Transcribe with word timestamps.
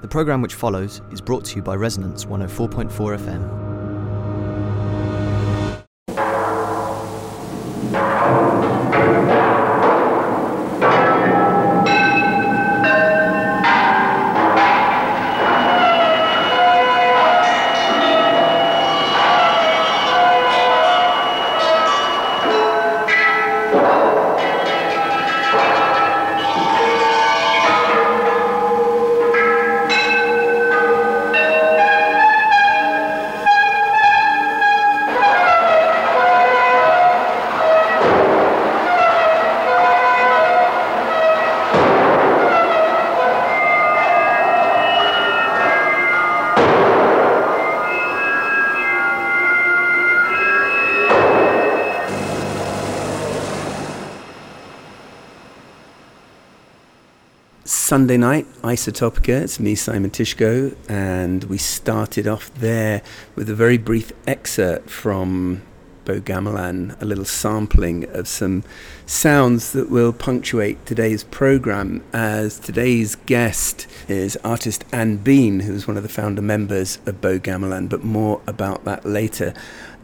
The 0.00 0.08
programme 0.08 0.40
which 0.40 0.54
follows 0.54 1.02
is 1.10 1.20
brought 1.20 1.44
to 1.46 1.56
you 1.56 1.62
by 1.62 1.74
Resonance 1.74 2.24
104.4 2.24 2.90
FM. 3.18 3.69
Sunday 58.00 58.16
night, 58.16 58.46
Isotopica. 58.62 59.42
It's 59.42 59.60
me, 59.60 59.74
Simon 59.74 60.10
Tyszko, 60.10 60.74
and 60.88 61.44
we 61.44 61.58
started 61.58 62.26
off 62.26 62.50
there 62.54 63.02
with 63.34 63.50
a 63.50 63.54
very 63.54 63.76
brief 63.76 64.10
excerpt 64.26 64.88
from 64.88 65.60
Bow 66.06 66.18
Gamelan, 66.18 66.98
a 67.02 67.04
little 67.04 67.26
sampling 67.26 68.08
of 68.16 68.26
some 68.26 68.64
sounds 69.04 69.72
that 69.72 69.90
will 69.90 70.14
punctuate 70.14 70.86
today's 70.86 71.24
program. 71.24 72.02
As 72.14 72.58
today's 72.58 73.16
guest 73.16 73.86
is 74.08 74.34
artist 74.42 74.82
Anne 74.92 75.18
Bean, 75.18 75.60
who's 75.60 75.86
one 75.86 75.98
of 75.98 76.02
the 76.02 76.08
founder 76.08 76.40
members 76.40 77.00
of 77.04 77.20
Bow 77.20 77.38
Gamelan, 77.38 77.90
but 77.90 78.02
more 78.02 78.40
about 78.46 78.84
that 78.86 79.04
later. 79.04 79.52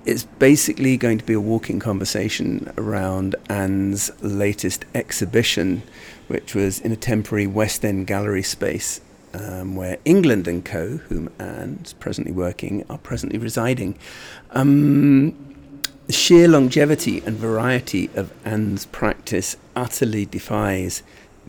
It's 0.06 0.22
basically 0.22 0.96
going 0.96 1.18
to 1.18 1.24
be 1.24 1.32
a 1.32 1.40
walking 1.40 1.80
conversation 1.80 2.72
around 2.78 3.34
Anne's 3.50 4.12
latest 4.22 4.84
exhibition 4.94 5.82
which 6.28 6.54
was 6.54 6.78
in 6.78 6.92
a 6.92 6.96
temporary 6.96 7.48
West 7.48 7.84
End 7.84 8.06
gallery 8.06 8.44
space 8.44 9.00
um, 9.34 9.74
where 9.74 9.98
England 10.04 10.46
and 10.46 10.64
Co., 10.64 10.98
whom 10.98 11.28
Anne's 11.40 11.92
presently 11.94 12.32
working, 12.32 12.84
are 12.88 12.98
presently 12.98 13.36
residing. 13.36 13.98
Um, 14.52 15.30
the 16.06 16.12
sheer 16.12 16.46
longevity 16.46 17.20
and 17.26 17.36
variety 17.36 18.08
of 18.14 18.32
Anne's 18.44 18.86
practice 18.86 19.56
utterly 19.74 20.24
defies 20.24 21.02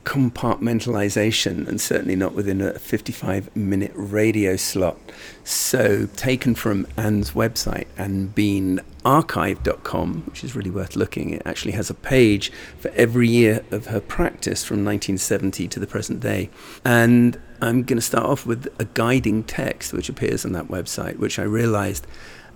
compartmentalization 0.08 1.67
and 1.67 1.80
certainly 1.81 2.16
not 2.16 2.33
within 2.33 2.61
a 2.61 2.80
55 2.80 3.53
minute 3.58 3.91
radio 3.94 4.55
slot. 4.55 4.97
So, 5.44 6.05
taken 6.16 6.55
from 6.55 6.88
Anne's 6.95 7.31
website, 7.31 7.88
annebeanarchive.com, 7.97 10.23
which 10.27 10.45
is 10.45 10.55
really 10.55 10.69
worth 10.69 10.95
looking, 10.95 11.31
it 11.31 11.41
actually 11.45 11.73
has 11.73 11.89
a 11.89 11.94
page 11.94 12.53
for 12.80 12.88
every 12.91 13.27
year 13.27 13.66
of 13.69 13.88
her 13.88 13.99
practice 13.99 14.64
from 14.64 14.86
1970 14.86 15.67
to 15.67 15.77
the 15.77 15.88
present 15.88 16.21
day. 16.21 16.49
And 16.86 17.38
I'm 17.61 17.83
going 17.83 17.97
to 17.97 18.02
start 18.02 18.27
off 18.27 18.45
with 18.45 18.73
a 18.80 18.86
guiding 18.86 19.44
text 19.44 19.92
which 19.92 20.08
appears 20.08 20.45
on 20.45 20.53
that 20.53 20.69
website, 20.69 21.17
which 21.17 21.38
I 21.38 21.44
realized 21.44 22.08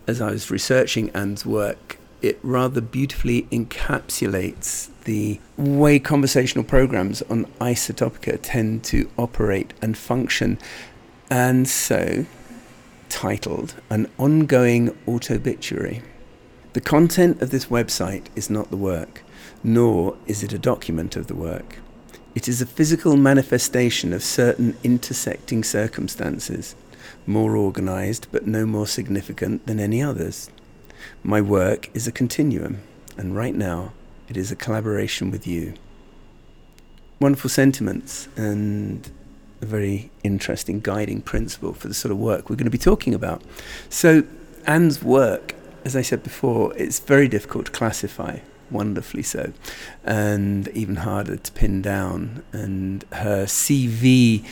as 0.08 0.22
I 0.22 0.32
was 0.32 0.50
researching 0.50 1.10
Anne's 1.10 1.46
work 1.46 1.98
it 2.22 2.40
rather 2.44 2.82
beautifully 2.82 3.44
encapsulates 3.52 4.90
the 5.06 5.40
way 5.58 6.00
conversational 6.00 6.64
programs 6.64 7.22
on 7.24 7.46
Isotopica 7.60 8.40
tend 8.42 8.84
to 8.86 9.10
operate 9.18 9.74
and 9.82 9.98
function. 9.98 10.60
And 11.30 11.68
so, 11.68 12.26
titled 13.10 13.76
An 13.90 14.10
Ongoing 14.18 14.90
Autobituary. 15.08 16.04
The 16.74 16.82
content 16.82 17.42
of 17.42 17.50
this 17.50 17.66
website 17.66 18.28
is 18.36 18.50
not 18.50 18.70
the 18.70 18.78
work, 18.78 19.24
nor 19.64 20.16
is 20.28 20.44
it 20.44 20.54
a 20.54 20.60
document 20.60 21.16
of 21.16 21.28
the 21.28 21.36
work. 21.36 21.80
It 22.34 22.48
is 22.48 22.62
a 22.62 22.66
physical 22.66 23.18
manifestation 23.18 24.14
of 24.14 24.24
certain 24.24 24.78
intersecting 24.84 25.64
circumstances, 25.64 26.76
more 27.26 27.58
organized 27.58 28.28
but 28.32 28.48
no 28.48 28.66
more 28.66 28.88
significant 28.88 29.66
than 29.68 29.80
any 29.80 30.02
others. 30.02 30.50
My 31.24 31.42
work 31.42 31.90
is 31.94 32.08
a 32.08 32.12
continuum, 32.12 32.82
and 33.18 33.36
right 33.36 33.56
now 33.56 33.94
it 34.30 34.38
is 34.38 34.52
a 34.52 34.56
collaboration 34.56 35.32
with 35.32 35.46
you. 35.46 35.74
Wonderful 37.20 37.50
sentiments 37.50 38.28
and 38.36 39.10
a 39.62 39.66
very 39.66 40.10
interesting 40.24 40.80
guiding 40.80 41.22
principle 41.22 41.74
for 41.74 41.88
the 41.88 41.94
sort 41.94 42.12
of 42.12 42.18
work 42.18 42.50
we're 42.50 42.56
going 42.56 42.66
to 42.66 42.72
be 42.72 42.78
talking 42.78 43.14
about. 43.14 43.42
So, 43.90 44.24
Anne's 44.66 45.04
work, 45.04 45.56
as 45.86 45.96
I 45.96 46.02
said 46.02 46.24
before, 46.24 46.76
it's 46.76 47.00
very 47.00 47.28
difficult 47.28 47.66
to 47.68 47.72
classify, 47.72 48.40
wonderfully 48.70 49.24
so, 49.24 49.54
and 50.04 50.68
even 50.70 50.98
harder 50.98 51.38
to 51.38 51.52
pin 51.52 51.82
down. 51.82 52.44
And 52.52 53.04
her 53.12 53.46
CV 53.46 54.46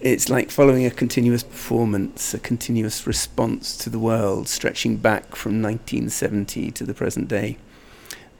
it's 0.00 0.28
like 0.28 0.50
following 0.50 0.86
a 0.86 0.90
continuous 0.90 1.42
performance, 1.42 2.32
a 2.32 2.38
continuous 2.38 3.06
response 3.06 3.76
to 3.78 3.90
the 3.90 3.98
world, 3.98 4.48
stretching 4.48 4.96
back 4.96 5.34
from 5.34 5.60
1970 5.60 6.70
to 6.70 6.84
the 6.84 6.94
present 6.94 7.28
day. 7.28 7.56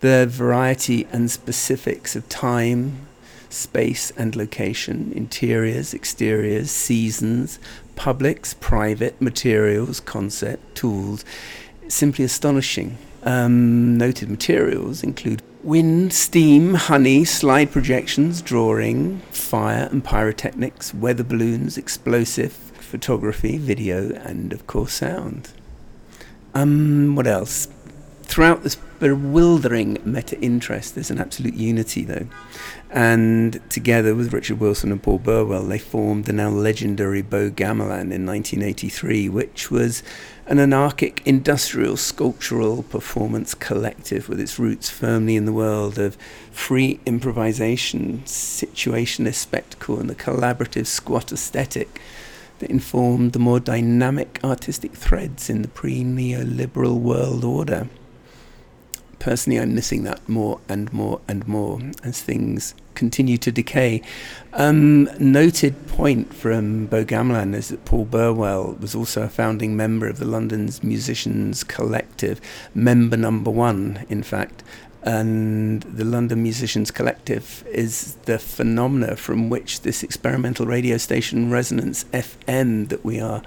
The 0.01 0.27
variety 0.29 1.07
and 1.11 1.29
specifics 1.31 2.15
of 2.15 2.29
time, 2.29 3.09
space 3.51 4.13
and 4.13 4.37
location, 4.37 5.13
interiors, 5.15 5.93
exteriors, 5.93 6.71
seasons, 6.71 7.59
publics, 7.97 8.55
private, 8.55 9.21
materials, 9.21 9.99
concept, 9.99 10.77
tools, 10.77 11.25
simply 11.89 12.25
astonishing. 12.25 12.99
Um, 13.25 13.99
noted 13.99 14.31
materials 14.31 15.03
include 15.03 15.43
wind, 15.63 16.13
steam, 16.13 16.75
honey, 16.75 17.25
slide 17.25 17.71
projections, 17.71 18.43
drawing, 18.43 19.19
fire 19.31 19.89
and 19.91 20.05
pyrotechnics, 20.05 20.95
weather 20.95 21.25
balloons, 21.25 21.77
explosive, 21.77 22.53
photography, 22.53 23.59
video, 23.59 24.13
and 24.15 24.53
of 24.53 24.67
course 24.67 24.95
sound. 24.95 25.51
Um, 26.55 27.15
what 27.15 27.27
else? 27.27 27.69
Throughout 28.29 28.63
this 28.63 28.77
bewildering 29.01 29.97
meta 30.05 30.39
interest, 30.39 30.95
there's 30.95 31.11
an 31.11 31.19
absolute 31.19 31.55
unity 31.55 32.05
though. 32.05 32.27
And 32.91 33.59
together 33.71 34.15
with 34.15 34.35
Richard 34.35 34.61
Wilson 34.61 34.93
and 34.93 35.03
Paul 35.03 35.19
Burwell, 35.19 35.65
they 35.65 35.79
formed 35.79 36.27
the 36.27 36.35
now 36.35 36.51
legendary 36.51 37.23
Bow 37.23 37.49
Gamelan 37.49 38.13
in 38.13 38.27
1983, 38.27 39.31
which 39.31 39.71
was 39.71 40.03
an 40.47 40.59
anarchic 40.59 41.23
industrial 41.25 41.97
sculptural 41.97 42.83
performance 42.83 43.55
collective 43.55 44.29
with 44.29 44.41
its 44.41 44.59
roots 44.59 44.91
firmly 44.91 45.35
in 45.35 45.47
the 45.47 45.53
world 45.53 45.99
of 45.99 46.17
free 46.53 47.01
improvisation, 47.07 48.21
situationist 48.27 49.37
spectacle, 49.37 49.99
and 49.99 50.11
the 50.11 50.15
collaborative 50.15 50.87
squat 50.87 51.33
aesthetic 51.33 51.99
that 52.59 52.71
informed 52.71 53.33
the 53.33 53.39
more 53.39 53.59
dynamic 53.59 54.39
artistic 54.45 54.93
threads 54.95 55.49
in 55.49 55.63
the 55.63 55.69
pre 55.69 56.03
neoliberal 56.03 57.01
world 57.01 57.43
order 57.43 57.89
personally, 59.19 59.59
I'm 59.59 59.75
missing 59.75 60.05
that 60.05 60.27
more 60.29 60.61
and 60.69 60.93
more 60.93 61.21
and 61.29 61.47
more 61.47 61.81
as 62.05 62.23
things 62.23 62.75
continue 62.95 63.39
to 63.39 63.53
decay. 63.53 64.03
Um, 64.53 65.09
noted 65.21 65.87
point 65.87 66.35
from 66.35 66.87
Bow 66.87 67.05
Gamelan 67.05 67.55
is 67.55 67.69
that 67.69 67.85
Paul 67.85 68.05
Burwell 68.05 68.77
was 68.81 68.95
also 68.95 69.23
a 69.23 69.29
founding 69.29 69.77
member 69.77 70.09
of 70.09 70.19
the 70.19 70.25
London's 70.25 70.83
Musicians 70.83 71.63
Collective, 71.63 72.41
member 72.75 73.17
number 73.17 73.51
one, 73.51 74.05
in 74.09 74.23
fact. 74.23 74.63
And 75.03 75.83
the 75.83 76.05
London 76.05 76.43
Musicians 76.43 76.91
Collective 76.91 77.65
is 77.71 78.17
the 78.25 78.39
phenomena 78.39 79.15
from 79.15 79.49
which 79.49 79.83
this 79.83 80.03
experimental 80.03 80.67
radio 80.67 80.97
station, 80.97 81.51
Resonance 81.51 82.05
FM, 82.13 82.89
that 82.89 83.05
we 83.05 83.21
are 83.21 83.43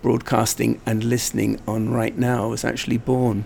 broadcasting 0.00 0.80
and 0.86 1.04
listening 1.04 1.60
on 1.68 1.90
right 1.90 2.16
now, 2.16 2.48
was 2.48 2.64
actually 2.64 2.98
born. 2.98 3.44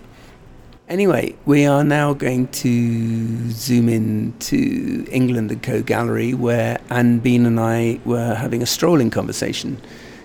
Anyway, 0.89 1.35
we 1.45 1.65
are 1.67 1.83
now 1.83 2.13
going 2.13 2.47
to 2.47 3.51
zoom 3.51 3.87
in 3.87 4.33
to 4.39 5.05
England 5.11 5.51
and 5.51 5.61
Co 5.61 5.83
Gallery, 5.83 6.33
where 6.33 6.79
Anne 6.89 7.19
Bean 7.19 7.45
and 7.45 7.59
I 7.59 7.99
were 8.05 8.33
having 8.33 8.63
a 8.63 8.65
strolling 8.65 9.11
conversation 9.11 9.79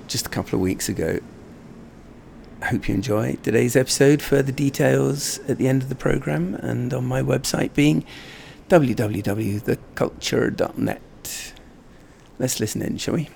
just 0.08 0.26
a 0.26 0.30
couple 0.30 0.54
of 0.54 0.62
weeks 0.62 0.88
ago. 0.88 1.18
I 2.62 2.66
hope 2.66 2.88
you 2.88 2.94
enjoy 2.94 3.36
today's 3.42 3.76
episode. 3.76 4.22
Further 4.22 4.52
details 4.52 5.38
at 5.40 5.58
the 5.58 5.68
end 5.68 5.82
of 5.82 5.90
the 5.90 5.94
program 5.94 6.54
and 6.54 6.94
on 6.94 7.04
my 7.04 7.20
website 7.20 7.74
being 7.74 8.02
www.theculture.net. 8.70 11.52
Let's 12.38 12.58
listen 12.58 12.80
in, 12.80 12.96
shall 12.96 13.14
we? 13.14 13.28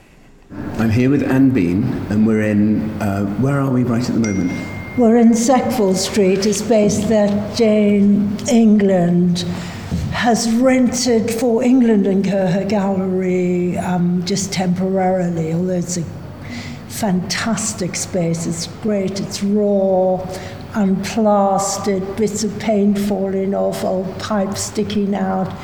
I'm 0.78 0.88
here 0.88 1.10
with 1.10 1.22
Anne 1.22 1.50
Bean, 1.50 1.84
and 2.08 2.26
we're 2.26 2.40
in, 2.40 2.90
uh, 3.02 3.26
where 3.36 3.60
are 3.60 3.70
we 3.70 3.84
right 3.84 4.08
at 4.08 4.14
the 4.14 4.32
moment? 4.32 4.77
We're 4.98 5.18
in 5.18 5.32
Sackville 5.32 5.94
Street, 5.94 6.44
a 6.44 6.52
space 6.52 6.98
that 7.04 7.56
Jane 7.56 8.36
England 8.50 9.42
has 10.10 10.52
rented 10.54 11.30
for 11.30 11.62
England 11.62 12.08
and 12.08 12.24
Co. 12.24 12.48
her 12.48 12.64
gallery 12.64 13.78
um, 13.78 14.24
just 14.24 14.52
temporarily, 14.52 15.54
although 15.54 15.74
it's 15.74 15.98
a 15.98 16.04
fantastic 16.88 17.94
space. 17.94 18.44
It's 18.44 18.66
great, 18.82 19.20
it's 19.20 19.40
raw, 19.40 20.16
unplastered, 20.72 22.16
bits 22.16 22.42
of 22.42 22.58
paint 22.58 22.98
falling 22.98 23.54
off, 23.54 23.84
old 23.84 24.18
pipes 24.18 24.62
sticking 24.62 25.14
out 25.14 25.56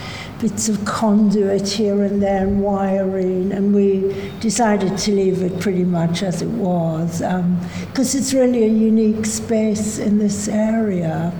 bits 0.44 0.69
of 0.69 0.84
conduit 0.84 1.66
here 1.66 2.02
and 2.02 2.22
there 2.22 2.42
and 2.42 2.62
wiring, 2.62 3.50
and 3.50 3.75
we 3.75 4.24
decided 4.44 4.99
to 4.99 5.11
leave 5.11 5.41
it 5.41 5.58
pretty 5.58 5.85
much 5.85 6.23
as 6.23 6.43
it 6.43 6.50
was 6.50 7.20
because 7.20 8.14
um, 8.14 8.19
it's 8.20 8.35
really 8.35 8.62
a 8.64 8.69
unique 8.69 9.25
space 9.25 9.99
in 9.99 10.19
this 10.19 10.49
area. 10.49 11.32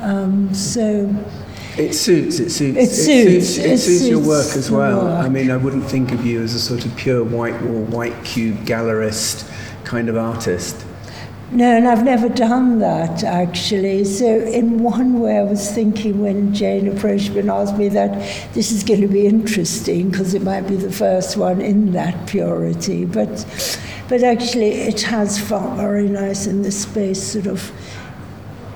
Um, 0.00 0.52
so. 0.52 1.08
It 1.78 1.94
suits. 1.94 2.38
It 2.38 2.50
suits. 2.50 2.76
It 2.76 2.90
suits. 2.90 3.06
It 3.08 3.42
suits, 3.42 3.58
it 3.58 3.78
suits 3.78 4.08
your 4.08 4.20
work 4.20 4.54
as 4.54 4.70
well. 4.70 5.04
Work. 5.04 5.24
I 5.24 5.30
mean, 5.30 5.50
I 5.50 5.56
wouldn't 5.56 5.84
think 5.84 6.12
of 6.12 6.26
you 6.26 6.42
as 6.42 6.52
a 6.52 6.60
sort 6.60 6.84
of 6.84 6.94
pure 6.94 7.24
white 7.24 7.58
wall, 7.62 7.84
white 7.84 8.22
cube 8.22 8.58
gallerist 8.66 9.50
kind 9.84 10.10
of 10.10 10.18
artist. 10.18 10.84
No, 11.52 11.76
and 11.76 11.86
I've 11.86 12.02
never 12.02 12.28
done 12.28 12.80
that 12.80 13.22
actually. 13.22 14.04
So, 14.04 14.40
in 14.40 14.82
one 14.82 15.20
way, 15.20 15.38
I 15.38 15.44
was 15.44 15.70
thinking 15.70 16.20
when 16.20 16.52
Jane 16.52 16.88
approached 16.88 17.30
me 17.30 17.38
and 17.38 17.50
asked 17.50 17.76
me 17.76 17.88
that 17.90 18.12
this 18.52 18.72
is 18.72 18.82
going 18.82 19.00
to 19.02 19.06
be 19.06 19.26
interesting 19.26 20.10
because 20.10 20.34
it 20.34 20.42
might 20.42 20.62
be 20.62 20.74
the 20.74 20.90
first 20.90 21.36
one 21.36 21.60
in 21.60 21.92
that 21.92 22.26
purity. 22.26 23.04
But, 23.04 23.46
but 24.08 24.24
actually, 24.24 24.72
it 24.72 25.02
has 25.02 25.38
felt 25.38 25.76
very 25.76 26.08
nice 26.08 26.48
in 26.48 26.62
this 26.62 26.82
space, 26.82 27.22
sort 27.22 27.46
of. 27.46 27.70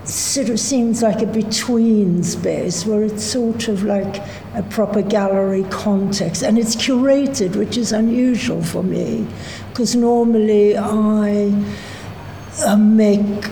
Sort 0.05 0.49
of 0.49 0.59
seems 0.59 1.03
like 1.03 1.23
a 1.23 1.27
between 1.27 2.25
space 2.25 2.85
where 2.85 3.05
it's 3.05 3.23
sort 3.23 3.69
of 3.69 3.85
like 3.85 4.21
a 4.57 4.63
proper 4.69 5.03
gallery 5.03 5.65
context 5.71 6.43
and 6.43 6.59
it's 6.59 6.75
curated, 6.75 7.55
which 7.55 7.77
is 7.77 7.93
unusual 7.93 8.61
for 8.61 8.83
me 8.83 9.25
because 9.69 9.95
normally 9.95 10.77
I 10.77 11.53
uh, 12.63 12.77
make 12.77 13.51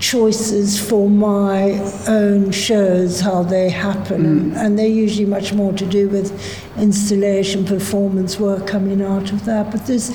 choices 0.00 0.80
for 0.80 1.08
my 1.10 1.72
own 2.08 2.50
shows, 2.50 3.20
how 3.20 3.42
they 3.42 3.68
happen, 3.68 4.50
mm. 4.50 4.56
and 4.56 4.78
they're 4.78 4.86
usually 4.86 5.26
much 5.26 5.52
more 5.52 5.72
to 5.74 5.86
do 5.86 6.08
with 6.08 6.32
installation, 6.78 7.64
performance 7.64 8.40
work 8.40 8.66
coming 8.66 9.02
out 9.02 9.30
of 9.30 9.44
that. 9.44 9.70
But 9.70 9.86
there's 9.86 10.10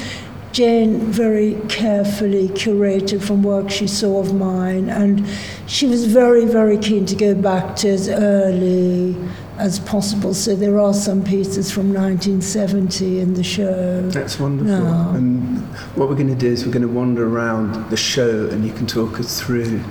Jane 0.51 0.99
very 0.99 1.59
carefully 1.69 2.47
curated 2.49 3.21
from 3.21 3.43
work 3.43 3.69
she 3.69 3.87
saw 3.87 4.19
of 4.19 4.33
mine, 4.33 4.89
and 4.89 5.25
she 5.67 5.85
was 5.85 6.05
very, 6.05 6.45
very 6.45 6.77
keen 6.77 7.05
to 7.05 7.15
go 7.15 7.35
back 7.35 7.75
to 7.77 7.89
as 7.89 8.09
early 8.09 9.15
as 9.57 9.79
possible. 9.79 10.33
So 10.33 10.55
there 10.55 10.79
are 10.79 10.93
some 10.93 11.23
pieces 11.23 11.71
from 11.71 11.93
1970 11.93 13.19
in 13.19 13.33
the 13.33 13.43
show. 13.43 14.09
That's 14.09 14.39
wonderful. 14.39 14.73
No. 14.73 15.11
And 15.15 15.59
what 15.95 16.09
we're 16.09 16.15
going 16.15 16.27
to 16.27 16.35
do 16.35 16.47
is 16.47 16.65
we're 16.65 16.71
going 16.71 16.87
to 16.87 16.93
wander 16.93 17.27
around 17.27 17.89
the 17.89 17.97
show 17.97 18.47
and 18.49 18.65
you 18.65 18.73
can 18.73 18.87
talk 18.87 19.19
us 19.19 19.41
through 19.41 19.81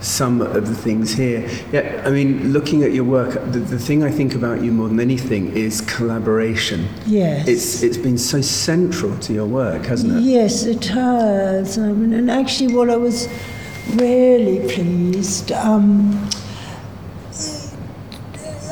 some 0.00 0.42
of 0.42 0.66
the 0.68 0.74
things 0.74 1.14
here. 1.14 1.48
Yeah, 1.72 2.02
I 2.04 2.10
mean, 2.10 2.52
looking 2.52 2.82
at 2.82 2.92
your 2.92 3.04
work, 3.04 3.32
the, 3.52 3.60
the 3.60 3.78
thing 3.78 4.02
I 4.02 4.10
think 4.10 4.34
about 4.34 4.62
you 4.62 4.70
more 4.70 4.88
than 4.88 5.00
anything 5.00 5.56
is 5.56 5.80
collaboration. 5.80 6.88
Yes. 7.06 7.48
It's, 7.48 7.82
it's 7.82 7.96
been 7.96 8.18
so 8.18 8.42
central 8.42 9.18
to 9.20 9.32
your 9.32 9.46
work, 9.46 9.86
hasn't 9.86 10.12
it? 10.12 10.20
Yes, 10.20 10.64
it 10.64 10.84
has. 10.86 11.78
I 11.78 11.92
mean, 11.92 12.12
and 12.12 12.30
actually, 12.30 12.74
what 12.74 12.90
I 12.90 12.96
was 12.96 13.28
really 13.94 14.60
pleased. 14.74 15.52
Um, 15.52 16.28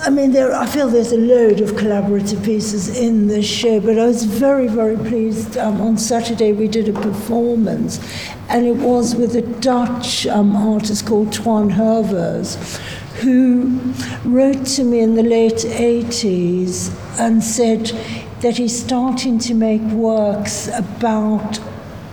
I 0.04 0.10
mean, 0.10 0.32
there, 0.32 0.52
I 0.52 0.66
feel 0.66 0.88
there's 0.88 1.12
a 1.12 1.16
load 1.16 1.60
of 1.60 1.70
collaborative 1.72 2.44
pieces 2.44 2.99
in 2.99 3.28
this 3.28 3.46
show, 3.46 3.78
but 3.78 4.00
I 4.00 4.06
was 4.06 4.25
very, 4.25 4.66
very 4.66 4.96
pleased. 4.96 5.56
Um, 5.56 5.81
on 5.81 5.96
Saturday, 5.96 6.52
we 6.52 6.66
did 6.66 6.88
a 6.88 6.93
performance, 6.93 8.00
and 8.49 8.66
it 8.66 8.75
was 8.75 9.14
with 9.14 9.37
a 9.37 9.43
Dutch 9.43 10.26
um, 10.26 10.56
artist 10.56 11.06
called 11.06 11.28
Toine 11.32 11.70
Horvers, 11.70 12.78
who 13.20 13.78
wrote 14.25 14.66
to 14.75 14.82
me 14.82 14.99
in 14.99 15.14
the 15.14 15.22
late 15.22 15.64
80s 15.64 16.93
and 17.20 17.40
said 17.40 17.93
that 18.40 18.56
he's 18.56 18.84
starting 18.84 19.38
to 19.38 19.54
make 19.54 19.82
works 19.82 20.66
about 20.75 21.60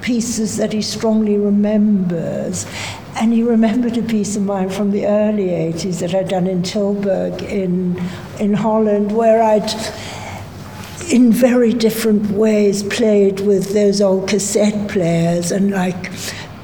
pieces 0.01 0.57
that 0.57 0.73
he 0.73 0.81
strongly 0.83 1.37
remembers 1.37 2.67
and 3.15 3.33
he 3.33 3.43
remembered 3.43 3.97
a 3.97 4.01
piece 4.01 4.35
of 4.35 4.43
mine 4.43 4.69
from 4.69 4.91
the 4.91 5.05
early 5.05 5.47
80s 5.47 5.99
that 5.99 6.13
I'd 6.13 6.29
done 6.29 6.47
in 6.47 6.61
Tilburg 6.63 7.41
in, 7.43 8.01
in 8.39 8.53
Holland, 8.53 9.11
where 9.11 9.41
I'd, 9.41 9.71
in 11.11 11.31
very 11.31 11.73
different 11.73 12.31
ways, 12.31 12.83
played 12.83 13.41
with 13.41 13.73
those 13.73 14.01
old 14.01 14.29
cassette 14.29 14.89
players 14.89 15.51
and 15.51 15.71
like 15.71 16.11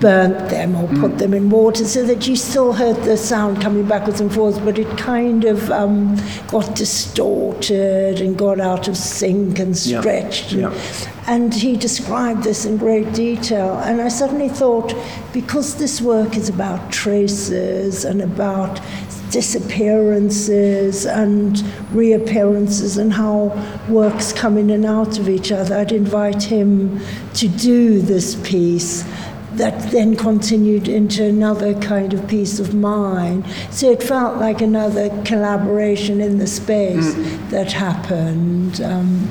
burnt 0.05 0.49
them 0.49 0.75
or 0.75 0.87
put 0.99 1.13
mm. 1.13 1.17
them 1.17 1.33
in 1.33 1.49
water 1.49 1.83
so 1.83 2.05
that 2.05 2.27
you 2.27 2.35
still 2.35 2.73
heard 2.73 2.95
the 3.05 3.17
sound 3.17 3.59
coming 3.59 3.87
backwards 3.87 4.21
and 4.21 4.31
forwards, 4.31 4.59
but 4.59 4.77
it 4.77 4.97
kind 4.99 5.45
of 5.45 5.71
um, 5.71 6.15
got 6.47 6.75
distorted 6.75 8.21
and 8.21 8.37
got 8.37 8.59
out 8.59 8.87
of 8.87 8.95
sync 8.95 9.57
and 9.57 9.75
stretched. 9.75 10.51
Yeah. 10.51 10.69
Yeah. 10.69 11.11
And 11.25 11.51
he 11.51 11.75
described 11.75 12.43
this 12.43 12.65
in 12.65 12.77
great 12.77 13.13
detail. 13.13 13.79
And 13.79 13.99
I 13.99 14.09
suddenly 14.09 14.47
thought, 14.47 14.93
because 15.33 15.77
this 15.77 15.99
work 16.01 16.37
is 16.37 16.49
about 16.49 16.91
traces 16.91 18.05
and 18.05 18.21
about 18.21 18.79
disappearances 19.31 21.07
and 21.07 21.63
reappearances 21.91 22.99
and 22.99 23.11
how 23.11 23.35
works 23.89 24.31
come 24.31 24.55
in 24.59 24.69
and 24.69 24.85
out 24.85 25.17
of 25.17 25.27
each 25.27 25.51
other, 25.51 25.75
I'd 25.75 25.91
invite 25.91 26.43
him 26.43 27.01
to 27.33 27.47
do 27.47 28.01
this 28.03 28.35
piece 28.47 29.03
that 29.57 29.91
then 29.91 30.15
continued 30.15 30.87
into 30.87 31.23
another 31.23 31.73
kind 31.79 32.13
of 32.13 32.27
piece 32.27 32.59
of 32.59 32.73
mine. 32.73 33.45
So 33.71 33.91
it 33.91 34.03
felt 34.03 34.37
like 34.37 34.61
another 34.61 35.09
collaboration 35.23 36.21
in 36.21 36.37
the 36.37 36.47
space 36.47 37.13
mm. 37.13 37.49
that 37.49 37.71
happened. 37.71 38.81
Um, 38.81 39.27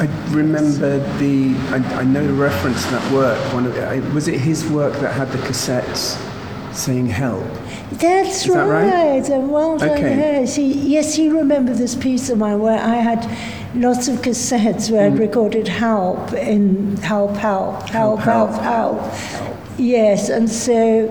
I 0.00 0.04
remember 0.30 0.98
the. 1.18 1.56
I, 1.70 2.00
I 2.00 2.04
know 2.04 2.24
the 2.24 2.32
reference 2.32 2.84
to 2.84 2.90
that 2.92 3.12
work. 3.12 3.52
One 3.52 3.66
of 3.66 3.76
I, 3.78 3.98
was 4.14 4.28
it 4.28 4.38
his 4.38 4.64
work 4.70 4.94
that 5.00 5.12
had 5.12 5.28
the 5.32 5.38
cassettes 5.38 6.16
saying 6.72 7.06
"help." 7.06 7.44
That's 7.90 8.44
Is 8.44 8.48
right. 8.48 8.66
That 8.66 8.68
right? 8.68 9.28
And 9.28 9.50
well 9.50 9.78
done, 9.78 9.90
okay. 9.90 10.16
yes. 10.16 10.54
He, 10.54 10.72
yes, 10.72 11.14
he 11.14 11.28
remembered 11.28 11.78
this 11.78 11.94
piece 11.94 12.30
of 12.30 12.38
mine 12.38 12.60
where 12.60 12.78
I 12.78 12.96
had 12.96 13.24
lots 13.74 14.08
of 14.08 14.18
cassettes 14.18 14.90
where 14.90 15.10
mm. 15.10 15.14
I'd 15.14 15.18
recorded 15.18 15.66
"help" 15.66 16.32
in 16.32 16.96
"help, 16.98 17.36
help, 17.36 17.88
help, 17.88 18.20
help, 18.20 18.20
help." 18.20 18.62
help. 18.62 19.12
help. 19.12 19.47
Yes, 19.78 20.28
and 20.28 20.50
so, 20.50 21.06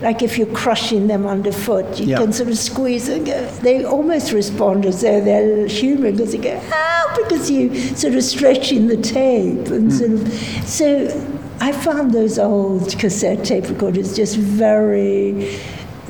like 0.00 0.22
if 0.22 0.38
you're 0.38 0.54
crushing 0.54 1.08
them 1.08 1.26
underfoot, 1.26 1.98
you 1.98 2.16
can 2.16 2.32
sort 2.32 2.48
of 2.48 2.56
squeeze 2.56 3.08
and 3.08 3.26
go. 3.26 3.46
They 3.62 3.84
almost 3.84 4.32
respond 4.32 4.86
as 4.86 5.02
though 5.02 5.20
they're 5.20 5.66
human 5.66 6.12
because 6.12 6.30
they 6.32 6.38
go, 6.38 6.58
"How?" 6.70 7.16
Because 7.16 7.50
you 7.50 7.74
sort 7.96 8.14
of 8.14 8.22
stretching 8.22 8.86
the 8.86 8.96
tape 8.96 9.66
and 9.66 9.90
mm. 9.90 9.92
sort 9.92 10.10
of. 10.12 10.68
So, 10.68 11.32
I 11.60 11.72
found 11.72 12.12
those 12.12 12.38
old 12.38 12.96
cassette 12.98 13.44
tape 13.44 13.68
recorders 13.68 14.16
just 14.16 14.36
very 14.36 15.60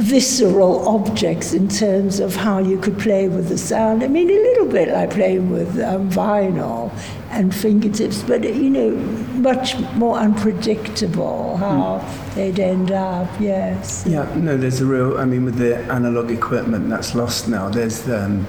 visceral 0.03 0.87
objects 0.89 1.53
in 1.53 1.69
terms 1.69 2.19
of 2.19 2.35
how 2.35 2.59
you 2.59 2.77
could 2.79 2.99
play 2.99 3.29
with 3.29 3.49
the 3.49 3.57
sound. 3.57 4.03
I 4.03 4.09
mean, 4.09 4.29
a 4.29 4.33
little 4.33 4.67
bit 4.67 4.89
like 4.89 5.11
playing 5.11 5.51
with 5.51 5.79
um, 5.81 6.11
vinyl 6.11 6.91
and 7.31 7.55
fingertips, 7.55 8.23
but 8.23 8.43
you 8.43 8.69
know, 8.69 8.91
much 9.39 9.79
more 9.95 10.19
unpredictable 10.19 11.57
how 11.57 12.01
mm. 12.01 12.35
they'd 12.35 12.59
end 12.59 12.91
up. 12.91 13.29
Yes. 13.41 14.05
Yeah. 14.07 14.25
No, 14.35 14.57
there's 14.57 14.81
a 14.81 14.87
real. 14.87 15.19
I 15.19 15.25
mean, 15.25 15.45
with 15.45 15.57
the 15.57 15.77
analog 15.93 16.31
equipment 16.31 16.91
that's 16.91 17.15
lost 17.15 17.49
now, 17.49 17.69
there's. 17.69 18.09
Um, 18.09 18.47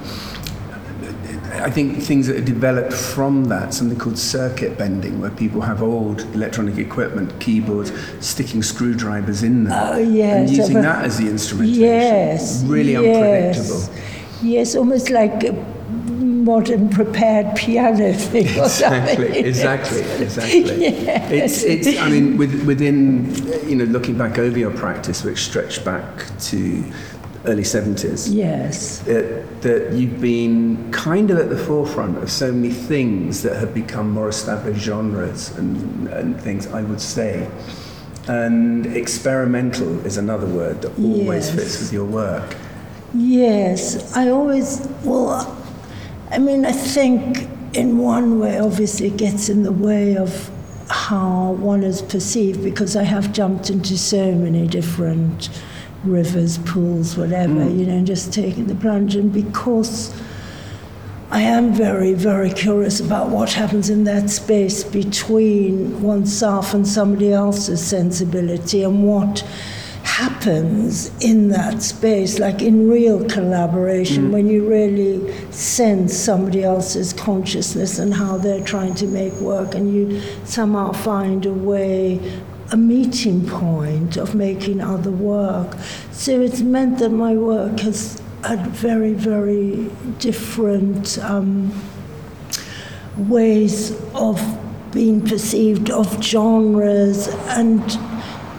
I 1.64 1.70
think 1.70 2.02
things 2.02 2.26
that 2.26 2.36
are 2.36 2.44
developed 2.44 2.92
from 2.92 3.46
that, 3.46 3.72
something 3.72 3.98
called 3.98 4.18
circuit 4.18 4.76
bending, 4.76 5.18
where 5.18 5.30
people 5.30 5.62
have 5.62 5.82
old 5.82 6.20
electronic 6.34 6.76
equipment, 6.76 7.40
keyboards, 7.40 7.90
sticking 8.20 8.62
screwdrivers 8.62 9.42
in 9.42 9.64
them, 9.64 9.72
oh, 9.72 9.96
yes, 9.96 10.50
and 10.50 10.56
using 10.56 10.82
that 10.82 11.06
as 11.06 11.16
the 11.16 11.26
instrumentation. 11.26 11.80
Yes, 11.80 12.62
really 12.64 12.92
yes. 12.92 13.58
unpredictable. 13.58 14.04
Yes, 14.42 14.76
almost 14.76 15.08
like 15.08 15.54
modern 16.44 16.90
prepared 16.90 17.56
piano 17.56 18.12
thing 18.12 18.46
exactly. 18.46 19.38
Exactly, 19.38 20.00
exactly. 20.22 20.60
yes. 20.82 21.62
It's, 21.62 21.86
it's, 21.86 21.98
I 21.98 22.10
mean, 22.10 22.36
with, 22.36 22.66
within, 22.66 23.34
you 23.66 23.76
know, 23.76 23.84
looking 23.84 24.18
back 24.18 24.38
over 24.38 24.58
your 24.58 24.70
practice, 24.70 25.24
which 25.24 25.38
stretched 25.38 25.82
back 25.82 26.04
to 26.40 26.84
early 27.46 27.62
70s. 27.62 28.28
Yes. 28.32 29.00
That, 29.00 29.62
that 29.62 29.92
you've 29.92 30.20
been 30.20 30.90
kind 30.92 31.30
of 31.30 31.38
at 31.38 31.48
the 31.50 31.58
forefront 31.58 32.18
of 32.18 32.30
so 32.30 32.52
many 32.52 32.72
things 32.72 33.42
that 33.42 33.56
have 33.56 33.74
become 33.74 34.10
more 34.10 34.28
established 34.28 34.80
genres 34.80 35.56
and, 35.58 36.08
and 36.08 36.40
things, 36.40 36.66
I 36.68 36.82
would 36.82 37.00
say. 37.00 37.48
And 38.26 38.86
experimental 38.86 40.04
is 40.06 40.16
another 40.16 40.46
word 40.46 40.82
that 40.82 40.98
always 40.98 41.46
Yes. 41.48 41.54
fits 41.54 41.80
with 41.80 41.92
your 41.92 42.06
work. 42.06 42.56
Yes, 43.12 44.16
I 44.16 44.30
always, 44.30 44.88
well, 45.04 45.56
I 46.30 46.38
mean, 46.38 46.64
I 46.64 46.72
think 46.72 47.48
in 47.74 47.98
one 47.98 48.40
way, 48.40 48.58
obviously, 48.58 49.08
it 49.08 49.16
gets 49.16 49.48
in 49.48 49.62
the 49.62 49.72
way 49.72 50.16
of 50.16 50.50
how 50.88 51.52
one 51.52 51.82
is 51.84 52.02
perceived 52.02 52.62
because 52.64 52.96
I 52.96 53.02
have 53.04 53.32
jumped 53.32 53.70
into 53.70 53.96
so 53.96 54.32
many 54.32 54.66
different 54.66 55.48
rivers, 56.06 56.58
pools, 56.58 57.16
whatever, 57.16 57.54
mm. 57.54 57.78
you 57.78 57.86
know, 57.86 57.94
and 57.94 58.06
just 58.06 58.32
taking 58.32 58.66
the 58.66 58.74
plunge. 58.74 59.16
And 59.16 59.32
because 59.32 60.14
I 61.30 61.40
am 61.40 61.72
very, 61.72 62.14
very 62.14 62.50
curious 62.52 63.00
about 63.00 63.30
what 63.30 63.52
happens 63.52 63.90
in 63.90 64.04
that 64.04 64.30
space 64.30 64.84
between 64.84 66.02
oneself 66.02 66.74
and 66.74 66.86
somebody 66.86 67.32
else's 67.32 67.84
sensibility 67.84 68.82
and 68.82 69.04
what 69.04 69.40
happens 70.04 71.10
in 71.24 71.48
that 71.48 71.82
space, 71.82 72.38
like 72.38 72.62
in 72.62 72.88
real 72.88 73.24
collaboration, 73.28 74.28
mm. 74.28 74.30
when 74.30 74.46
you 74.46 74.68
really 74.68 75.50
sense 75.50 76.14
somebody 76.16 76.62
else's 76.62 77.12
consciousness 77.12 77.98
and 77.98 78.14
how 78.14 78.36
they're 78.36 78.62
trying 78.62 78.94
to 78.94 79.06
make 79.06 79.32
work, 79.34 79.74
and 79.74 79.92
you 79.92 80.20
somehow 80.44 80.92
find 80.92 81.46
a 81.46 81.52
way. 81.52 82.20
A 82.74 82.76
meeting 82.76 83.46
point 83.46 84.16
of 84.16 84.34
making 84.34 84.80
other 84.80 85.12
work. 85.12 85.76
So 86.10 86.40
it's 86.40 86.60
meant 86.60 86.98
that 86.98 87.10
my 87.10 87.34
work 87.34 87.78
has 87.78 88.20
had 88.42 88.66
very, 88.66 89.12
very 89.12 89.88
different 90.18 91.16
um, 91.18 91.72
ways 93.16 93.92
of 94.12 94.40
being 94.92 95.20
perceived, 95.24 95.88
of 95.88 96.20
genres, 96.20 97.28
and 97.46 97.80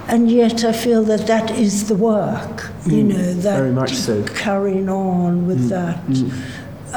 and 0.07 0.31
yet 0.31 0.63
I 0.63 0.71
feel 0.71 1.03
that 1.03 1.27
that 1.27 1.51
is 1.51 1.89
the 1.89 1.95
work, 1.95 2.71
you 2.85 3.03
mm. 3.03 3.07
know, 3.07 3.33
that 3.33 3.57
very 3.57 3.71
much 3.73 3.95
so. 3.95 4.23
carrying 4.27 4.87
on 4.87 5.45
with 5.45 5.65
mm. 5.65 5.69
that 5.71 6.05
mm. 6.05 6.31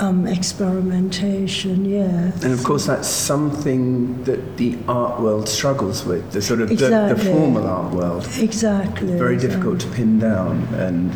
Um, 0.01 0.27
experimentation, 0.27 1.85
yeah. 1.85 2.33
And 2.43 2.53
of 2.53 2.63
course, 2.65 2.87
that's 2.87 3.09
something 3.09 4.23
that 4.25 4.57
the 4.57 4.79
art 4.89 5.21
world 5.21 5.49
struggles 5.49 6.05
with, 6.05 6.33
the 6.33 6.43
sort 6.43 6.61
of 6.61 6.69
the, 6.69 7.15
the 7.15 7.17
formal 7.17 7.67
art 7.67 7.93
world. 7.93 8.29
Exactly. 8.39 9.17
Very 9.19 9.37
difficult 9.37 9.81
to 9.81 9.89
pin 9.89 10.19
down 10.19 10.63
and 10.75 11.13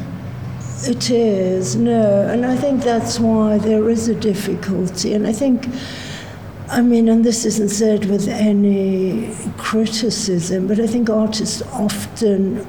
It 0.85 1.11
is, 1.11 1.77
no, 1.77 2.27
and 2.29 2.45
I 2.45 2.57
think 2.57 2.83
that's 2.83 3.21
why 3.21 3.59
there 3.59 3.89
is 3.89 4.09
a 4.09 4.15
difficulty. 4.15 5.15
And 5.15 5.27
I 5.29 5.33
think, 5.33 5.69
I 6.69 6.83
mean, 6.83 7.09
and 7.09 7.25
this 7.25 7.45
isn't 7.45 7.69
said 7.69 8.07
with 8.07 8.27
any 8.27 9.33
criticism, 9.59 10.67
but 10.67 10.81
I 10.81 10.89
think 10.89 11.09
artists 11.09 11.63
often 11.73 12.67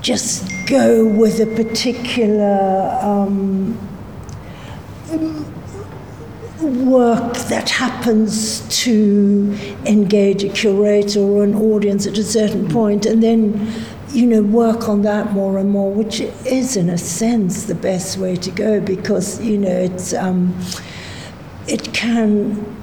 just 0.00 0.48
go 0.66 1.04
with 1.04 1.40
a 1.40 1.46
particular 1.46 2.98
um, 3.02 3.76
work 6.60 7.36
that 7.48 7.70
happens 7.70 8.60
to 8.82 9.56
engage 9.86 10.44
a 10.44 10.48
curator 10.48 11.20
or 11.20 11.44
an 11.44 11.54
audience 11.54 12.06
at 12.06 12.18
a 12.18 12.22
certain 12.22 12.68
point, 12.68 13.06
and 13.06 13.22
then 13.22 13.72
you 14.10 14.26
know 14.26 14.42
work 14.42 14.88
on 14.88 15.02
that 15.02 15.32
more 15.32 15.58
and 15.58 15.70
more, 15.70 15.92
which 15.92 16.20
is 16.20 16.76
in 16.76 16.90
a 16.90 16.98
sense 16.98 17.64
the 17.64 17.74
best 17.74 18.18
way 18.18 18.36
to 18.36 18.50
go 18.50 18.80
because 18.80 19.40
you 19.40 19.58
know 19.58 19.70
it's 19.70 20.12
um, 20.12 20.56
it 21.66 21.92
can 21.92 22.79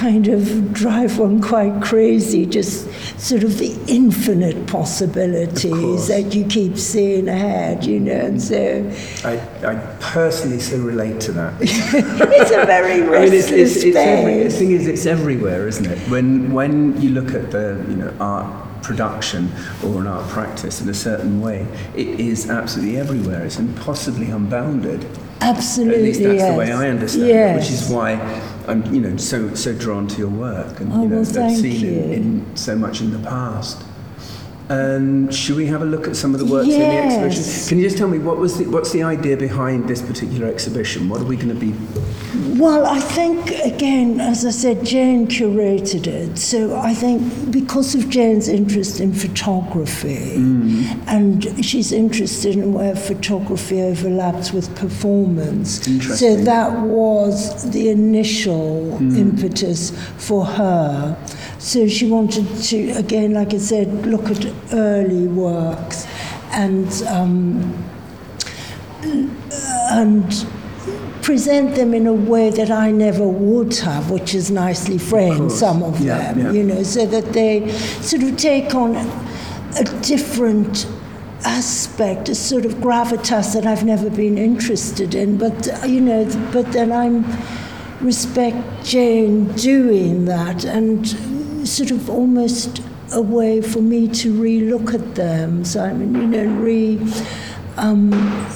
kind 0.00 0.28
of 0.28 0.72
drive 0.72 1.18
one 1.18 1.42
quite 1.42 1.82
crazy, 1.82 2.46
just 2.46 2.88
sort 3.20 3.42
of 3.42 3.58
the 3.58 3.78
infinite 3.86 4.66
possibilities 4.66 6.08
that 6.08 6.34
you 6.34 6.42
keep 6.46 6.78
seeing 6.78 7.28
ahead, 7.28 7.84
you 7.84 8.00
know, 8.00 8.12
and 8.12 8.40
so 8.40 8.90
I, 9.26 9.34
I 9.62 9.74
personally 10.00 10.58
so 10.58 10.78
relate 10.78 11.20
to 11.20 11.32
that. 11.32 11.52
it's 11.60 12.50
a 12.50 12.64
very 12.64 12.94
I 12.94 13.00
mean, 13.00 13.10
restless 13.10 13.50
it's, 13.50 13.76
it's, 13.76 13.84
it's 13.84 13.96
every, 13.96 14.42
the 14.44 14.48
thing 14.48 14.70
is, 14.70 14.86
it's 14.86 15.04
everywhere, 15.04 15.68
isn't 15.68 15.84
it? 15.84 15.98
When 16.08 16.50
when 16.50 16.98
you 17.02 17.10
look 17.10 17.34
at 17.34 17.50
the 17.50 17.84
you 17.86 17.96
know 17.96 18.14
art 18.20 18.82
production 18.82 19.52
or 19.84 20.00
an 20.00 20.06
art 20.06 20.26
practice 20.30 20.80
in 20.80 20.88
a 20.88 20.94
certain 20.94 21.42
way, 21.42 21.66
it 21.94 22.08
is 22.18 22.48
absolutely 22.48 22.96
everywhere. 22.96 23.44
It's 23.44 23.58
impossibly 23.58 24.30
unbounded. 24.30 25.06
Absolutely, 25.42 25.96
At 25.96 26.02
least 26.02 26.22
that's 26.22 26.34
yes. 26.34 26.52
the 26.52 26.58
way 26.58 26.72
I 26.72 26.88
understand 26.88 27.28
yes. 27.28 27.56
it, 27.56 27.60
which 27.60 27.70
is 27.70 27.90
why 27.90 28.16
I'm 28.68 28.84
you 28.94 29.00
know 29.00 29.16
so 29.16 29.54
so 29.54 29.72
drawn 29.74 30.06
to 30.08 30.18
your 30.18 30.28
work 30.28 30.80
and 30.80 30.92
Oh, 30.92 31.02
you 31.02 31.08
know 31.08 31.22
well, 31.22 31.44
I've 31.50 31.56
seen 31.56 31.80
you. 31.80 31.90
in, 32.00 32.12
in 32.12 32.56
so 32.56 32.76
much 32.76 33.00
in 33.00 33.10
the 33.12 33.18
past. 33.18 33.82
And 34.70 35.34
should 35.34 35.56
we 35.56 35.66
have 35.66 35.82
a 35.82 35.84
look 35.84 36.06
at 36.06 36.14
some 36.14 36.32
of 36.32 36.38
the 36.38 36.46
works 36.46 36.68
in 36.68 36.78
the 36.78 36.86
exhibition? 36.86 37.68
Can 37.68 37.78
you 37.78 37.84
just 37.84 37.98
tell 37.98 38.06
me 38.06 38.20
what 38.20 38.38
was 38.38 38.56
the, 38.56 38.66
what's 38.66 38.92
the 38.92 39.02
idea 39.02 39.36
behind 39.36 39.88
this 39.88 40.00
particular 40.00 40.46
exhibition? 40.46 41.08
What 41.08 41.20
are 41.20 41.24
we 41.24 41.34
going 41.34 41.48
to 41.48 41.54
be 41.56 41.74
Well, 42.56 42.86
I 42.86 43.00
think, 43.00 43.50
again, 43.64 44.20
as 44.20 44.46
I 44.46 44.50
said, 44.50 44.84
Jane 44.86 45.26
curated 45.26 46.06
it. 46.06 46.38
So 46.38 46.76
I 46.76 46.94
think 46.94 47.50
because 47.50 47.96
of 47.96 48.08
Jane's 48.08 48.46
interest 48.46 49.00
in 49.00 49.12
photography, 49.12 50.36
hmm. 50.36 50.84
and 51.08 51.64
she's 51.64 51.90
interested 51.90 52.54
in 52.54 52.72
where 52.72 52.94
photography 52.94 53.82
overlaps 53.82 54.52
with 54.52 54.72
performance. 54.76 55.84
So 56.16 56.36
that 56.36 56.78
was 56.82 57.68
the 57.72 57.88
initial 57.88 58.96
hmm. 58.98 59.16
impetus 59.16 59.90
for 60.16 60.44
her. 60.44 61.16
So 61.60 61.86
she 61.86 62.10
wanted 62.10 62.46
to, 62.64 62.90
again, 62.92 63.34
like 63.34 63.54
I 63.54 63.58
said, 63.58 64.06
look 64.06 64.28
at 64.30 64.44
early 64.72 65.26
works 65.28 66.06
and. 66.50 66.90
Um, 67.02 67.86
and 69.92 70.46
present 71.22 71.74
them 71.74 71.92
in 71.94 72.06
a 72.06 72.12
way 72.12 72.50
that 72.50 72.70
I 72.70 72.90
never 72.90 73.26
would 73.26 73.76
have, 73.78 74.10
which 74.10 74.34
is 74.34 74.50
nicely 74.50 74.98
framed, 74.98 75.38
course. 75.38 75.58
some 75.58 75.82
of 75.82 76.00
Yeah, 76.00 76.32
them, 76.32 76.38
yeah. 76.38 76.52
you 76.52 76.62
know, 76.62 76.82
so 76.82 77.06
that 77.06 77.32
they 77.32 77.70
sort 78.00 78.22
of 78.22 78.36
take 78.36 78.74
on 78.74 78.96
a 78.96 79.84
different 80.02 80.86
aspect, 81.44 82.28
a 82.28 82.34
sort 82.34 82.64
of 82.64 82.74
gravitas 82.74 83.52
that 83.54 83.66
I've 83.66 83.84
never 83.84 84.10
been 84.10 84.38
interested 84.38 85.14
in. 85.14 85.36
But, 85.36 85.68
uh, 85.82 85.86
you 85.86 86.00
know, 86.00 86.24
but 86.52 86.72
then 86.72 86.92
I'm 86.92 87.24
respect 88.00 88.84
Jane 88.84 89.52
doing 89.54 90.24
that 90.24 90.64
and 90.64 91.04
sort 91.70 91.90
of 91.90 92.10
almost 92.10 92.82
a 93.12 93.20
way 93.20 93.60
for 93.60 93.80
me 93.80 94.08
to 94.08 94.32
re-look 94.32 94.94
at 94.94 95.14
them. 95.14 95.64
I 95.78 95.92
mean, 95.92 96.14
you 96.14 96.26
know, 96.26 96.46
re 96.60 96.98
um, 97.76 98.12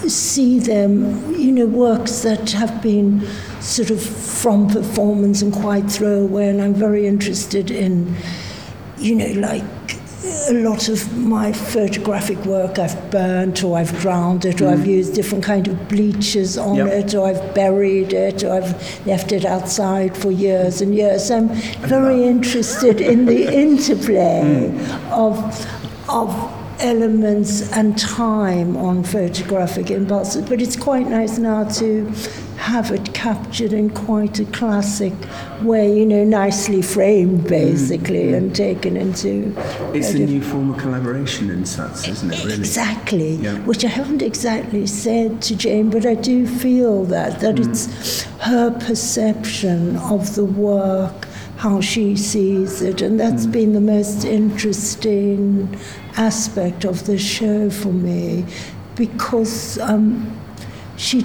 see 0.08 0.58
them, 0.58 1.34
you 1.34 1.52
know, 1.52 1.66
works 1.66 2.20
that 2.20 2.50
have 2.50 2.82
been 2.82 3.26
sort 3.60 3.90
of 3.90 4.02
from 4.02 4.68
performance 4.68 5.40
and 5.40 5.52
quite 5.52 5.90
throwaway. 5.90 6.48
And 6.48 6.60
I'm 6.60 6.74
very 6.74 7.06
interested 7.06 7.70
in, 7.70 8.14
you 8.98 9.14
know, 9.14 9.40
like 9.40 9.64
a 10.24 10.52
lot 10.62 10.88
of 10.88 11.16
my 11.16 11.52
photographic 11.52 12.38
work 12.44 12.78
I've 12.78 13.10
burnt 13.10 13.62
or 13.62 13.78
I've 13.78 13.98
drowned 14.00 14.44
it 14.44 14.60
or 14.62 14.68
I've 14.68 14.86
used 14.86 15.14
different 15.14 15.44
kind 15.44 15.68
of 15.68 15.88
bleachers 15.88 16.56
on 16.56 16.76
Yep. 16.76 16.86
it 16.88 17.14
or 17.14 17.26
I've 17.28 17.54
buried 17.54 18.12
it 18.12 18.42
or 18.44 18.52
I've 18.54 19.06
left 19.06 19.32
it 19.32 19.44
outside 19.44 20.16
for 20.16 20.30
years 20.30 20.80
and 20.80 20.94
years. 20.94 21.30
I'm 21.30 21.48
very 21.88 22.24
interested 22.24 23.00
in 23.00 23.26
the 23.26 23.46
interplay 23.64 24.70
of 25.10 25.38
of 26.08 26.28
elements 26.80 27.72
and 27.72 27.96
time 27.98 28.76
on 28.76 29.02
photographic 29.04 29.90
impulses. 29.90 30.48
But 30.48 30.60
it's 30.60 30.76
quite 30.76 31.06
nice 31.08 31.38
now 31.38 31.64
to 31.80 32.10
have 32.56 32.90
it 32.92 33.12
captured 33.12 33.72
in 33.74 33.90
quite 33.90 34.38
a 34.38 34.44
classic 34.46 35.12
way, 35.62 35.98
you 35.98 36.06
know, 36.06 36.24
nicely 36.24 36.80
framed 36.80 37.46
basically 37.46 38.32
and 38.32 38.54
taken 38.54 38.96
into 38.96 39.54
It's 39.92 40.14
a 40.14 40.22
a 40.22 40.26
new 40.26 40.40
form 40.40 40.70
of 40.72 40.78
collaboration 40.78 41.50
in 41.50 41.66
such, 41.66 42.08
isn't 42.08 42.32
it, 42.32 42.42
really? 42.44 42.54
Exactly, 42.60 43.34
Yeah. 43.36 43.54
which 43.66 43.84
I 43.84 43.88
haven't 43.88 44.22
exactly 44.22 44.86
said 44.86 45.42
to 45.42 45.56
Jane, 45.56 45.90
but 45.90 46.06
I 46.06 46.14
do 46.14 46.46
feel 46.46 47.04
that 47.06 47.40
that 47.40 47.56
Mm. 47.56 47.68
it's 47.68 48.22
her 48.38 48.70
perception 48.70 49.96
of 49.96 50.34
the 50.34 50.44
work, 50.44 51.23
how 51.56 51.80
she 51.80 52.16
sees 52.16 52.82
it, 52.82 53.00
and 53.02 53.18
that's 53.18 53.46
Mm. 53.46 53.52
been 53.52 53.72
the 53.72 53.80
most 53.80 54.24
interesting 54.24 55.68
aspect 56.16 56.84
of 56.84 57.06
the 57.06 57.16
show 57.18 57.70
for 57.70 57.92
me, 57.92 58.44
because 58.96 59.78
um, 59.80 60.30
she 60.96 61.24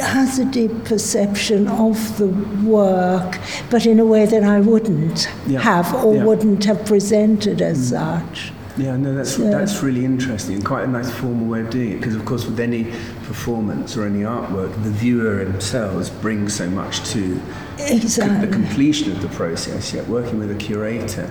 has 0.00 0.38
a 0.38 0.44
deep 0.44 0.84
perception 0.84 1.66
of 1.68 2.18
the 2.18 2.26
work, 2.64 3.38
but 3.70 3.86
in 3.86 3.98
a 3.98 4.04
way 4.04 4.26
that 4.26 4.44
I 4.44 4.60
wouldn't 4.60 5.28
Yeah. 5.46 5.60
have 5.60 5.94
or 6.04 6.14
Yeah. 6.14 6.24
wouldn't 6.24 6.64
have 6.64 6.84
presented 6.84 7.62
as 7.62 7.88
such. 7.88 8.52
Yeah, 8.76 8.96
no, 8.96 9.14
that's 9.14 9.36
So- 9.36 9.50
that's 9.50 9.82
really 9.82 10.04
interesting 10.04 10.56
and 10.56 10.64
quite 10.64 10.84
a 10.84 10.90
nice 10.90 11.10
formal 11.10 11.46
way 11.46 11.60
of 11.60 11.70
doing 11.70 11.92
it. 11.92 11.96
Because 12.00 12.14
of 12.14 12.24
course, 12.24 12.44
with 12.46 12.60
any 12.60 12.84
performance 13.26 13.96
or 13.96 14.04
any 14.04 14.20
artwork, 14.20 14.72
the 14.84 14.90
viewer 14.90 15.44
themselves 15.44 16.10
brings 16.10 16.54
so 16.54 16.68
much 16.68 17.02
to 17.10 17.40
the 17.78 18.48
completion 18.50 19.12
of 19.12 19.22
the 19.22 19.28
process. 19.28 19.92
Yet 19.94 20.08
working 20.08 20.38
with 20.38 20.50
a 20.50 20.54
curator 20.54 21.30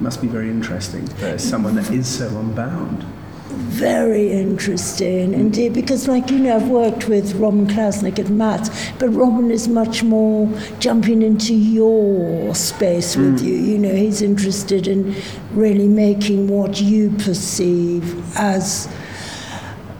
must 0.00 0.22
be 0.22 0.28
very 0.28 0.48
interesting 0.48 1.06
for 1.06 1.36
someone 1.38 1.74
that 1.74 1.90
is 1.90 2.06
so 2.06 2.26
unbound. 2.38 3.04
Very 3.52 4.30
interesting 4.30 5.34
indeed, 5.34 5.72
because, 5.72 6.06
like 6.06 6.30
you 6.30 6.38
know, 6.38 6.56
I've 6.56 6.68
worked 6.68 7.08
with 7.08 7.34
Robin 7.34 7.66
Klassnik 7.66 8.18
at 8.18 8.28
MAT, 8.28 8.70
but 8.98 9.08
Robin 9.08 9.50
is 9.50 9.68
much 9.68 10.02
more 10.02 10.48
jumping 10.78 11.22
into 11.22 11.54
your 11.54 12.54
space 12.54 13.16
with 13.16 13.40
you. 13.40 13.54
You 13.54 13.78
know, 13.78 13.94
he's 13.94 14.22
interested 14.22 14.86
in 14.86 15.16
really 15.52 15.88
making 15.88 16.48
what 16.48 16.80
you 16.80 17.10
perceive 17.10 18.24
as 18.36 18.88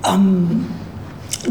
um, 0.04 0.68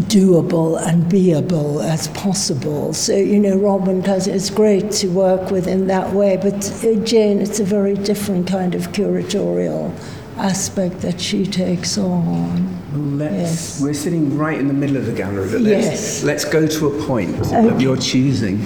doable 0.07 0.79
and 0.87 1.09
beable 1.09 1.81
as 1.81 2.07
possible. 2.09 2.93
So, 2.93 3.15
you 3.15 3.39
know, 3.39 3.57
Robin 3.57 4.01
Klassnik, 4.01 4.35
it's 4.35 4.49
great 4.49 4.91
to 4.91 5.07
work 5.07 5.51
with 5.51 5.67
in 5.67 5.87
that 5.87 6.13
way, 6.13 6.37
but 6.37 6.55
uh, 6.83 6.95
Jane, 7.03 7.39
it's 7.39 7.59
a 7.59 7.65
very 7.65 7.95
different 7.95 8.47
kind 8.47 8.75
of 8.75 8.91
curatorial 8.91 9.91
aspect 10.39 11.01
that 11.01 11.19
she 11.19 11.45
takes 11.45 11.97
on. 11.97 13.17
Let's, 13.17 13.33
Yes. 13.33 13.81
We're 13.81 13.93
sitting 13.93 14.37
right 14.37 14.57
in 14.57 14.67
the 14.67 14.73
middle 14.73 14.97
of 14.97 15.05
the 15.05 15.11
gallery, 15.13 15.49
but 15.51 15.61
let's, 15.61 15.85
Yes. 15.85 16.23
let's 16.23 16.45
go 16.45 16.65
to 16.65 16.87
a 16.87 17.05
point 17.05 17.35
of 17.53 17.81
your 17.81 17.97
choosing. 17.97 18.57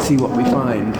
See 0.00 0.16
what 0.16 0.36
we 0.36 0.44
find. 0.44 0.94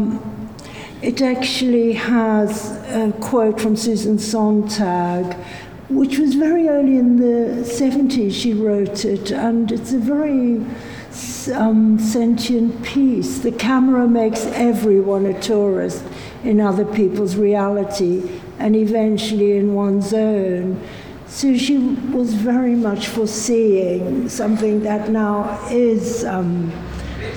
Um, 0.00 0.56
it 1.02 1.22
actually 1.22 1.94
has 1.94 2.72
a 2.88 3.12
quote 3.20 3.60
from 3.60 3.76
Susan 3.76 4.18
Sontag, 4.18 5.34
which 5.88 6.18
was 6.18 6.34
very 6.34 6.68
early 6.68 6.96
in 6.98 7.16
the 7.16 7.62
70s 7.62 8.32
she 8.32 8.52
wrote 8.52 9.04
it, 9.04 9.30
and 9.30 9.72
it's 9.72 9.92
a 9.92 9.98
very 9.98 10.64
um, 11.54 11.98
sentient 11.98 12.82
piece. 12.82 13.38
The 13.38 13.52
camera 13.52 14.06
makes 14.06 14.44
everyone 14.46 15.26
a 15.26 15.40
tourist 15.40 16.04
in 16.44 16.60
other 16.60 16.84
people's 16.84 17.36
reality 17.36 18.40
and 18.58 18.76
eventually 18.76 19.56
in 19.56 19.74
one's 19.74 20.12
own. 20.12 20.80
So 21.26 21.56
she 21.56 21.78
was 21.78 22.34
very 22.34 22.74
much 22.74 23.06
foreseeing 23.08 24.28
something 24.28 24.82
that 24.82 25.10
now 25.10 25.58
is 25.70 26.24
um, 26.24 26.72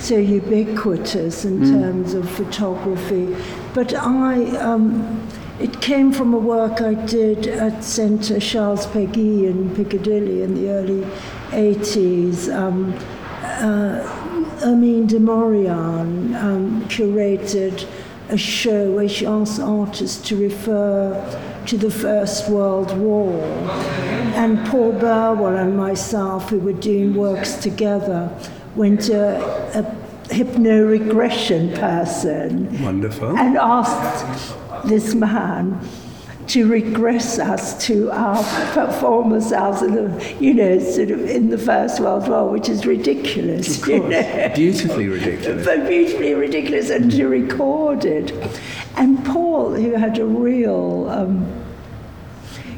so 0.03 0.17
ubiquitous 0.17 1.45
in 1.45 1.61
terms 1.61 2.13
of 2.13 2.29
photography. 2.29 3.35
But 3.73 3.93
I, 3.93 4.57
um, 4.57 5.27
it 5.59 5.81
came 5.81 6.11
from 6.11 6.33
a 6.33 6.37
work 6.37 6.81
I 6.81 6.93
did 6.93 7.47
at 7.47 7.83
Centre 7.83 8.39
Charles 8.39 8.85
Peguy 8.87 9.45
in 9.47 9.73
Piccadilly 9.75 10.41
in 10.41 10.55
the 10.55 10.69
early 10.69 11.01
80s. 11.51 12.53
Um, 12.53 12.93
uh, 13.43 14.05
Hermine 14.59 15.07
Demoriane 15.07 16.35
um, 16.35 16.81
curated 16.89 17.87
a 18.29 18.37
show 18.37 18.91
where 18.91 19.07
she 19.07 19.25
asked 19.25 19.59
artists 19.59 20.27
to 20.27 20.35
refer 20.35 21.13
to 21.67 21.77
the 21.77 21.91
First 21.91 22.49
World 22.49 22.97
War. 22.97 23.41
And 24.35 24.65
Paul 24.67 24.93
Burwell 24.93 25.55
and 25.55 25.77
myself, 25.77 26.49
who 26.49 26.59
were 26.59 26.73
doing 26.73 27.13
works 27.13 27.55
together, 27.55 28.29
went 28.75 29.01
to 29.01 29.15
a 29.77 30.33
hypno-regression 30.33 31.73
person 31.73 32.81
Wonderful. 32.83 33.38
and 33.38 33.57
asked 33.57 34.55
this 34.86 35.13
man 35.13 35.79
to 36.47 36.67
regress 36.67 37.39
us 37.39 37.86
to 37.88 38.12
our 38.12 38.43
former 38.99 39.39
selves 39.39 39.81
in 39.81 39.95
the, 39.95 40.36
you 40.41 40.53
know, 40.53 40.77
sort 40.77 41.09
of 41.09 41.29
in 41.29 41.49
the 41.49 41.57
First 41.57 42.01
World 42.01 42.27
War, 42.27 42.49
which 42.51 42.67
is 42.67 42.86
ridiculous. 42.86 43.81
Of 43.81 43.88
you 43.88 43.99
course. 44.01 44.12
know. 44.12 44.51
Beautifully 44.53 45.07
ridiculous. 45.07 45.65
But 45.65 45.88
beautifully 45.88 46.33
ridiculous 46.33 46.89
and 46.89 47.09
to 47.12 47.27
record 47.27 48.03
it. 48.03 48.33
And 48.97 49.23
Paul, 49.25 49.73
who 49.73 49.93
had 49.93 50.17
a 50.19 50.25
real 50.25 51.07
um, 51.09 51.62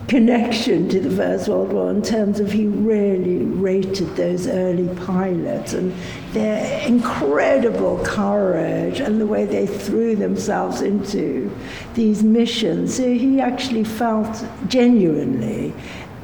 connection 0.07 0.87
to 0.89 0.99
the 0.99 1.09
First 1.09 1.47
World 1.47 1.73
War 1.73 1.89
in 1.89 2.01
terms 2.01 2.39
of 2.39 2.51
he 2.51 2.67
really 2.67 3.37
rated 3.37 4.15
those 4.15 4.47
early 4.47 4.87
pilots 5.05 5.73
and 5.73 5.93
their 6.31 6.85
incredible 6.87 8.03
courage 8.05 8.99
and 8.99 9.19
the 9.19 9.25
way 9.25 9.45
they 9.45 9.65
threw 9.65 10.15
themselves 10.15 10.81
into 10.81 11.51
these 11.95 12.23
missions. 12.23 12.95
So 12.95 13.03
he 13.03 13.41
actually 13.41 13.83
felt 13.83 14.45
genuinely 14.67 15.73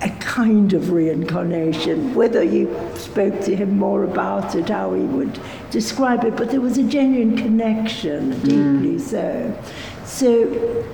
a 0.01 0.09
kind 0.19 0.73
of 0.73 0.91
reincarnation, 0.91 2.13
whether 2.15 2.43
you 2.43 2.75
spoke 2.95 3.39
to 3.41 3.55
him 3.55 3.77
more 3.77 4.03
about 4.03 4.55
it, 4.55 4.69
how 4.69 4.93
he 4.93 5.03
would 5.03 5.39
describe 5.69 6.23
it, 6.23 6.35
but 6.35 6.49
there 6.49 6.61
was 6.61 6.77
a 6.77 6.83
genuine 6.83 7.37
connection, 7.37 8.31
deeply 8.41 8.97
mm. 8.97 8.99
so. 8.99 9.63
So 10.05 10.85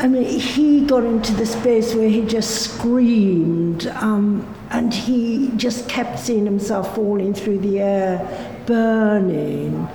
I 0.00 0.06
mean, 0.06 0.38
he 0.38 0.86
got 0.86 1.02
into 1.02 1.32
the 1.32 1.44
space 1.44 1.92
where 1.92 2.08
he 2.08 2.24
just 2.24 2.62
screamed, 2.62 3.88
um, 3.88 4.54
and 4.70 4.94
he 4.94 5.50
just 5.56 5.88
kept 5.88 6.20
seeing 6.20 6.44
himself 6.44 6.94
falling 6.94 7.34
through 7.34 7.58
the 7.58 7.80
air, 7.80 8.62
burning. 8.64 9.88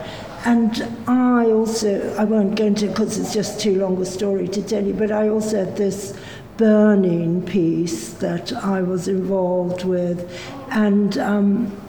And 0.46 0.84
I 1.08 1.46
also, 1.52 2.14
I 2.18 2.26
won't 2.26 2.56
go 2.56 2.66
into 2.66 2.88
it 2.88 2.90
because 2.90 3.18
it's 3.18 3.34
just 3.34 3.62
too 3.62 3.80
long 3.80 4.02
a 4.02 4.06
story 4.06 4.50
to 4.50 4.62
tell 4.62 4.84
you, 4.84 4.94
but 4.94 5.10
I 5.10 5.30
also 5.30 5.64
had 5.64 5.78
this 5.78 6.14
burning 6.58 7.42
piece 7.46 8.10
that 8.16 8.52
I 8.52 8.82
was 8.82 9.08
involved 9.08 9.86
with. 9.86 10.30
And 10.70 11.18
um, 11.18 11.83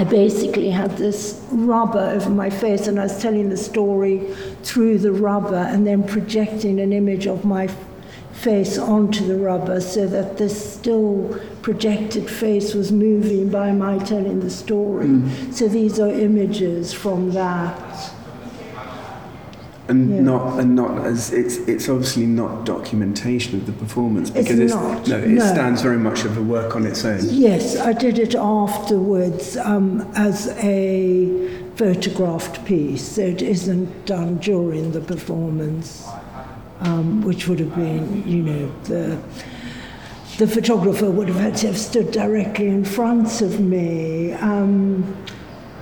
I 0.00 0.04
basically 0.04 0.70
had 0.70 0.96
this 0.96 1.38
rubber 1.50 1.98
over 1.98 2.30
my 2.30 2.48
face, 2.48 2.86
and 2.86 2.98
I 2.98 3.02
was 3.02 3.20
telling 3.20 3.50
the 3.50 3.58
story 3.58 4.20
through 4.62 4.96
the 4.96 5.12
rubber 5.12 5.54
and 5.72 5.86
then 5.86 6.02
projecting 6.02 6.80
an 6.80 6.94
image 6.94 7.26
of 7.26 7.44
my 7.44 7.68
face 8.32 8.78
onto 8.78 9.26
the 9.26 9.36
rubber 9.36 9.78
so 9.78 10.06
that 10.06 10.38
this 10.38 10.72
still 10.72 11.38
projected 11.60 12.30
face 12.30 12.72
was 12.72 12.90
moving 12.90 13.50
by 13.50 13.72
my 13.72 13.98
telling 13.98 14.40
the 14.40 14.48
story. 14.48 15.04
Mm. 15.04 15.52
So 15.52 15.68
these 15.68 16.00
are 16.00 16.08
images 16.08 16.94
from 16.94 17.32
that 17.32 18.10
and 19.90 20.08
yeah. 20.08 20.20
not 20.20 20.60
and 20.60 20.76
not 20.76 21.04
as 21.04 21.32
it's 21.32 21.56
it's 21.68 21.88
obviously 21.88 22.24
not 22.24 22.64
documentation 22.64 23.58
of 23.58 23.66
the 23.66 23.72
performance 23.72 24.30
because 24.30 24.58
it's, 24.58 24.72
it's 24.72 24.74
not. 24.74 25.08
no 25.08 25.18
it 25.18 25.28
no. 25.28 25.44
stands 25.44 25.82
very 25.82 25.98
much 25.98 26.24
of 26.24 26.36
a 26.38 26.42
work 26.42 26.76
on 26.76 26.86
its 26.86 27.04
own. 27.04 27.18
Yes, 27.24 27.76
I 27.76 27.92
did 27.92 28.18
it 28.18 28.34
afterwards 28.34 29.56
um, 29.56 30.00
as 30.14 30.48
a 30.58 31.48
photographed 31.74 32.64
piece. 32.64 33.06
So 33.06 33.22
it 33.22 33.42
isn't 33.42 34.06
done 34.06 34.38
during 34.38 34.92
the 34.92 35.00
performance, 35.00 36.06
um, 36.80 37.22
which 37.22 37.48
would 37.48 37.58
have 37.58 37.74
been 37.74 38.26
you 38.26 38.42
know 38.42 38.72
the 38.84 39.18
the 40.38 40.46
photographer 40.46 41.10
would 41.10 41.28
have 41.28 41.36
had 41.36 41.56
to 41.56 41.66
have 41.66 41.78
stood 41.78 42.12
directly 42.12 42.68
in 42.68 42.84
front 42.84 43.42
of 43.42 43.60
me. 43.60 44.32
Um, 44.34 45.16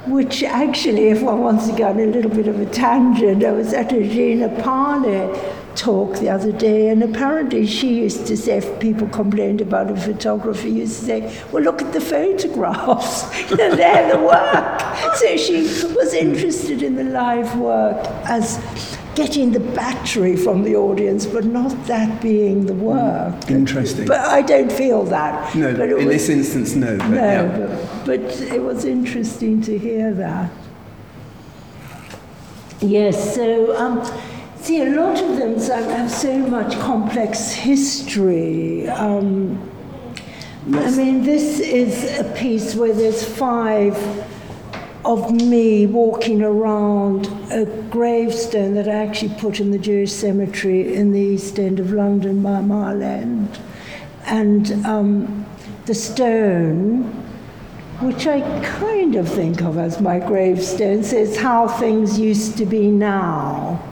which 0.07 0.43
actually, 0.43 1.09
if 1.09 1.23
one 1.23 1.41
wants 1.41 1.67
to 1.69 1.77
go 1.77 1.89
on 1.89 1.99
a 1.99 2.07
little 2.07 2.31
bit 2.31 2.49
of 2.49 2.61
a 2.61 2.67
tangent, 2.67 3.45
I 3.45 3.53
was 3.53 3.73
at 3.73 3.93
a 3.93 4.09
Gina 4.09 4.49
Pane 4.49 5.35
talk 5.75 6.19
the 6.19 6.29
other 6.29 6.51
day, 6.51 6.89
and 6.89 7.03
apparently 7.03 7.67
she 7.67 8.01
used 8.01 8.27
to 8.27 8.37
say, 8.37 8.59
if 8.59 8.81
people 8.81 9.09
complained 9.09 9.61
about 9.61 9.91
a 9.91 9.97
photographer, 9.97 10.67
used 10.67 11.01
to 11.01 11.07
say, 11.07 11.43
well, 11.53 11.63
look 11.63 11.81
at 11.81 11.93
the 11.93 12.01
photographs, 12.01 13.23
they're 13.57 14.13
the 14.13 14.21
work. 14.21 15.17
So 15.17 15.37
she 15.37 15.63
was 15.95 16.15
interested 16.15 16.83
in 16.83 16.97
the 16.97 17.05
live 17.05 17.57
work 17.57 18.05
as 18.29 18.98
getting 19.19 19.51
the 19.51 19.59
battery 19.61 20.37
from 20.37 20.63
the 20.63 20.77
audience, 20.77 21.27
but 21.27 21.45
not 21.45 21.73
that 21.87 22.23
being 22.23 22.67
the 22.67 22.73
work. 22.73 23.51
Interesting. 23.51 24.07
But 24.07 24.21
I 24.21 24.43
don't 24.43 24.71
feel 24.71 25.03
that. 25.07 25.57
No, 25.57 25.75
but 25.75 25.89
in 25.89 26.07
was, 26.07 26.07
this 26.07 26.29
instance, 26.29 26.77
no. 26.77 26.97
But, 26.99 27.09
no, 27.09 27.17
yeah. 27.17 27.59
but, 27.59 28.07
but 28.07 28.21
it 28.43 28.63
was 28.63 28.85
interesting 28.85 29.61
to 29.63 29.77
hear 29.77 30.15
that. 30.15 30.53
Yes, 32.81 33.35
so 33.35 33.77
um, 33.77 34.09
see, 34.55 34.83
a 34.83 34.91
lot 34.91 35.21
of 35.21 35.37
them 35.37 35.59
have 35.59 36.09
so 36.09 36.39
much 36.39 36.79
complex 36.79 37.51
history. 37.51 38.89
Um, 38.89 39.59
I 40.73 40.91
mean, 40.93 41.25
this 41.25 41.59
is 41.59 42.21
a 42.21 42.25
piece 42.35 42.77
where 42.77 42.95
there's 42.95 43.25
five 43.25 43.97
of 45.05 45.31
me 45.31 45.87
walking 45.87 46.43
around 46.43 47.27
a 47.51 47.65
gravestone 47.89 48.75
that 48.75 48.89
I 48.89 48.95
actually 48.95 49.35
put 49.35 49.61
in 49.61 49.71
the 49.71 49.79
Jewish 49.79 50.13
cemetery 50.13 50.95
in 50.95 51.13
the 51.13 51.21
East 51.21 51.59
End 51.59 51.79
of 51.81 51.93
London 51.93 52.43
Mile 52.43 53.03
End. 53.03 53.59
And 54.27 54.85
um, 54.85 55.47
the 55.87 55.95
stone, 55.95 57.05
which 58.01 58.27
I 58.27 58.41
kind 58.63 59.15
of 59.17 59.29
think 59.29 59.63
of 59.63 59.79
as 59.79 60.01
my 60.01 60.19
gravestone, 60.19 61.03
says 61.03 61.37
how 61.37 61.69
things 61.69 62.19
used 62.19 62.59
to 62.59 62.67
be 62.67 62.91
now. 62.91 63.83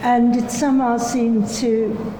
And 0.00 0.36
it 0.36 0.50
somehow 0.50 0.96
seemed 0.98 1.48
to 1.56 2.14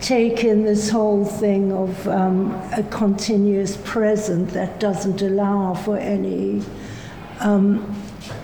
take 0.00 0.44
in 0.44 0.64
this 0.64 0.90
whole 0.90 1.24
thing 1.24 1.72
of 1.72 2.08
um, 2.08 2.50
a 2.76 2.82
continuous 2.90 3.76
present 3.84 4.50
that 4.50 4.80
doesn't 4.80 5.22
allow 5.22 5.74
for 5.74 5.96
any 5.96 6.62
um, 7.42 7.96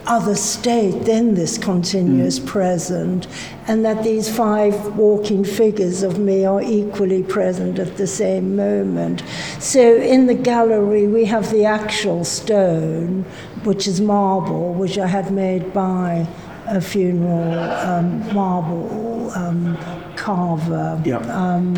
other 0.06 0.34
state 0.34 1.04
than 1.04 1.34
this 1.34 1.58
continuous 1.58 2.38
mm. 2.38 2.46
present, 2.46 3.26
and 3.66 3.84
that 3.84 4.02
these 4.02 4.34
five 4.34 4.96
walking 4.96 5.44
figures 5.44 6.02
of 6.02 6.18
me 6.18 6.44
are 6.44 6.62
equally 6.62 7.22
present 7.22 7.78
at 7.78 7.96
the 7.96 8.06
same 8.06 8.56
moment. 8.56 9.22
So 9.60 9.96
in 9.96 10.26
the 10.26 10.34
gallery, 10.34 11.06
we 11.06 11.26
have 11.26 11.50
the 11.50 11.64
actual 11.64 12.24
stone, 12.24 13.24
which 13.64 13.86
is 13.86 14.00
marble, 14.00 14.72
which 14.74 14.98
I 14.98 15.06
had 15.06 15.30
made 15.30 15.72
by 15.72 16.26
a 16.66 16.80
funeral 16.80 17.58
um, 17.58 18.34
marble 18.34 19.30
um, 19.34 19.76
carver, 20.16 21.00
yep. 21.04 21.24
Um, 21.26 21.76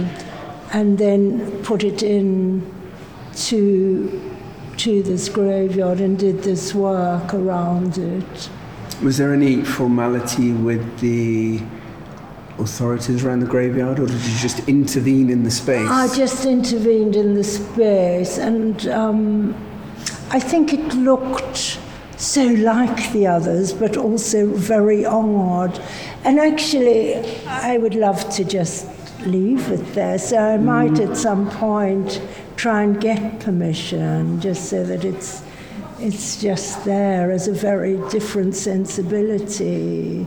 and 0.72 0.98
then 0.98 1.62
put 1.64 1.82
it 1.82 2.02
in 2.02 2.64
to 3.34 4.29
to 4.80 5.02
this 5.02 5.28
graveyard 5.28 6.00
and 6.00 6.18
did 6.18 6.42
this 6.42 6.74
work 6.74 7.34
around 7.34 7.98
it. 7.98 8.48
Was 9.02 9.18
there 9.18 9.34
any 9.34 9.62
formality 9.62 10.52
with 10.52 11.00
the 11.00 11.60
authorities 12.58 13.22
around 13.22 13.40
the 13.40 13.46
graveyard, 13.46 13.98
or 13.98 14.06
did 14.06 14.22
you 14.22 14.38
just 14.38 14.66
intervene 14.68 15.28
in 15.28 15.42
the 15.42 15.50
space? 15.50 15.86
I 15.88 16.14
just 16.16 16.46
intervened 16.46 17.14
in 17.14 17.34
the 17.34 17.44
space, 17.44 18.38
and 18.38 18.86
um, 18.88 19.54
I 20.30 20.40
think 20.40 20.72
it 20.72 20.94
looked 20.94 21.78
so 22.16 22.44
like 22.44 23.12
the 23.12 23.26
others, 23.26 23.74
but 23.74 23.98
also 23.98 24.46
very 24.46 25.04
odd. 25.04 25.78
And 26.24 26.38
actually, 26.38 27.16
I 27.46 27.76
would 27.76 27.94
love 27.94 28.30
to 28.36 28.44
just 28.44 28.86
leave 29.26 29.70
it 29.70 29.94
there. 29.94 30.18
So 30.18 30.38
I 30.38 30.56
might 30.56 30.92
mm. 30.92 31.10
at 31.10 31.16
some 31.18 31.50
point 31.50 32.22
try 32.60 32.82
and 32.82 33.00
get 33.00 33.40
permission 33.40 34.38
just 34.38 34.68
so 34.68 34.84
that 34.84 35.02
it's 35.02 35.42
it's 35.98 36.40
just 36.40 36.84
there 36.84 37.30
as 37.30 37.48
a 37.48 37.52
very 37.52 37.96
different 38.10 38.54
sensibility. 38.54 40.26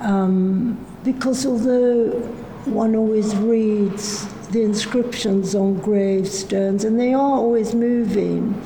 Um, 0.00 0.84
because 1.02 1.46
although 1.46 2.10
one 2.64 2.94
always 2.94 3.34
reads 3.36 4.26
the 4.48 4.62
inscriptions 4.62 5.54
on 5.54 5.80
gravestones, 5.80 6.84
and 6.84 6.98
they 6.98 7.12
are 7.12 7.36
always 7.42 7.74
moving, 7.74 8.60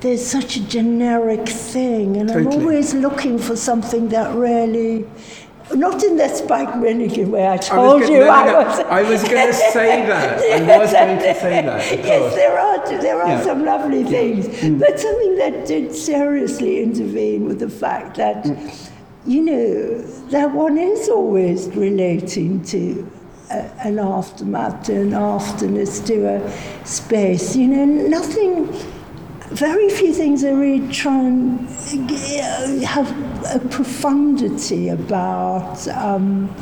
there's 0.00 0.24
such 0.24 0.56
a 0.56 0.62
generic 0.68 1.48
thing, 1.48 2.16
and 2.16 2.28
totally. 2.28 2.56
I'm 2.56 2.62
always 2.62 2.94
looking 2.94 3.38
for 3.38 3.56
something 3.56 4.08
that 4.10 4.34
really 4.36 5.04
not 5.76 6.02
in 6.02 6.16
that 6.16 6.36
Spike 6.36 6.76
Milligan 6.78 7.30
way 7.30 7.48
I 7.48 7.56
told 7.56 8.02
I 8.02 8.06
you 8.06 8.20
no, 8.20 8.26
no, 8.26 8.30
I 8.30 8.64
was. 8.64 8.78
I 8.80 9.02
was 9.10 9.22
going 9.22 9.46
to 9.46 9.52
say 9.52 10.06
that. 10.06 10.38
I 10.40 10.78
was 10.78 10.92
going 10.92 11.18
to 11.18 11.34
say 11.34 11.62
that. 11.62 12.04
Yes, 12.04 12.34
there 12.34 12.58
are 12.58 13.02
there 13.02 13.22
are 13.22 13.28
yeah. 13.28 13.42
some 13.42 13.64
lovely 13.64 14.04
things, 14.04 14.46
mm. 14.46 14.78
but 14.78 14.98
something 14.98 15.36
that 15.36 15.66
did 15.66 15.94
seriously 15.94 16.82
intervene 16.82 17.44
with 17.44 17.58
the 17.58 17.68
fact 17.68 18.16
that, 18.16 18.44
mm. 18.44 18.90
you 19.26 19.42
know, 19.42 20.02
that 20.30 20.52
one 20.52 20.78
is 20.78 21.08
always 21.08 21.68
relating 21.68 22.62
to 22.64 23.10
a, 23.50 23.86
an 23.86 23.98
aftermath, 23.98 24.84
to 24.86 25.02
an 25.02 25.14
afterness, 25.14 26.00
to 26.00 26.26
a 26.26 26.86
space. 26.86 27.56
You 27.56 27.68
know, 27.68 27.84
nothing 27.84 28.68
very 29.54 29.88
few 29.88 30.12
things 30.12 30.44
I 30.44 30.50
really 30.50 30.92
try 30.92 31.16
and 31.16 31.68
have 32.82 33.08
a 33.54 33.60
profundity 33.68 34.88
about. 34.88 35.86
Um, 35.88 36.54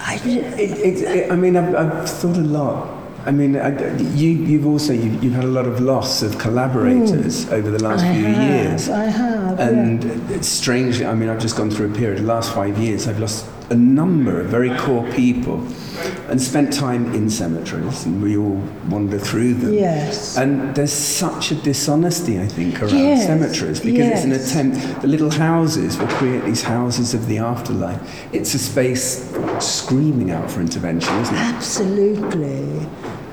I, 0.00 0.20
it, 0.24 1.02
it, 1.02 1.32
I 1.32 1.34
mean, 1.34 1.56
I've, 1.56 1.74
I've, 1.74 2.08
thought 2.08 2.36
a 2.36 2.40
lot. 2.40 2.96
I 3.26 3.32
mean, 3.32 3.56
I, 3.56 3.96
you, 4.14 4.30
you've 4.30 4.66
also 4.66 4.92
you've, 4.92 5.22
you've, 5.22 5.34
had 5.34 5.44
a 5.44 5.48
lot 5.48 5.66
of 5.66 5.80
loss 5.80 6.22
of 6.22 6.38
collaborators 6.38 7.46
mm. 7.46 7.52
over 7.52 7.70
the 7.70 7.82
last 7.82 8.04
I 8.04 8.14
few 8.14 8.26
have, 8.26 8.64
years. 8.64 8.88
I 8.88 9.04
have, 9.06 9.58
and 9.58 10.30
yeah. 10.30 10.40
strangely. 10.40 11.04
I 11.04 11.14
mean, 11.14 11.28
I've 11.28 11.40
just 11.40 11.56
gone 11.56 11.70
through 11.70 11.90
a 11.90 11.94
period. 11.94 12.22
The 12.22 12.26
last 12.26 12.54
five 12.54 12.78
years, 12.78 13.08
I've 13.08 13.18
lost 13.18 13.44
a 13.70 13.74
number 13.74 14.40
of 14.40 14.46
very 14.46 14.74
core 14.78 15.06
people 15.12 15.66
and 16.28 16.40
spent 16.40 16.72
time 16.72 17.14
in 17.14 17.30
cemeteries, 17.30 18.04
and 18.04 18.22
we 18.22 18.36
all 18.36 18.62
wander 18.88 19.18
through 19.18 19.54
them. 19.54 19.74
Yes. 19.74 20.36
And 20.36 20.74
there's 20.74 20.92
such 20.92 21.50
a 21.50 21.54
dishonesty, 21.54 22.40
I 22.40 22.46
think, 22.46 22.80
around 22.82 22.96
Yes, 22.96 23.26
cemeteries 23.26 23.80
because 23.80 24.06
it's 24.06 24.24
an 24.24 24.32
attempt. 24.32 25.02
The 25.02 25.08
little 25.08 25.30
houses 25.30 25.98
will 25.98 26.08
create 26.08 26.44
these 26.44 26.62
houses 26.62 27.14
of 27.14 27.26
the 27.26 27.38
afterlife. 27.38 28.00
It's 28.32 28.54
a 28.54 28.58
space 28.58 29.34
screaming 29.60 30.30
out 30.30 30.50
for 30.50 30.60
intervention, 30.60 31.14
isn't 31.20 31.34
it? 31.34 31.38
Absolutely, 31.38 32.86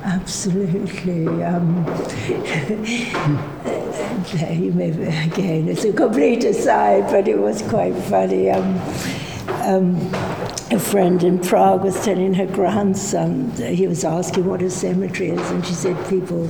absolutely. 0.04 1.44
Um, 1.44 1.84
you 4.50 4.72
may, 4.72 4.90
again, 5.26 5.68
it's 5.68 5.84
a 5.84 5.92
complete 5.92 6.44
aside, 6.44 7.04
but 7.10 7.28
it 7.28 7.38
was 7.38 7.62
quite 7.62 7.94
funny. 7.94 8.50
Um, 8.50 8.80
um, 9.66 9.96
a 10.70 10.78
friend 10.78 11.22
in 11.24 11.40
Prague 11.40 11.82
was 11.82 12.02
telling 12.04 12.34
her 12.34 12.46
grandson, 12.46 13.50
he 13.52 13.86
was 13.88 14.04
asking 14.04 14.46
what 14.46 14.62
a 14.62 14.70
cemetery 14.70 15.30
is, 15.30 15.50
and 15.50 15.66
she 15.66 15.74
said 15.74 15.96
people 16.08 16.48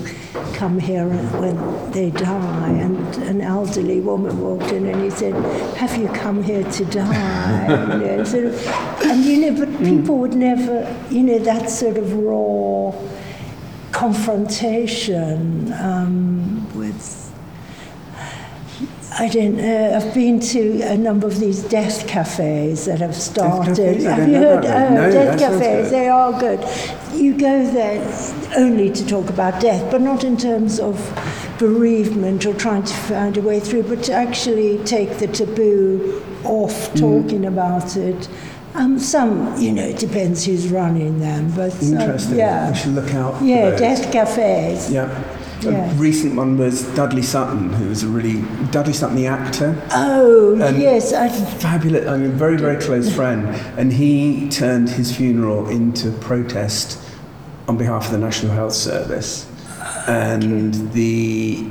come 0.53 0.79
here 0.79 1.09
when 1.09 1.91
they 1.93 2.11
die. 2.11 2.71
And 2.71 3.17
an 3.25 3.41
elderly 3.41 4.01
woman 4.01 4.41
walked 4.41 4.71
in 4.73 4.87
and 4.87 5.03
he 5.03 5.11
said, 5.11 5.35
Have 5.77 5.97
you 5.97 6.09
come 6.09 6.43
here 6.43 6.63
to 6.63 6.85
die? 6.85 7.93
you 7.95 7.99
know, 7.99 8.25
sort 8.25 8.45
of, 8.47 8.67
and 9.03 9.25
you 9.25 9.51
know, 9.51 9.65
but 9.65 9.79
people 9.79 10.19
would 10.19 10.35
never, 10.35 10.95
you 11.11 11.23
know, 11.23 11.39
that 11.39 11.71
sort 11.71 11.97
of 11.97 12.13
raw 12.13 12.93
confrontation 13.93 15.73
um, 15.73 16.71
with 16.75 17.26
I 19.19 19.29
don't 19.29 19.57
know. 19.57 19.95
I've 19.97 20.13
been 20.13 20.39
to 20.41 20.83
a 20.83 20.97
number 20.97 21.27
of 21.27 21.41
these 21.41 21.63
death 21.63 22.07
cafes 22.07 22.85
that 22.85 23.01
have 23.01 23.15
started. 23.15 23.77
cafes? 23.77 24.05
Have 24.05 24.29
you 24.29 24.35
heard? 24.35 24.65
Oh. 24.67 24.89
No, 24.95 25.11
death 25.11 25.39
cafes. 25.39 25.91
They 25.91 26.09
are 26.09 26.39
good. 26.39 26.61
You 27.15 27.33
go 27.39 27.65
there 27.71 28.03
only 28.57 28.91
to 28.91 29.07
talk 29.07 29.31
about 29.31 29.61
death, 29.61 29.91
but 29.91 30.03
not 30.03 30.23
in 30.23 30.37
terms 30.37 30.79
of 30.79 30.97
bereavement 31.59 32.45
or 32.45 32.53
trying 32.55 32.83
to 32.83 32.95
find 32.95 33.39
a 33.39 33.41
way 33.41 33.59
through, 33.59 33.85
but 33.85 34.03
to 34.05 34.13
actually 34.13 34.79
take 34.85 35.17
the 35.19 35.27
taboo 35.29 36.23
off 36.45 36.93
Mm. 36.93 37.01
talking 37.01 37.47
about 37.47 37.97
it. 37.97 38.29
Um, 38.75 38.99
some, 38.99 39.59
you 39.59 39.73
know, 39.73 39.83
it 39.83 39.99
depends 39.99 40.45
who's 40.45 40.69
running 40.69 41.19
them, 41.21 41.51
but 41.57 41.73
uh, 41.83 41.87
Interesting. 41.87 42.37
yeah, 42.37 42.71
We 42.71 42.77
should 42.77 42.95
look 42.95 43.15
out. 43.15 43.43
yeah, 43.43 43.75
death 43.75 44.13
cafes. 44.13 44.91
Yeah. 44.93 45.09
Yes. 45.63 45.93
A 45.93 45.95
recent 45.97 46.37
one 46.37 46.59
was 46.59 46.83
Dudley 46.95 47.23
Sutton, 47.23 47.73
who 47.73 47.89
was 47.89 48.03
a 48.03 48.09
really 48.09 48.43
Dudley 48.71 48.93
Sutton, 48.93 49.17
the 49.17 49.27
actor, 49.27 49.75
Oh 49.93 50.59
And- 50.61 50.79
yes, 50.79 51.13
I, 51.13 51.29
fabulous. 51.29 52.07
I 52.07 52.17
mean, 52.17 52.31
a 52.31 52.35
very 52.35 52.57
very 52.57 52.77
close 52.77 53.13
friend, 53.15 53.49
and 53.79 53.93
he 53.93 54.49
turned 54.51 54.91
his 54.91 55.15
funeral 55.17 55.69
into 55.69 56.11
protest 56.13 56.99
on 57.69 57.77
behalf 57.79 58.07
of 58.07 58.13
the 58.13 58.19
National 58.19 58.53
Health 58.53 58.75
Service, 58.75 59.47
and 60.07 60.75
the 60.93 61.65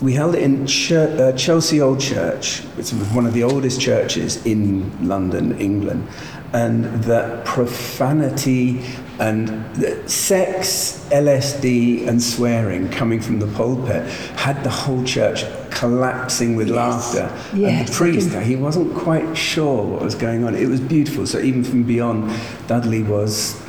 we 0.00 0.12
held 0.12 0.34
it 0.34 0.42
in 0.42 0.66
Chur- 0.66 1.16
uh, 1.32 1.36
Chelsea 1.36 1.80
Old 1.80 2.00
Church, 2.00 2.60
which 2.76 2.92
was 2.92 3.08
one 3.10 3.26
of 3.26 3.32
the 3.32 3.42
oldest 3.42 3.80
churches 3.80 4.44
in 4.44 4.90
London, 5.06 5.58
England, 5.58 6.06
and 6.52 6.84
the 7.04 7.40
profanity 7.44 8.82
and 9.20 10.10
sex, 10.10 11.06
LSD, 11.10 12.08
and 12.08 12.22
swearing 12.22 12.88
coming 12.90 13.20
from 13.20 13.38
the 13.38 13.46
pulpit 13.48 14.06
had 14.36 14.62
the 14.64 14.70
whole 14.70 15.04
church 15.04 15.44
collapsing 15.70 16.56
with 16.56 16.68
laughter. 16.68 17.30
and 17.52 17.86
the 17.86 17.92
priest, 17.92 18.34
he 18.34 18.56
wasn't 18.56 18.94
quite 18.94 19.36
sure 19.36 19.84
what 19.84 20.02
was 20.02 20.14
going 20.14 20.44
on. 20.44 20.54
It 20.54 20.68
was 20.68 20.80
beautiful. 20.80 21.26
So 21.26 21.38
even 21.38 21.62
from 21.64 21.84
beyond, 21.84 22.32
Dudley 22.66 23.02
was 23.02 23.60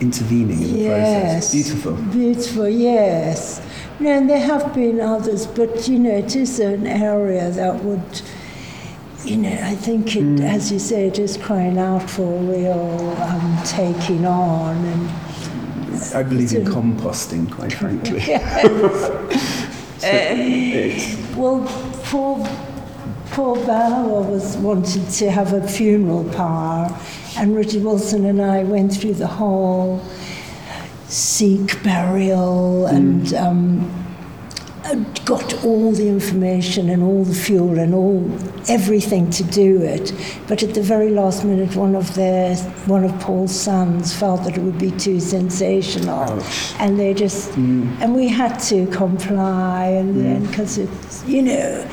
intervening 0.00 0.62
in 0.62 0.72
the 0.72 0.86
process. 0.86 1.52
Yes. 1.52 1.52
Beautiful. 1.52 1.92
Beautiful, 1.92 2.68
yes. 2.68 3.60
No, 3.98 4.10
and 4.10 4.30
there 4.30 4.40
have 4.40 4.74
been 4.74 5.00
others, 5.00 5.46
but 5.46 5.88
you 5.88 5.98
know, 5.98 6.16
it 6.16 6.34
is 6.34 6.58
an 6.58 6.86
area 6.86 7.50
that 7.50 7.84
would, 7.84 8.22
you 9.24 9.36
know, 9.36 9.52
I 9.62 9.74
think 9.74 10.16
it, 10.16 10.24
Mm. 10.24 10.40
as 10.40 10.72
you 10.72 10.78
say, 10.78 11.06
it 11.06 11.18
is 11.18 11.36
crying 11.36 11.78
out 11.78 12.08
for 12.08 12.26
real 12.40 13.14
um, 13.20 13.58
taking 13.64 14.24
on. 14.26 14.76
And 14.84 15.10
I 16.14 16.22
believe 16.22 16.52
in 16.54 16.66
a- 16.66 16.70
composting, 16.70 17.50
quite 17.50 17.72
frankly. 17.72 18.20
So 20.00 20.06
it's- 20.08 21.16
well, 21.36 21.60
poor, 22.04 22.42
poor 23.32 23.54
Bauer 23.66 24.22
was 24.22 24.56
wanted 24.56 25.06
to 25.10 25.30
have 25.30 25.52
a 25.52 25.60
funeral 25.68 26.24
pyre, 26.24 26.88
and 27.36 27.54
Richard 27.54 27.84
Wilson 27.84 28.24
and 28.24 28.40
I 28.40 28.64
went 28.64 28.94
through 28.96 29.14
the 29.14 29.26
whole 29.26 30.00
Sikh 31.08 31.82
burial 31.82 32.86
and 32.86 33.34
um, 33.34 33.90
and 33.90 34.09
got 35.24 35.64
all 35.64 35.92
the 35.92 36.08
information 36.08 36.88
and 36.90 37.02
all 37.02 37.24
the 37.24 37.34
fuel 37.34 37.78
and 37.78 37.94
all 37.94 38.30
everything 38.68 39.30
to 39.30 39.44
do 39.44 39.82
it. 39.82 40.12
But 40.48 40.62
at 40.62 40.74
the 40.74 40.82
very 40.82 41.10
last 41.10 41.44
minute, 41.44 41.76
one 41.76 41.94
of 41.94 42.14
their 42.14 42.56
one 42.86 43.04
of 43.04 43.18
Paul's 43.20 43.54
sons 43.54 44.14
felt 44.14 44.44
that 44.44 44.56
it 44.56 44.62
would 44.62 44.78
be 44.78 44.90
too 44.92 45.20
sensational, 45.20 46.20
Ouch. 46.20 46.74
and 46.78 46.98
they 46.98 47.14
just 47.14 47.50
mm. 47.50 47.88
and 48.00 48.14
we 48.14 48.28
had 48.28 48.58
to 48.70 48.86
comply 48.88 49.92
end 49.92 50.48
because 50.48 50.78
mm. 50.78 50.84
it's 50.84 51.24
you 51.26 51.42
know. 51.42 51.88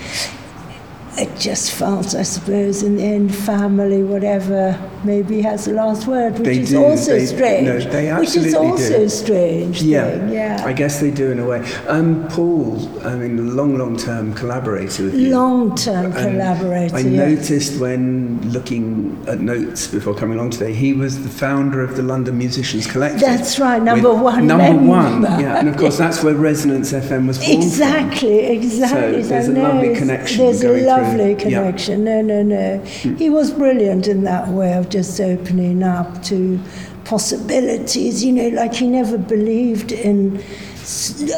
It 1.19 1.35
just 1.39 1.71
felt, 1.71 2.13
I 2.13 2.21
suppose, 2.21 2.83
in 2.83 2.97
the 2.97 3.03
end, 3.03 3.33
family, 3.33 4.03
whatever, 4.03 4.77
maybe 5.03 5.41
has 5.41 5.65
the 5.65 5.73
last 5.73 6.05
word, 6.05 6.33
which 6.33 6.43
They 6.43 6.59
is 6.59 6.69
do, 6.69 6.83
also 6.83 7.13
they- 7.13 7.25
strange. 7.25 7.65
no, 7.65 7.79
they 7.89 8.13
which 8.13 8.35
is 8.35 8.53
also 8.53 8.97
do. 8.99 9.09
strange 9.09 9.81
yeah, 9.81 10.11
thing. 10.11 10.29
Yeah. 10.29 10.61
I 10.63 10.73
guess 10.73 10.99
they 10.99 11.09
do 11.09 11.31
in 11.31 11.39
a 11.39 11.45
way. 11.47 11.67
Um, 11.87 12.27
Paul, 12.29 12.77
I 13.03 13.15
mean, 13.15 13.55
long, 13.55 13.79
long 13.79 13.97
term 13.97 14.35
collaborator 14.35 15.05
with 15.05 15.15
you. 15.15 15.31
Long-term 15.31 16.13
collaborator. 16.13 16.95
I 16.95 16.99
yes. 16.99 17.39
noticed 17.39 17.79
when 17.81 18.39
looking 18.51 19.23
at 19.27 19.39
notes 19.39 19.87
before 19.87 20.13
coming 20.13 20.37
along 20.37 20.51
today, 20.51 20.73
he 20.73 20.93
was 20.93 21.23
the 21.23 21.29
founder 21.29 21.81
of 21.83 21.95
the 21.97 22.03
London 22.03 22.37
Musicians 22.37 22.85
Collective. 22.85 23.21
That's 23.21 23.57
right, 23.57 23.81
number 23.81 24.13
one 24.13 24.45
Number 24.45 24.65
member. 24.71 24.87
one, 24.87 25.21
yeah. 25.39 25.57
And 25.57 25.67
of 25.67 25.77
course, 25.77 25.97
that's 26.03 26.23
where 26.23 26.35
Resonance 26.35 26.93
FM 26.93 27.25
was 27.27 27.37
formed. 27.37 27.53
from. 27.53 27.63
Exactly, 27.63 28.39
exactly. 28.45 29.23
So 29.23 29.29
there's 29.29 29.47
a 29.47 29.53
no, 29.53 29.63
lovely 29.63 29.95
connection 29.95 30.45
There's 30.45 30.61
going 30.61 30.83
through. 30.83 31.06
Lovely 31.07 31.31
Yeah. 31.31 31.39
connection. 31.39 32.03
No, 32.03 32.21
no, 32.21 32.43
no. 32.43 32.79
He 32.83 33.27
hmm. 33.27 33.33
was 33.33 33.51
brilliant 33.51 34.07
in 34.07 34.23
that 34.23 34.47
way 34.49 34.73
of 34.73 34.89
just 34.89 35.19
opening 35.19 35.83
up 35.83 36.23
to 36.23 36.59
possibilities. 37.05 38.23
You 38.23 38.33
know, 38.33 38.49
like 38.49 38.73
he 38.73 38.87
never 38.87 39.17
believed 39.17 39.91
in. 39.91 40.43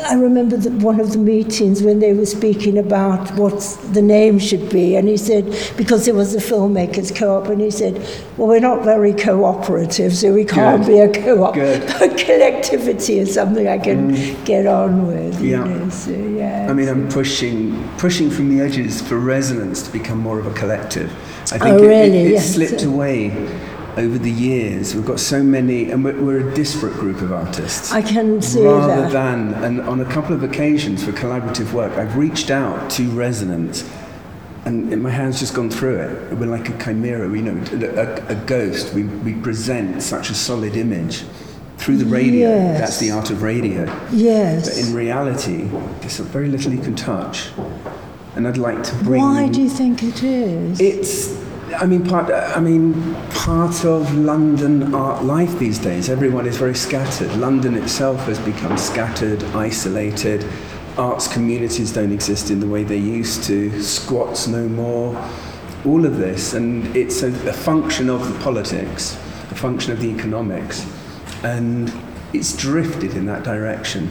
I 0.07 0.13
remember 0.13 0.57
that 0.57 0.73
one 0.73 0.99
of 0.99 1.11
the 1.11 1.17
meetings 1.17 1.81
when 1.81 1.97
they 1.99 2.13
were 2.13 2.27
speaking 2.27 2.77
about 2.77 3.31
what 3.35 3.59
the 3.93 4.01
name 4.01 4.37
should 4.37 4.69
be, 4.69 4.95
and 4.95 5.07
he 5.07 5.17
said 5.17 5.45
because 5.75 6.07
it 6.07 6.13
was 6.13 6.33
the 6.33 6.39
filmmakers 6.39 7.15
co-op, 7.15 7.47
and 7.47 7.59
he 7.59 7.71
said, 7.71 7.95
"Well, 8.37 8.47
we're 8.47 8.59
not 8.59 8.83
very 8.83 9.11
cooperative, 9.11 10.15
so 10.15 10.31
we 10.33 10.45
can't 10.45 10.85
Good. 10.85 10.91
be 10.91 10.99
a 10.99 11.23
co-op. 11.23 11.55
Good. 11.55 11.81
But 11.99 12.15
collectivity 12.19 13.17
is 13.17 13.33
something 13.33 13.67
I 13.67 13.79
can 13.79 14.13
mm. 14.15 14.45
get 14.45 14.67
on 14.67 15.07
with." 15.07 15.41
you 15.41 15.51
Yeah. 15.51 15.63
know, 15.63 15.89
so, 15.89 16.11
yeah. 16.11 16.67
I 16.69 16.73
mean, 16.73 16.87
I'm 16.87 17.09
pushing 17.09 17.89
pushing 17.97 18.29
from 18.29 18.55
the 18.55 18.61
edges 18.63 19.01
for 19.01 19.17
Resonance 19.17 19.81
to 19.81 19.91
become 19.91 20.19
more 20.19 20.37
of 20.39 20.45
a 20.45 20.53
collective. 20.53 21.09
I 21.51 21.57
think 21.57 21.63
Oh, 21.63 21.83
it, 21.83 21.87
really? 21.87 22.17
it, 22.19 22.27
it 22.27 22.31
Yes. 22.33 22.53
slipped 22.53 22.83
away 22.83 23.31
over 23.99 24.17
the 24.17 24.31
years. 24.31 24.95
We've 24.95 25.05
got 25.05 25.19
so 25.19 25.43
many, 25.43 25.91
and 25.91 26.03
we're, 26.03 26.19
we're 26.19 26.49
a 26.49 26.55
disparate 26.55 26.93
group 26.93 27.21
of 27.21 27.31
artists. 27.33 27.91
I 27.91 28.01
can 28.01 28.41
see 28.41 28.61
it 28.61 28.65
rather 28.65 29.01
that. 29.01 29.11
than, 29.11 29.53
and 29.63 29.81
on 29.81 29.99
a 29.99 30.05
couple 30.05 30.33
of 30.33 30.43
occasions 30.43 31.03
for 31.03 31.11
collaborative 31.11 31.73
work, 31.73 31.91
I've 31.97 32.15
reached 32.15 32.49
out 32.49 32.89
to 32.91 33.09
Resonance, 33.11 33.87
and 34.65 35.01
my 35.03 35.09
hand's 35.09 35.39
just 35.39 35.53
gone 35.53 35.69
through 35.69 35.99
it. 35.99 36.33
We're 36.37 36.45
like 36.45 36.69
a 36.69 36.83
chimera, 36.83 37.29
you 37.29 37.41
know, 37.41 37.97
a, 37.97 38.33
a 38.33 38.35
ghost. 38.45 38.93
We, 38.93 39.03
we 39.03 39.33
present 39.33 40.01
such 40.01 40.29
a 40.29 40.35
solid 40.35 40.75
image 40.75 41.25
through 41.77 41.97
the 41.97 42.05
radio. 42.05 42.49
Yes. 42.49 42.79
That's 42.79 42.99
the 42.99 43.11
art 43.11 43.29
of 43.31 43.41
radio. 43.41 43.83
yes. 44.11 44.69
But 44.69 44.77
in 44.77 44.93
reality, 44.93 45.63
there's 46.01 46.19
very 46.19 46.49
little 46.49 46.73
you 46.73 46.81
can 46.81 46.95
touch. 46.95 47.49
And 48.35 48.47
I'd 48.47 48.57
like 48.57 48.83
to 48.83 48.95
bring. 49.03 49.21
Why 49.21 49.47
do 49.49 49.61
you 49.61 49.69
think 49.69 50.03
it 50.03 50.23
is? 50.23 50.79
It's, 50.79 51.48
I 51.77 51.85
mean, 51.85 52.05
part. 52.05 52.31
I 52.31 52.59
mean, 52.59 53.15
part 53.31 53.85
of 53.85 54.15
London 54.15 54.93
art 54.95 55.23
life 55.23 55.57
these 55.59 55.79
days. 55.79 56.09
Everyone 56.09 56.45
is 56.47 56.57
very 56.57 56.75
scattered. 56.75 57.31
London 57.35 57.75
itself 57.75 58.19
has 58.25 58.39
become 58.39 58.77
scattered, 58.77 59.43
isolated. 59.55 60.45
Arts 60.97 61.27
communities 61.27 61.93
don't 61.93 62.11
exist 62.11 62.49
in 62.49 62.59
the 62.59 62.67
way 62.67 62.83
they 62.83 62.97
used 62.97 63.43
to. 63.45 63.81
Squats 63.81 64.47
no 64.47 64.67
more. 64.67 65.15
All 65.85 66.05
of 66.05 66.17
this, 66.17 66.53
and 66.53 66.95
it's 66.95 67.23
a, 67.23 67.27
a 67.27 67.53
function 67.53 68.09
of 68.09 68.31
the 68.31 68.37
politics, 68.43 69.15
a 69.49 69.55
function 69.55 69.93
of 69.93 70.01
the 70.01 70.09
economics, 70.09 70.85
and 71.43 71.93
it's 72.33 72.55
drifted 72.55 73.13
in 73.15 73.25
that 73.27 73.43
direction. 73.43 74.09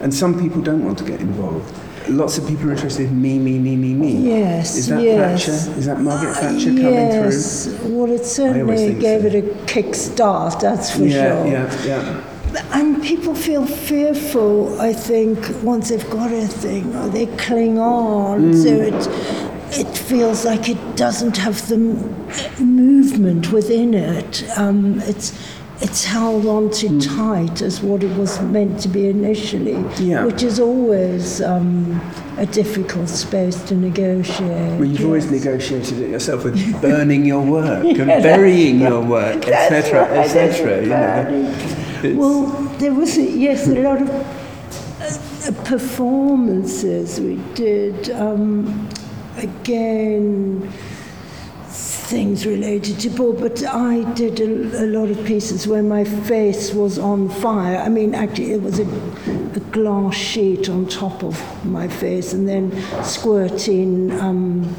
And 0.00 0.14
some 0.14 0.40
people 0.40 0.62
don't 0.62 0.84
want 0.84 0.96
to 0.98 1.04
get 1.04 1.20
involved. 1.20 1.78
Lots 2.08 2.38
of 2.38 2.46
people 2.46 2.68
are 2.68 2.72
interested 2.72 3.06
in 3.06 3.20
me, 3.20 3.38
me, 3.38 3.58
me, 3.58 3.76
me, 3.76 3.94
me. 3.94 4.12
Yes, 4.28 4.76
Is 4.76 4.88
that 4.88 5.02
yes. 5.02 5.46
Thatcher? 5.46 5.78
Is 5.78 5.86
that 5.86 6.00
Margaret 6.00 6.30
Uh, 6.30 6.34
Thatcher 6.34 6.66
coming 6.66 6.82
yes. 6.84 7.66
Well, 7.82 8.10
it 8.10 8.24
certainly 8.24 8.94
gave 8.94 9.22
so. 9.22 9.26
it 9.28 9.34
a 9.34 9.64
kick 9.66 9.94
start, 9.94 10.60
that's 10.60 10.90
for 10.90 10.98
through? 10.98 11.06
Yeah, 11.06 11.42
sure. 11.42 11.52
yeah, 11.52 11.84
yeah. 11.84 12.70
And 12.72 13.02
people 13.02 13.34
feel 13.34 13.66
fearful, 13.66 14.80
I 14.80 14.92
think, 14.92 15.38
once 15.62 15.88
they've 15.88 16.10
got 16.10 16.30
a 16.30 16.46
thing, 16.46 16.94
or 16.94 17.08
they 17.08 17.26
cling 17.36 17.78
on. 17.78 18.52
Mm. 18.52 18.62
So 18.62 18.68
it, 18.70 19.86
it 19.86 19.98
feels 19.98 20.44
like 20.44 20.68
it 20.68 20.96
doesn't 20.96 21.36
have 21.38 21.66
the 21.68 21.78
movement 22.62 23.50
within 23.50 23.94
it. 23.94 24.44
Um, 24.56 25.00
it's, 25.00 25.32
it's 25.84 26.02
held 26.04 26.46
on 26.46 26.70
too 26.70 26.98
tight 27.00 27.60
as 27.60 27.82
what 27.82 28.02
it 28.02 28.16
was 28.16 28.40
meant 28.40 28.80
to 28.80 28.88
be 28.88 29.08
initially, 29.08 29.74
Mm. 29.74 30.06
Yeah. 30.10 30.24
which 30.24 30.42
is 30.42 30.58
always 30.58 31.42
um, 31.42 32.00
a 32.38 32.46
difficult 32.46 33.08
space 33.08 33.56
to 33.68 33.74
negotiate. 33.74 34.78
Well, 34.78 34.84
you've 34.92 35.04
always 35.04 35.30
negotiated 35.30 35.98
it 36.00 36.10
yourself 36.10 36.44
with 36.44 36.56
burning 36.88 37.24
your 37.26 37.42
work 37.42 37.84
Yeah, 37.84 38.04
that's 38.04 38.22
burying 38.22 38.80
your 38.80 39.02
work, 39.02 39.46
etc., 39.46 40.04
etc. 40.20 40.54
Well, 42.16 42.46
there 42.78 42.94
was, 42.94 43.16
yes, 43.18 43.66
a 43.68 43.74
lot 43.88 44.00
of 44.02 44.08
uh, 44.10 45.52
performances 45.64 47.20
we 47.20 47.36
did. 47.54 48.10
Um, 48.10 48.88
again, 49.36 50.72
things 52.04 52.46
related 52.46 53.00
to 53.00 53.10
Paul, 53.10 53.32
but 53.32 53.64
I 53.64 54.04
did 54.12 54.40
a, 54.40 54.84
a 54.84 54.86
lot 54.86 55.10
of 55.10 55.24
pieces 55.24 55.66
where 55.66 55.82
my 55.82 56.04
face 56.04 56.72
was 56.72 56.98
on 56.98 57.28
fire. 57.28 57.78
I 57.78 57.88
mean, 57.88 58.14
actually, 58.14 58.52
it 58.52 58.62
was 58.62 58.78
a, 58.78 58.84
a 58.84 59.60
glass 59.72 60.14
sheet 60.14 60.68
on 60.68 60.86
top 60.86 61.22
of 61.22 61.64
my 61.64 61.88
face, 61.88 62.32
and 62.32 62.46
then 62.46 62.72
squirting 63.02 64.12
um, 64.20 64.76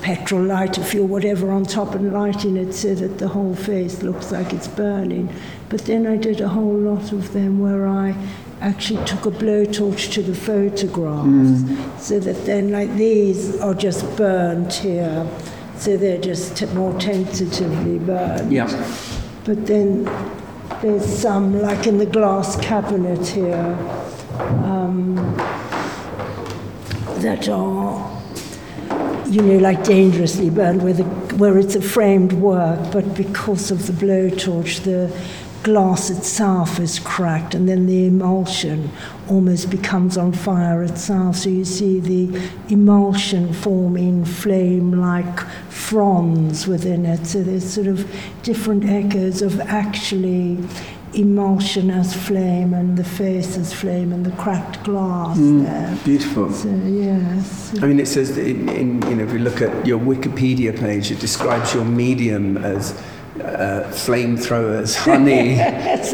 petrol, 0.00 0.44
lighter 0.44 0.82
fuel, 0.82 1.08
whatever 1.08 1.50
on 1.50 1.64
top, 1.64 1.94
and 1.94 2.12
lighting 2.12 2.56
it 2.56 2.72
so 2.72 2.94
that 2.94 3.18
the 3.18 3.28
whole 3.28 3.54
face 3.54 4.02
looks 4.02 4.30
like 4.30 4.52
it's 4.52 4.68
burning. 4.68 5.28
But 5.68 5.86
then 5.86 6.06
I 6.06 6.16
did 6.16 6.40
a 6.40 6.48
whole 6.48 6.76
lot 6.76 7.12
of 7.12 7.32
them 7.32 7.60
where 7.60 7.86
I 7.86 8.14
actually 8.60 9.04
took 9.06 9.26
a 9.26 9.30
blowtorch 9.30 10.12
to 10.12 10.22
the 10.22 10.34
photographs 10.34 12.06
so 12.06 12.20
that 12.20 12.44
then 12.44 12.70
like 12.70 12.94
these 12.96 13.58
are 13.58 13.72
just 13.72 14.04
burnt 14.18 14.74
here 14.74 15.26
so 15.80 15.96
they're 15.96 16.20
just 16.20 16.58
t- 16.58 16.66
more 16.66 16.92
tentatively 17.00 17.98
burned. 17.98 18.52
yeah. 18.52 18.68
but 19.44 19.66
then 19.66 20.04
there's 20.82 21.06
some 21.06 21.60
like 21.60 21.86
in 21.86 21.96
the 21.96 22.06
glass 22.06 22.60
cabinet 22.60 23.26
here 23.26 23.76
um, 24.64 25.14
that 27.20 27.48
are 27.48 28.20
you 29.26 29.40
know 29.40 29.58
like 29.58 29.82
dangerously 29.84 30.50
burned 30.50 30.82
where, 30.82 30.92
the, 30.92 31.04
where 31.36 31.58
it's 31.58 31.74
a 31.74 31.80
framed 31.80 32.34
work 32.34 32.92
but 32.92 33.14
because 33.14 33.70
of 33.70 33.86
the 33.86 33.92
blowtorch 33.92 34.82
the 34.84 35.10
glass 35.62 36.08
itself 36.08 36.80
is 36.80 36.98
cracked 36.98 37.54
and 37.54 37.68
then 37.68 37.86
the 37.86 38.06
emulsion 38.06 38.90
almost 39.28 39.70
becomes 39.70 40.16
on 40.16 40.32
fire 40.32 40.82
itself. 40.82 41.36
So 41.36 41.50
you 41.50 41.64
see 41.64 42.00
the 42.00 42.50
emulsion 42.68 43.52
forming 43.52 44.24
flame 44.24 44.92
like 44.92 45.40
fronds 45.68 46.66
within 46.66 47.04
it. 47.04 47.26
So 47.26 47.42
there's 47.42 47.68
sort 47.68 47.86
of 47.86 48.10
different 48.42 48.84
echoes 48.84 49.42
of 49.42 49.60
actually 49.60 50.58
emulsion 51.14 51.90
as 51.90 52.14
flame 52.14 52.72
and 52.72 52.96
the 52.96 53.04
face 53.04 53.56
as 53.56 53.72
flame 53.72 54.12
and 54.12 54.24
the 54.24 54.30
cracked 54.32 54.82
glass 54.84 55.36
mm, 55.36 55.64
there. 55.64 55.98
Beautiful. 56.04 56.52
so 56.52 56.68
yes. 56.68 57.76
I 57.82 57.86
mean, 57.86 57.98
it 57.98 58.06
says 58.06 58.36
that 58.36 58.46
in, 58.46 58.68
in, 58.68 59.02
you 59.02 59.16
know, 59.16 59.24
if 59.24 59.32
you 59.32 59.40
look 59.40 59.60
at 59.60 59.86
your 59.86 59.98
Wikipedia 59.98 60.78
page, 60.78 61.10
it 61.10 61.18
describes 61.18 61.74
your 61.74 61.84
medium 61.84 62.56
as 62.58 63.00
uh, 63.40 63.88
flamethrowers, 63.90 64.96
honey, 65.04 65.58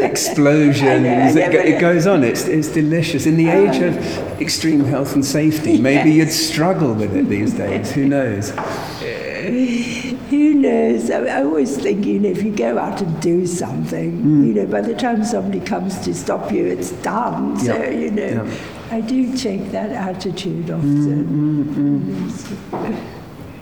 explosions. 0.05 1.37
It, 1.37 1.53
go- 1.53 1.59
it 1.59 1.81
goes 1.81 2.07
on. 2.07 2.25
It's, 2.25 2.47
it's 2.47 2.69
delicious. 2.69 3.27
In 3.27 3.37
the 3.37 3.49
oh. 3.51 3.71
age 3.71 3.83
of 3.83 3.97
extreme 4.41 4.85
health 4.85 5.15
and 5.15 5.25
safety, 5.25 5.81
maybe 5.81 6.12
you'd 6.12 6.31
struggle 6.31 6.95
with 6.95 7.15
it 7.15 7.29
these 7.29 7.55
days. 7.55 7.93
Who 7.93 8.07
knows? 8.07 8.51
Who 10.31 10.55
knows? 10.55 11.09
I, 11.09 11.25
I 11.25 11.45
always 11.45 11.77
think, 11.77 12.05
you 12.05 12.19
know, 12.19 12.31
if 12.31 12.43
you 12.43 12.51
go 12.51 12.79
out 12.79 13.01
and 13.01 13.23
do 13.23 13.47
something, 13.47 14.21
hmm. 14.21 14.45
you 14.45 14.55
know, 14.55 14.67
by 14.67 14.81
the 14.81 14.95
time 14.95 15.25
somebody 15.25 15.61
comes 15.61 16.01
to 16.01 16.12
stop 16.15 16.51
you, 16.51 16.67
it's 16.67 16.91
done. 17.03 17.57
So, 17.59 17.77
Yeah. 17.77 17.91
you 17.91 18.11
know, 18.11 18.45
Yeah. 18.45 18.57
I 18.91 19.01
do 19.03 19.37
take 19.37 19.71
that 19.71 19.91
attitude 19.91 20.71
often. 20.71 21.27
Mm, 21.27 21.75
mm, 21.75 22.31
mm. 22.71 22.97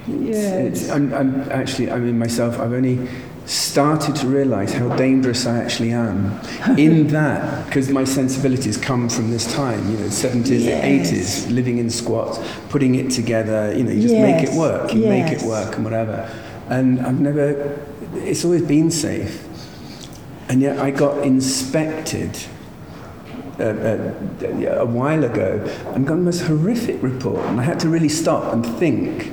It's, 0.06 0.38
Yes. 0.38 0.90
I'm, 0.90 1.12
I'm 1.14 1.50
actually, 1.50 1.90
I 1.90 1.98
mean, 1.98 2.18
myself, 2.18 2.58
I've 2.58 2.72
only 2.72 3.08
started 3.46 4.16
to 4.16 4.26
realize 4.26 4.72
how 4.72 4.88
dangerous 4.96 5.46
I 5.46 5.58
actually 5.58 5.92
am 5.92 6.40
in 6.78 7.06
that, 7.18 7.66
because 7.66 7.90
my 7.90 8.04
sensibilities 8.04 8.76
come 8.76 9.08
from 9.08 9.30
this 9.30 9.52
time, 9.52 9.90
you 9.90 9.98
know, 9.98 10.06
70s, 10.06 10.64
Yes. 10.64 11.12
80s, 11.12 11.54
living 11.54 11.78
in 11.78 11.90
squats, 11.90 12.38
putting 12.70 12.94
it 12.94 13.10
together, 13.10 13.74
you 13.76 13.84
know, 13.84 13.90
you 13.90 14.00
just 14.02 14.14
make 14.14 14.42
it 14.42 14.54
work, 14.54 14.94
you 14.94 15.06
make 15.06 15.30
it 15.30 15.42
work 15.42 15.74
and 15.76 15.84
whatever. 15.84 16.28
And 16.70 17.00
I've 17.00 17.20
never, 17.20 17.78
it's 18.14 18.44
always 18.44 18.62
been 18.62 18.90
safe. 18.90 19.46
And 20.48 20.62
yet 20.62 20.78
I 20.78 20.90
got 20.90 21.22
inspected 21.24 22.36
uh, 23.60 23.62
uh, 23.62 24.14
a 24.80 24.86
while 24.86 25.22
ago 25.24 25.62
and 25.94 26.06
got 26.06 26.16
the 26.16 26.22
most 26.22 26.40
horrific 26.42 27.02
report. 27.02 27.44
And 27.46 27.60
I 27.60 27.64
had 27.64 27.78
to 27.80 27.88
really 27.88 28.08
stop 28.08 28.52
and 28.52 28.64
think, 28.64 29.30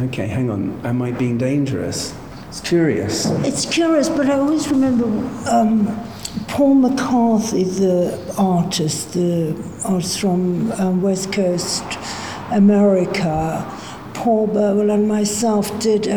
okay, 0.00 0.28
hang 0.28 0.50
on, 0.50 0.80
am 0.84 1.02
I 1.02 1.10
being 1.10 1.36
dangerous? 1.36 2.14
It's 2.50 2.60
curious. 2.60 3.26
It's 3.46 3.64
curious, 3.64 4.08
but 4.08 4.28
I 4.28 4.34
always 4.34 4.68
remember 4.68 5.04
um, 5.48 5.86
Paul 6.48 6.74
McCarthy, 6.74 7.62
the 7.62 8.34
artist, 8.36 9.12
the 9.12 9.54
artist 9.84 10.18
from 10.18 10.72
um, 10.72 11.00
West 11.00 11.32
Coast 11.32 11.84
America, 12.50 13.64
Paul 14.14 14.48
Burwell 14.48 14.90
and 14.90 15.06
myself 15.06 15.78
did 15.78 16.08
a, 16.08 16.16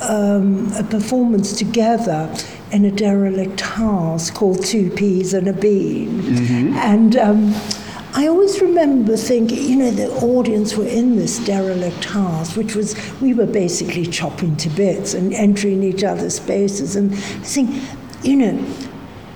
um, 0.00 0.72
a 0.72 0.82
performance 0.82 1.58
together 1.58 2.34
in 2.72 2.86
a 2.86 2.90
derelict 2.90 3.60
house 3.60 4.30
called 4.30 4.64
Two 4.64 4.88
Peas 4.88 5.34
and 5.34 5.46
a 5.46 5.52
Bean. 5.52 6.72
And 6.76 7.16
um, 7.16 7.54
I 8.16 8.28
always 8.28 8.62
remember 8.62 9.14
thinking, 9.14 9.58
you 9.58 9.76
know, 9.76 9.90
the 9.90 10.08
audience 10.24 10.74
were 10.74 10.86
in 10.86 11.16
this 11.16 11.38
derelict 11.44 12.06
house, 12.06 12.56
which 12.56 12.74
was, 12.74 12.96
we 13.20 13.34
were 13.34 13.44
basically 13.44 14.06
chopping 14.06 14.56
to 14.56 14.70
bits 14.70 15.12
and 15.12 15.34
entering 15.34 15.82
each 15.82 16.02
other's 16.02 16.36
spaces. 16.36 16.96
And 16.96 17.12
I 17.12 17.16
think, 17.16 17.78
you 18.22 18.36
know, 18.36 18.74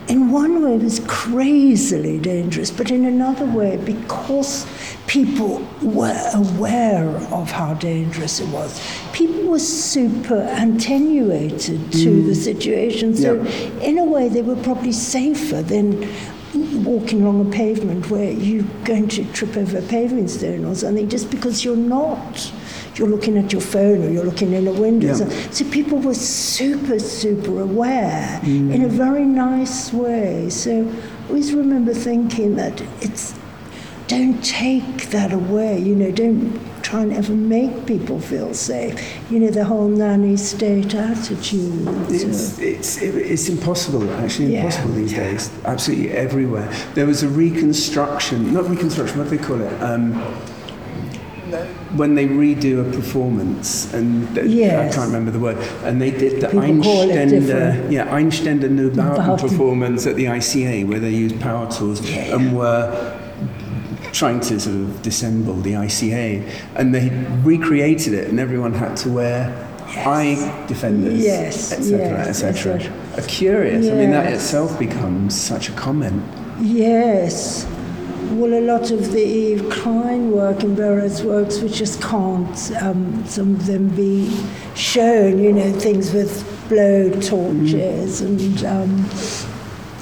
in 0.08 0.30
one 0.30 0.62
way 0.62 0.76
it 0.76 0.82
was 0.82 1.00
crazily 1.06 2.18
dangerous, 2.18 2.70
but 2.70 2.90
in 2.90 3.04
another 3.04 3.44
way, 3.44 3.76
because 3.76 4.66
people 5.06 5.62
were 5.82 6.30
aware 6.32 7.06
of 7.32 7.50
how 7.50 7.74
dangerous 7.74 8.40
it 8.40 8.48
was, 8.48 8.80
people 9.12 9.42
were 9.42 9.58
super 9.58 10.40
attenuated 10.56 11.92
to 11.92 12.22
the 12.22 12.32
mm. 12.32 12.34
situation. 12.34 13.14
So, 13.14 13.42
Yeah. 13.42 13.82
in 13.82 13.98
a 13.98 14.04
way, 14.04 14.30
they 14.30 14.40
were 14.40 14.56
probably 14.56 14.92
safer 14.92 15.60
than 15.60 16.08
walking 16.54 17.22
along 17.22 17.46
a 17.46 17.50
pavement 17.50 18.10
where 18.10 18.30
you're 18.30 18.64
going 18.84 19.08
to 19.08 19.24
trip 19.32 19.56
over 19.56 19.78
a 19.78 19.82
paving 19.82 20.28
stone 20.28 20.64
or 20.64 20.74
something 20.74 21.08
just 21.08 21.30
because 21.30 21.64
you're 21.64 21.76
not. 21.76 22.52
You're 22.96 23.08
looking 23.08 23.38
at 23.38 23.52
your 23.52 23.62
phone 23.62 24.04
or 24.04 24.10
you're 24.10 24.24
looking 24.24 24.52
in 24.52 24.66
a 24.66 24.72
window. 24.72 25.08
Yeah. 25.08 25.14
So, 25.14 25.28
so 25.50 25.70
people 25.70 25.98
were 25.98 26.14
super, 26.14 26.98
super 26.98 27.60
aware 27.60 28.40
in 28.42 28.82
a 28.82 28.88
mm. 28.88 28.90
very 28.90 29.24
nice 29.24 29.92
way. 29.92 30.50
So 30.50 30.88
I 30.88 31.28
always 31.28 31.54
remember 31.54 31.94
thinking 31.94 32.56
that 32.56 32.80
it's 33.00 33.39
don't 34.10 34.42
take 34.44 35.10
that 35.10 35.32
away. 35.32 35.78
You 35.78 35.94
know, 35.94 36.10
don't 36.10 36.58
try 36.82 37.00
and 37.02 37.12
ever 37.12 37.32
make 37.32 37.86
people 37.86 38.18
feel 38.20 38.52
safe. 38.54 38.94
You 39.30 39.38
know, 39.40 39.50
the 39.50 39.64
whole 39.64 39.88
nanny 39.88 40.36
state 40.36 40.94
attitude. 40.94 41.86
It's, 42.10 42.58
it's, 42.58 42.96
it's 43.02 43.48
impossible, 43.48 44.02
actually 44.24 44.52
Yeah, 44.54 44.64
impossible 44.64 44.94
these 44.94 45.12
yeah. 45.12 45.30
days. 45.30 45.50
Absolutely 45.64 46.10
everywhere. 46.10 46.68
There 46.94 47.06
was 47.06 47.22
a 47.22 47.28
reconstruction, 47.28 48.52
not 48.52 48.68
reconstruction, 48.68 49.18
what 49.18 49.30
do 49.30 49.36
they 49.36 49.44
call 49.44 49.60
it? 49.60 49.72
Um, 49.82 50.14
when 51.96 52.14
they 52.14 52.26
redo 52.28 52.80
a 52.88 52.92
performance, 52.96 53.92
and 53.92 54.28
Yes. 54.48 54.92
I 54.92 54.96
can't 54.96 55.08
remember 55.12 55.32
the 55.32 55.40
word, 55.40 55.56
and 55.84 56.00
they 56.00 56.12
did 56.12 56.40
the 56.40 56.46
People 56.48 56.62
Einstürzende, 56.62 57.30
different. 57.46 57.92
yeah, 57.92 58.06
Einstürzende 58.14 58.68
Neubauten 58.70 59.26
Bauten. 59.26 59.48
performance 59.48 60.06
at 60.06 60.14
the 60.14 60.26
ICA, 60.26 60.84
where 60.88 61.00
they 61.00 61.10
used 61.10 61.40
power 61.40 61.66
tools 61.68 62.00
Yeah. 62.08 62.36
and 62.36 62.56
were 62.56 63.18
trying 64.12 64.40
to 64.40 64.58
sort 64.60 64.76
of 64.76 65.02
dissemble 65.02 65.54
the 65.62 65.72
ICA, 65.72 66.48
and 66.76 66.94
they 66.94 67.10
recreated 67.42 68.12
it, 68.14 68.28
and 68.28 68.38
everyone 68.40 68.72
had 68.74 68.96
to 68.98 69.10
wear 69.10 69.66
eye 70.06 70.64
defenders, 70.68 71.20
Yes, 71.20 71.72
etc., 71.72 71.98
yes, 71.98 72.42
etc. 72.42 72.92
Uh, 73.16 73.22
Curious. 73.26 73.88
I 73.88 73.94
mean, 73.94 74.10
that 74.10 74.32
itself 74.32 74.78
becomes 74.78 75.34
such 75.38 75.68
a 75.68 75.72
comment. 75.72 76.22
Yes. 76.60 77.66
well, 78.32 78.52
a 78.54 78.60
lot 78.60 78.90
of 78.92 79.10
the 79.12 79.22
Yves 79.54 79.72
Klein 79.72 80.30
work 80.30 80.62
and 80.62 80.76
Burroughs 80.76 81.22
works, 81.22 81.58
we 81.60 81.68
just 81.68 82.00
can't, 82.00 82.72
um, 82.80 83.24
some 83.26 83.54
of 83.56 83.66
them 83.66 83.88
be 83.96 84.30
shown, 84.76 85.42
you 85.42 85.52
know, 85.52 85.72
things 85.72 86.12
with 86.12 86.44
blow 86.68 87.10
torches 87.20 88.20
and 88.20 88.64
um, 88.64 89.04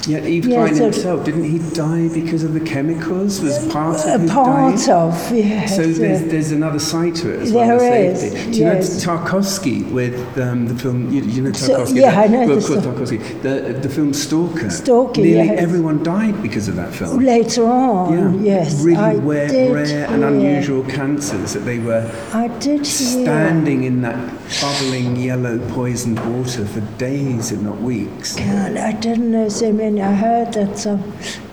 Yet 0.07 0.23
Yves 0.23 0.47
Yeah, 0.47 0.55
Klein 0.55 0.75
so- 0.75 0.83
himself, 0.85 1.25
didn't 1.25 1.43
he 1.43 1.59
die 1.75 2.07
because 2.13 2.43
of 2.43 2.53
the 2.53 2.61
chemicals? 2.61 3.41
Was 3.41 3.67
part 3.67 3.97
of 3.99 4.05
a 4.05 4.19
his 4.19 4.31
part 4.31 4.75
dying? 4.77 4.89
of, 4.91 5.31
yes. 5.35 5.75
So 5.75 5.83
there's, 5.87 6.23
there's 6.31 6.51
another 6.51 6.79
side 6.79 7.15
to 7.15 7.33
it 7.33 7.41
as 7.41 7.51
There 7.51 7.67
well. 7.67 7.79
the 7.79 8.05
is, 8.11 8.21
safety. 8.21 8.51
Do 8.51 8.57
you 8.59 8.63
yes. 8.65 9.05
know 9.05 9.13
Tarkovsky 9.13 9.91
with 9.91 10.37
um, 10.39 10.67
the 10.67 10.75
film? 10.75 11.11
You, 11.11 11.21
you 11.23 11.41
know 11.41 11.51
So- 11.51 11.79
Tarkovsky? 11.85 12.01
yeah, 12.01 12.17
I 12.19 12.27
know 12.27 12.39
Well, 12.47 12.47
the 12.47 12.53
of 12.55 12.65
course, 12.95 13.11
Tarkovsky. 13.11 13.41
The, 13.41 13.73
the 13.73 13.89
film 13.89 14.13
Stalker. 14.13 14.69
Stalker, 14.69 15.21
Nearly 15.21 15.47
yes. 15.49 15.59
everyone 15.59 16.01
died 16.01 16.41
because 16.41 16.69
of 16.69 16.75
that 16.77 16.93
film. 16.93 17.19
Later 17.19 17.65
on, 17.67 18.43
yeah, 18.43 18.59
yes. 18.61 18.81
really 18.81 18.97
I 18.97 19.15
rare, 19.15 19.47
did 19.49 19.73
rare 19.73 20.07
and 20.09 20.23
unusual 20.23 20.83
cancers 20.85 21.53
that 21.53 21.61
they 21.61 21.79
were 21.79 22.09
I 22.33 22.47
did 22.59 22.87
hear. 22.87 23.23
standing 23.25 23.83
in 23.83 24.01
that 24.03 24.15
bubbling 24.61 25.17
yellow 25.17 25.59
poisoned 25.73 26.19
water 26.37 26.65
for 26.65 26.79
days, 26.97 27.51
if 27.51 27.59
not 27.61 27.81
weeks. 27.81 28.37
God, 28.37 28.77
I 28.77 28.93
didn't 28.93 29.29
know 29.31 29.49
so 29.49 29.73
many. 29.73 29.88
I 29.97 30.11
heard 30.13 30.53
that. 30.53 30.77
So, 30.77 30.99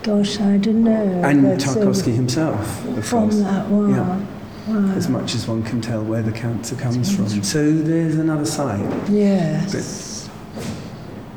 gosh, 0.03 0.41
I 0.41 0.57
didn't 0.59 0.84
know. 0.84 1.22
And 1.24 1.62
so- 1.62 1.74
Tarkovsky 1.76 2.14
himself, 2.14 2.84
of 2.87 3.05
From 3.07 3.30
course. 3.30 3.41
that 3.41 3.68
one. 3.68 3.91
Yeah. 3.95 4.20
Wow. 4.68 4.93
as 4.97 5.09
much 5.09 5.37
as 5.37 5.47
one 5.47 5.62
can 5.62 5.80
tell 5.80 6.03
where 6.03 6.22
the 6.22 6.32
cancer 6.32 6.74
comes 6.74 7.14
from. 7.14 7.28
So 7.45 7.70
there's 7.72 8.16
another 8.16 8.45
side. 8.45 8.80
Yes. 9.09 10.28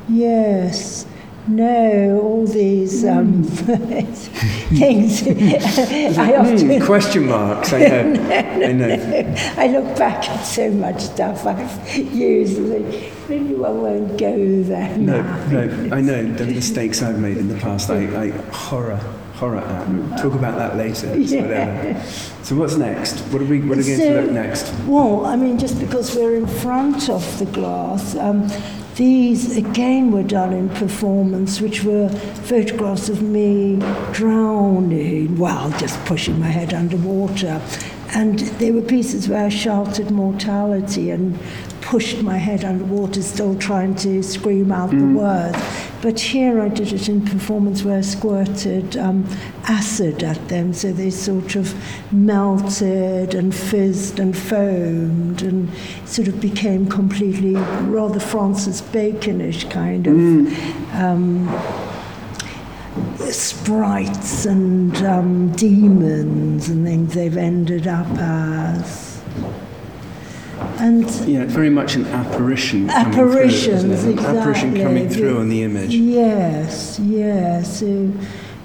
Yes. 0.08 1.06
No, 1.46 2.20
all 2.22 2.44
these 2.46 3.04
um, 3.04 3.42
things. 3.44 5.22
I 6.18 6.34
often 6.36 6.78
Hmm, 6.80 6.84
question 6.84 7.26
marks, 7.26 7.72
I 7.72 7.78
know. 7.88 8.30
I 8.66 8.72
know. 8.72 9.34
I 9.56 9.66
look 9.68 9.96
back 9.96 10.28
at 10.28 10.42
so 10.42 10.70
much 10.72 11.00
stuff 11.00 11.46
I've 11.46 11.96
used 11.96 12.58
maybe 13.30 13.54
one 13.54 13.80
won't 13.80 14.18
go 14.18 14.62
there 14.64 14.98
No, 14.98 15.22
no, 15.48 15.94
I 15.94 16.00
know 16.00 16.22
the 16.32 16.46
mistakes 16.46 17.00
I've 17.00 17.18
made 17.18 17.36
in 17.36 17.48
the 17.48 17.56
past. 17.56 17.88
I, 17.88 18.24
I 18.24 18.28
horror, 18.50 18.96
horror 19.34 19.58
at. 19.58 20.18
Talk 20.18 20.34
about 20.34 20.58
that 20.58 20.76
later. 20.76 21.06
it's 21.14 21.32
Whatever. 21.32 22.02
So 22.42 22.56
what's 22.56 22.74
next? 22.74 23.20
What 23.32 23.40
are 23.40 23.44
we? 23.44 23.60
What 23.60 23.78
are 23.78 23.82
we 23.82 23.86
going 23.86 24.00
to 24.00 24.20
look 24.22 24.32
next? 24.32 24.74
Well, 24.86 25.24
I 25.24 25.36
mean, 25.36 25.58
just 25.58 25.78
because 25.78 26.14
we're 26.16 26.34
in 26.34 26.46
front 26.46 27.08
of 27.08 27.38
the 27.38 27.46
glass, 27.46 28.16
um, 28.16 28.48
these 28.96 29.56
again 29.56 30.10
were 30.10 30.24
done 30.24 30.52
in 30.52 30.68
performance, 30.70 31.60
which 31.60 31.84
were 31.84 32.08
photographs 32.08 33.08
of 33.08 33.22
me 33.22 33.76
drowning, 34.12 35.38
well, 35.38 35.70
just 35.78 36.04
pushing 36.04 36.40
my 36.40 36.48
head 36.48 36.74
underwater. 36.74 37.62
And 38.12 38.40
they 38.58 38.72
were 38.72 38.82
pieces 38.82 39.28
where 39.28 39.46
I 39.46 39.48
shouted 39.50 40.10
mortality 40.10 41.10
and 41.10 41.38
pushed 41.82 42.22
my 42.22 42.36
head 42.36 42.64
underwater, 42.64 43.22
still 43.22 43.56
trying 43.58 43.94
to 43.96 44.22
scream 44.22 44.70
out 44.72 44.90
the 44.90 45.06
words. 45.06 45.58
But 46.02 46.18
here 46.18 46.60
I 46.62 46.68
did 46.68 46.92
it 46.92 47.08
in 47.08 47.24
performance 47.24 47.82
where 47.82 47.98
I 47.98 48.00
squirted 48.00 48.96
um, 48.96 49.26
acid 49.64 50.22
at 50.22 50.48
them, 50.48 50.72
so 50.72 50.92
they 50.92 51.10
sort 51.10 51.56
of 51.56 51.74
melted 52.10 53.34
and 53.34 53.54
fizzed 53.54 54.18
and 54.18 54.36
foamed 54.36 55.42
and 55.42 55.68
sort 56.06 56.28
of 56.28 56.40
became 56.40 56.88
completely 56.88 57.54
rather 57.54 58.18
Francis 58.18 58.80
Baconish 58.80 59.64
kind 59.64 60.06
of 60.06 60.94
um, 60.94 61.48
sprites 63.30 64.46
and 64.46 64.96
um, 65.04 65.52
demons 65.52 66.68
and 66.68 66.86
things 66.86 67.14
they've 67.14 67.36
ended 67.36 67.86
up 67.86 68.08
as. 68.18 69.22
And 70.80 71.10
Yeah, 71.28 71.44
very 71.44 71.68
much 71.70 71.94
an 71.94 72.06
apparition. 72.06 72.88
coming 72.88 73.12
through, 73.12 73.30
Apparitions, 73.30 73.84
isn't 73.84 74.18
it? 74.18 74.24
An 74.24 74.36
Apparition 74.36 74.74
coming 74.82 75.08
through 75.10 75.38
on 75.38 75.48
the 75.50 75.62
image. 75.62 75.94
Yes, 75.94 76.98
yes. 76.98 77.80
So 77.80 77.86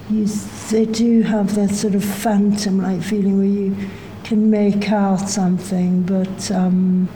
you, 0.09 0.25
they 0.71 0.85
do 0.85 1.23
have 1.23 1.55
that 1.55 1.71
sort 1.71 1.93
of 1.93 2.03
phantom-like 2.05 3.01
feeling 3.01 3.37
where 3.37 3.45
you 3.47 3.75
can 4.23 4.49
make 4.49 4.91
out 4.91 5.29
something, 5.29 6.03
but 6.03 6.49
um, 6.51 7.09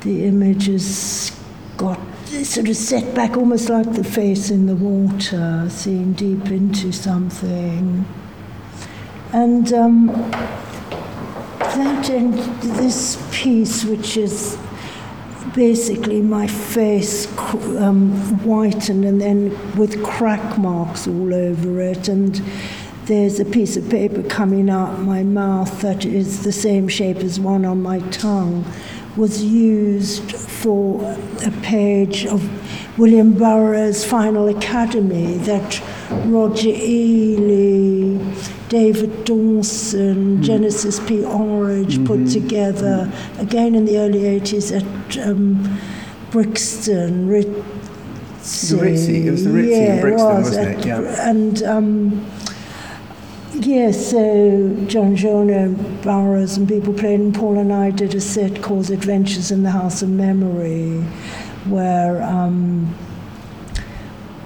the 0.00 0.24
image 0.24 0.66
has 0.66 1.38
got 1.76 1.98
sort 2.42 2.68
of 2.68 2.76
set 2.76 3.14
back, 3.14 3.36
almost 3.36 3.68
like 3.68 3.92
the 3.92 4.04
face 4.04 4.50
in 4.50 4.66
the 4.66 4.76
water, 4.76 5.66
seeing 5.68 6.14
deep 6.14 6.46
into 6.46 6.90
something. 6.90 8.06
And 9.32 9.72
um, 9.72 10.08
that 11.76 12.08
and 12.10 12.34
this 12.62 13.22
piece, 13.32 13.84
which 13.84 14.16
is 14.16 14.58
basically 15.54 16.20
my 16.20 16.46
face 16.46 17.26
um, 17.78 18.12
whitened 18.38 19.04
and 19.04 19.20
then 19.20 19.76
with 19.76 20.02
crack 20.04 20.58
marks 20.58 21.06
all 21.06 21.34
over 21.34 21.80
it. 21.80 22.08
And 22.08 22.40
there's 23.06 23.40
a 23.40 23.44
piece 23.44 23.76
of 23.76 23.88
paper 23.90 24.22
coming 24.22 24.70
out 24.70 25.00
my 25.00 25.22
mouth 25.22 25.80
that 25.80 26.04
is 26.04 26.44
the 26.44 26.52
same 26.52 26.88
shape 26.88 27.18
as 27.18 27.40
one 27.40 27.64
on 27.64 27.82
my 27.82 27.98
tongue 28.10 28.64
was 29.16 29.42
used 29.42 30.30
for 30.32 31.02
a 31.44 31.50
page 31.62 32.24
of 32.26 32.48
William 32.98 33.32
Burroughs' 33.32 34.04
Final 34.04 34.48
Academy 34.48 35.34
that 35.38 35.82
Roger 36.26 36.68
Ely, 36.68 38.18
David 38.70 39.24
Dawson, 39.24 40.40
Genesis 40.44 41.00
P. 41.00 41.24
Orridge 41.24 42.06
put 42.06 42.28
together, 42.28 43.12
again 43.40 43.74
in 43.74 43.84
the 43.84 43.98
early 43.98 44.20
80s 44.20 44.70
at 44.80 45.26
um, 45.26 45.80
Brixton, 46.30 47.28
Ritzy. 47.28 47.64
Ritzy, 48.78 49.24
it 49.24 49.30
was 49.32 49.44
the 49.44 49.50
Ritzy 49.50 49.72
in 49.72 49.96
yeah, 49.96 50.00
Brixton, 50.00 50.36
was, 50.36 50.44
wasn't 50.44 50.68
at 50.68 50.78
it? 50.78 50.86
Yeah. 50.86 51.28
And 51.28 51.62
um, 51.64 52.30
yeah, 53.54 53.90
so 53.90 54.72
John 54.86 55.16
Giorno, 55.16 55.74
Burroughs, 56.02 56.56
and 56.56 56.68
people 56.68 56.94
played, 56.94 57.18
and 57.18 57.34
Paul 57.34 57.58
and 57.58 57.72
I 57.72 57.90
did 57.90 58.14
a 58.14 58.20
set 58.20 58.62
called 58.62 58.88
Adventures 58.90 59.50
in 59.50 59.64
the 59.64 59.72
House 59.72 60.00
of 60.00 60.10
Memory, 60.10 61.00
where, 61.66 62.22
um, 62.22 62.94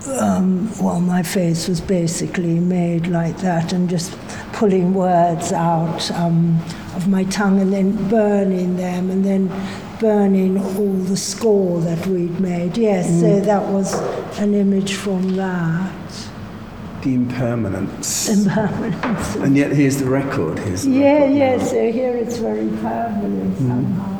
um, 0.09 0.71
well, 0.83 1.01
my 1.01 1.23
face 1.23 1.69
was 1.69 1.81
basically 1.81 2.59
made 2.61 3.07
like 3.07 3.37
that, 3.39 3.73
and 3.73 3.89
just 3.89 4.13
pulling 4.53 4.95
words 4.95 5.53
out 5.53 6.11
um, 6.13 6.61
of 6.95 7.09
my 7.09 7.25
tongue, 7.25 7.61
and 7.61 7.73
then 7.73 8.09
burning 8.09 8.77
them, 8.77 9.11
and 9.11 9.25
then 9.25 9.49
burning 10.01 10.59
all 10.59 10.93
the 10.93 11.17
score 11.17 11.81
that 11.81 12.07
we'd 12.07 12.39
made. 12.41 12.77
Yes, 12.77 13.09
so 13.21 13.41
that 13.41 13.63
was 13.73 13.95
an 14.39 14.55
image 14.55 14.95
from 14.95 15.37
that. 15.37 15.93
The 17.03 17.15
impermanence. 17.15 18.29
Impermanence. 18.29 19.37
and 19.37 19.57
yet 19.57 19.73
here's 19.73 19.99
the 19.99 20.09
record. 20.09 20.59
Here's 20.59 20.85
the 20.85 20.91
Yeah, 20.91 21.19
record. 21.25 21.37
yeah, 21.37 21.59
so 21.65 21.93
here 21.93 22.17
it's 22.17 22.39
very 22.39 22.69
permanent 22.81 23.57
somehow. 23.59 24.14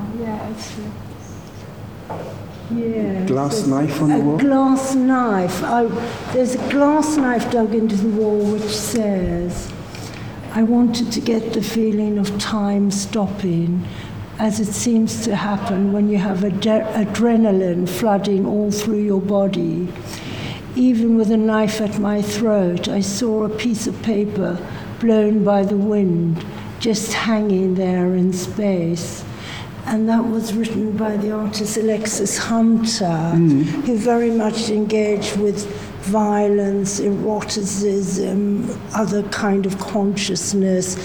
Yes. 2.77 3.29
Glass 3.29 3.67
knife 3.67 4.03
on 4.03 4.09
the 4.09 4.17
a 4.17 4.19
wall? 4.21 4.39
glass 4.39 4.95
knife. 4.95 5.63
I, 5.63 5.85
there's 6.33 6.55
a 6.55 6.71
glass 6.71 7.17
knife 7.17 7.51
dug 7.51 7.75
into 7.75 7.97
the 7.97 8.09
wall 8.09 8.39
which 8.53 8.63
says, 8.63 9.73
I 10.53 10.63
wanted 10.63 11.11
to 11.13 11.21
get 11.21 11.53
the 11.53 11.63
feeling 11.63 12.19
of 12.19 12.39
time 12.39 12.91
stopping, 12.91 13.87
as 14.39 14.61
it 14.61 14.73
seems 14.73 15.25
to 15.25 15.37
happen 15.37 15.93
when 15.93 16.09
you 16.09 16.19
have 16.19 16.45
ad- 16.45 16.63
adrenaline 16.63 17.89
flooding 17.89 18.47
all 18.47 18.71
through 18.71 19.03
your 19.03 19.21
body. 19.21 19.89
Even 20.77 21.17
with 21.17 21.31
a 21.31 21.37
knife 21.37 21.81
at 21.81 21.99
my 21.99 22.21
throat, 22.21 22.89
I 22.89 23.01
saw 23.01 23.45
a 23.45 23.49
piece 23.49 23.87
of 23.87 24.01
paper 24.03 24.59
blown 25.01 25.45
by 25.45 25.63
the 25.65 25.77
wind, 25.77 26.45
just 26.81 27.13
hanging 27.13 27.75
there 27.75 28.15
in 28.15 28.33
space. 28.33 29.25
And 29.95 30.09
that 30.09 30.25
was 30.25 30.53
written 30.53 30.97
by 30.97 31.17
the 31.17 31.31
artist 31.31 31.77
Alexis 31.77 32.37
Hunter, 32.37 33.17
who 33.87 33.97
very 33.97 34.33
much 34.33 34.69
engaged 34.69 35.37
with 35.37 35.65
violence, 36.07 36.99
eroticism, 36.99 38.77
other 38.93 39.23
kind 39.29 39.67
of 39.67 39.79
consciousness, 39.79 40.97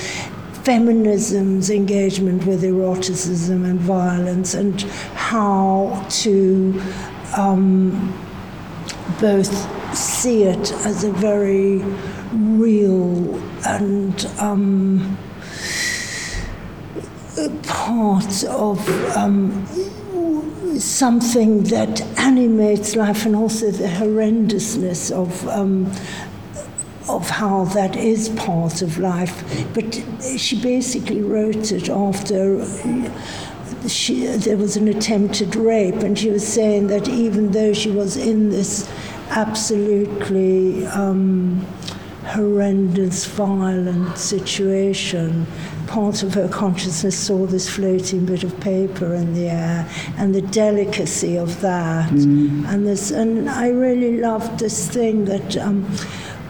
feminism's 0.63 1.69
engagement 1.69 2.47
with 2.47 2.63
eroticism 2.63 3.63
and 3.63 3.79
violence, 3.79 4.55
and 4.55 4.81
how 5.13 6.03
to 6.09 6.81
um, 7.37 8.11
both 9.21 9.53
see 9.95 10.45
it 10.45 10.71
as 10.83 11.03
a 11.03 11.11
very 11.11 11.77
real 12.33 13.39
and 13.67 14.25
um, 14.39 15.15
part 17.63 18.43
of 18.45 18.77
um, 19.15 19.65
something 20.77 21.63
that 21.65 22.01
animates 22.19 22.95
life 22.95 23.25
and 23.25 23.35
also 23.35 23.71
the 23.71 23.87
horrendousness 23.87 25.11
of 25.11 25.47
um, 25.47 25.91
of 27.07 27.27
how 27.29 27.65
that 27.65 27.95
is 27.95 28.29
part 28.29 28.81
of 28.81 28.99
life. 28.99 29.43
But 29.73 30.03
she 30.37 30.61
basically 30.61 31.21
wrote 31.21 31.71
it 31.71 31.89
after 31.89 32.63
she, 33.87 34.25
there 34.25 34.57
was 34.57 34.75
an 34.75 34.87
attempted 34.87 35.55
rape, 35.55 35.95
and 35.95 36.17
she 36.17 36.29
was 36.29 36.47
saying 36.47 36.87
that 36.87 37.07
even 37.07 37.51
though 37.51 37.73
she 37.73 37.89
was 37.89 38.17
in 38.17 38.49
this 38.49 38.89
absolutely 39.29 40.85
um, 40.87 41.65
horrendous, 42.25 43.25
violent 43.25 44.17
situation, 44.17 45.47
part 45.89 46.21
of 46.21 46.35
her 46.35 46.47
consciousness 46.47 47.17
saw 47.17 47.47
this 47.47 47.67
floating 47.67 48.23
bit 48.23 48.43
of 48.43 48.57
paper 48.59 49.15
in 49.15 49.33
the 49.33 49.49
air 49.49 49.89
and 50.17 50.35
the 50.35 50.41
delicacy 50.41 51.35
of 51.35 51.59
that. 51.61 52.11
Mm. 52.11 52.67
And 52.69 52.85
this, 52.85 53.09
and 53.09 53.49
I 53.49 53.69
really 53.69 54.17
loved 54.17 54.59
this 54.59 54.87
thing 54.87 55.25
that 55.25 55.57
um, 55.57 55.83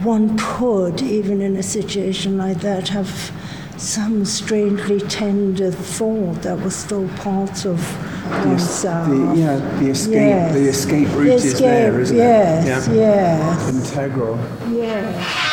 one 0.04 0.38
could, 0.38 1.02
even 1.02 1.42
in 1.42 1.56
a 1.56 1.64
situation 1.64 2.38
like 2.38 2.60
that, 2.60 2.90
have 2.90 3.32
some 3.78 4.26
strangely 4.26 5.00
tender 5.00 5.72
thought 5.72 6.42
that 6.42 6.60
was 6.60 6.76
still 6.76 7.08
part 7.16 7.66
of 7.66 7.80
oneself. 8.46 9.08
The, 9.08 9.34
yeah, 9.38 9.80
the 9.80 9.90
escape, 9.90 10.14
yes. 10.14 10.54
the 10.54 10.68
escape 10.68 11.08
route 11.16 11.26
the 11.26 11.34
escape, 11.36 11.52
is 11.52 11.60
there, 11.60 12.00
isn't 12.02 12.18
yes, 12.18 12.88
it? 12.88 12.96
Yeah. 12.96 13.38
Yes. 13.38 13.90
Integral. 13.90 14.38
Yeah. 14.70 15.49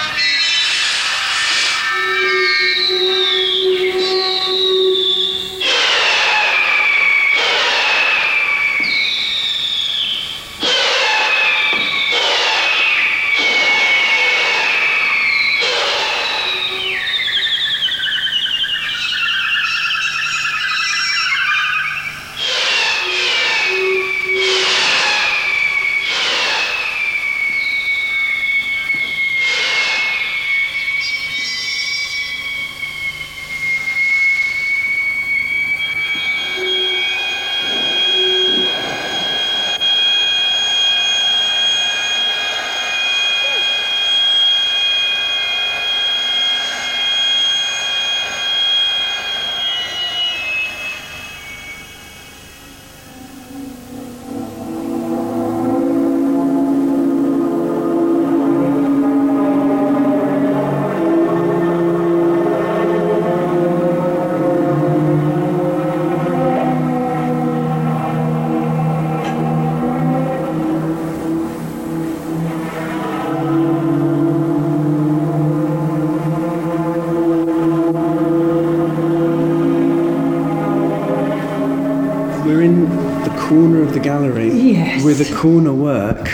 Corner 85.37 85.75
work, 85.75 86.25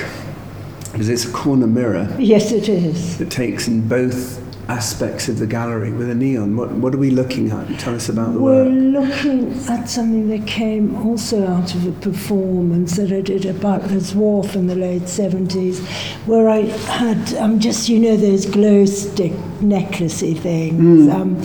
because 0.93 1.09
it's 1.09 1.25
a 1.25 1.33
corner 1.33 1.67
mirror. 1.67 2.15
Yes, 2.21 2.53
it 2.53 2.69
is. 2.69 3.21
It 3.21 3.33
takes 3.33 3.67
in 3.67 3.89
both 3.89 4.41
aspects 4.69 5.29
of 5.29 5.41
the 5.41 5.47
gallery 5.47 5.91
with 5.91 6.09
a 6.09 6.15
neon. 6.15 6.57
What, 6.57 6.71
what 6.71 6.95
are 6.95 6.99
we 6.99 7.11
looking 7.11 7.51
at? 7.51 7.81
Tell 7.81 7.97
us 7.97 8.09
about 8.09 8.33
the 8.33 8.39
We're 8.39 8.65
work. 8.65 8.69
We're 8.69 9.01
looking 9.01 9.53
at 9.69 9.89
something 9.89 10.29
that 10.29 10.47
came 10.47 10.95
also 11.05 11.45
out 11.49 11.75
of 11.75 11.85
a 11.89 11.93
performance 12.01 12.97
that 12.97 13.13
I 13.13 13.23
did 13.23 13.45
at 13.45 13.61
Butler's 13.61 14.15
Wharf 14.15 14.55
in 14.55 14.69
the 14.69 14.77
late 14.77 15.03
70s, 15.03 15.85
where 16.27 16.49
I 16.49 16.61
had 16.61 17.35
um, 17.35 17.59
just, 17.59 17.89
you 17.89 17.99
know, 17.99 18.17
those 18.17 18.47
glow 18.47 18.85
stick 18.85 19.33
necklacey 19.61 20.39
things. 20.39 21.09
Mm. 21.09 21.13
Um, 21.13 21.43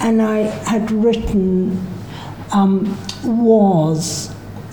and 0.00 0.22
I 0.22 0.42
had 0.70 0.92
written 0.92 1.86
um, 2.52 2.96
was 3.24 4.29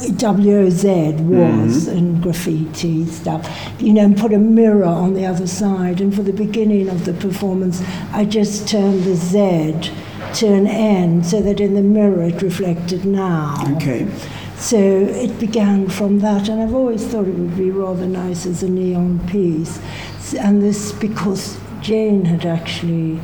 WOZ 0.07 1.19
was 1.21 1.87
mm-hmm. 1.87 1.97
and 1.97 2.23
graffiti 2.23 3.05
stuff, 3.05 3.47
you 3.79 3.93
know, 3.93 4.05
and 4.05 4.17
put 4.17 4.33
a 4.33 4.37
mirror 4.37 4.85
on 4.85 5.13
the 5.13 5.25
other 5.25 5.47
side. 5.47 6.01
And 6.01 6.13
for 6.15 6.23
the 6.23 6.33
beginning 6.33 6.89
of 6.89 7.05
the 7.05 7.13
performance, 7.13 7.83
I 8.11 8.25
just 8.25 8.67
turned 8.67 9.03
the 9.03 9.15
Z 9.15 9.91
to 10.35 10.47
an 10.47 10.67
N 10.67 11.23
so 11.23 11.41
that 11.41 11.59
in 11.59 11.73
the 11.73 11.81
mirror 11.81 12.23
it 12.23 12.41
reflected 12.41 13.05
now. 13.05 13.55
Okay. 13.75 14.07
So 14.57 14.77
it 14.77 15.39
began 15.39 15.87
from 15.87 16.19
that, 16.19 16.49
and 16.49 16.61
I've 16.61 16.73
always 16.73 17.05
thought 17.05 17.27
it 17.27 17.35
would 17.35 17.55
be 17.55 17.69
rather 17.69 18.07
nice 18.07 18.45
as 18.45 18.63
a 18.63 18.69
neon 18.69 19.19
piece. 19.27 19.79
And 20.33 20.61
this 20.61 20.91
because 20.93 21.59
Jane 21.79 22.25
had 22.25 22.45
actually 22.45 23.19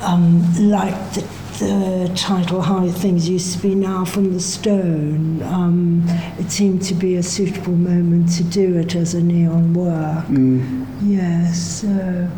um, 0.00 0.42
liked 0.70 1.14
the 1.14 1.22
the 1.58 2.12
title 2.14 2.62
How 2.62 2.86
Things 2.88 3.28
Used 3.28 3.56
to 3.56 3.62
Be 3.62 3.74
Now 3.74 4.04
from 4.04 4.32
the 4.32 4.40
Stone, 4.40 5.42
um, 5.42 6.04
it 6.38 6.50
seemed 6.50 6.82
to 6.82 6.94
be 6.94 7.16
a 7.16 7.22
suitable 7.22 7.72
moment 7.72 8.32
to 8.36 8.44
do 8.44 8.76
it 8.76 8.94
as 8.94 9.14
a 9.14 9.22
neon 9.22 9.74
work. 9.74 10.26
Mm. 10.26 10.86
Yes. 11.02 11.84
Uh, 11.84 12.30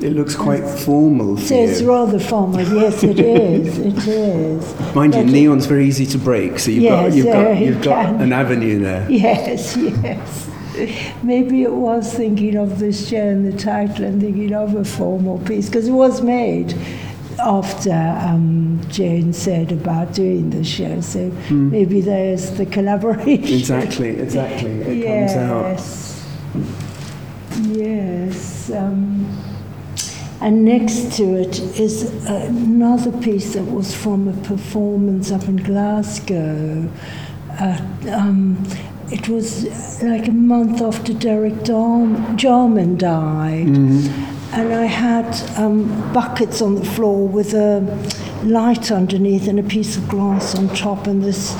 it 0.00 0.12
looks 0.12 0.36
quite 0.36 0.64
formal. 0.64 1.38
So 1.38 1.54
it's 1.54 1.82
rather 1.82 2.20
formal. 2.20 2.60
Yes, 2.60 3.02
it 3.02 3.18
is. 3.18 3.78
It 3.78 4.06
is. 4.06 4.94
Mind 4.94 5.12
but 5.12 5.26
you, 5.26 5.32
neon's 5.32 5.66
very 5.66 5.86
easy 5.86 6.06
to 6.06 6.18
break, 6.18 6.58
so 6.58 6.70
you've 6.70 6.84
yes, 6.84 7.08
got 7.08 7.16
you've 7.16 7.26
got 7.26 7.58
you've 7.58 7.82
got 7.82 8.20
an 8.20 8.32
avenue 8.32 8.78
there. 8.78 9.10
Yes, 9.10 9.76
yes. 9.76 10.50
Maybe 11.24 11.64
it 11.64 11.72
was 11.72 12.14
thinking 12.14 12.56
of 12.56 12.78
this 12.78 13.08
show 13.08 13.16
and 13.16 13.50
the 13.50 13.58
title 13.58 14.04
and 14.04 14.20
thinking 14.20 14.54
of 14.54 14.76
a 14.76 14.84
formal 14.84 15.38
piece 15.40 15.66
because 15.68 15.88
it 15.88 15.92
was 15.92 16.22
made 16.22 16.76
after 17.48 17.92
um, 17.92 18.78
Jane 18.88 19.32
said 19.32 19.72
about 19.72 20.12
doing 20.12 20.50
the 20.50 20.62
show. 20.62 21.00
So 21.00 21.30
mm. 21.30 21.70
maybe 21.70 22.02
there's 22.02 22.50
the 22.52 22.66
collaboration. 22.66 23.54
Exactly, 23.58 24.10
exactly. 24.10 24.70
It 24.70 24.98
yes. 24.98 25.34
comes 25.34 26.56
out. 26.56 27.76
Yes. 27.76 28.70
Um, 28.70 29.26
and 30.40 30.64
next 30.64 31.16
to 31.16 31.24
it 31.34 31.58
is 31.80 32.02
another 32.26 33.10
piece 33.18 33.54
that 33.54 33.64
was 33.64 33.94
from 33.94 34.28
a 34.28 34.36
performance 34.46 35.32
up 35.32 35.48
in 35.48 35.56
Glasgow. 35.56 36.88
Uh, 37.58 37.80
um, 38.10 38.62
it 39.10 39.28
was 39.28 40.02
like 40.02 40.28
a 40.28 40.32
month 40.32 40.82
after 40.82 41.14
Derek 41.14 41.64
Jarman 41.64 42.98
died. 42.98 43.66
Mm-hmm 43.66 44.37
and 44.52 44.72
I 44.72 44.84
had 44.84 45.58
um, 45.58 46.12
buckets 46.12 46.62
on 46.62 46.74
the 46.76 46.84
floor 46.84 47.26
with 47.28 47.54
a 47.54 47.80
light 48.44 48.90
underneath 48.90 49.48
and 49.48 49.58
a 49.58 49.62
piece 49.62 49.96
of 49.96 50.08
glass 50.08 50.54
on 50.54 50.68
top 50.74 51.06
and 51.06 51.22
this 51.22 51.56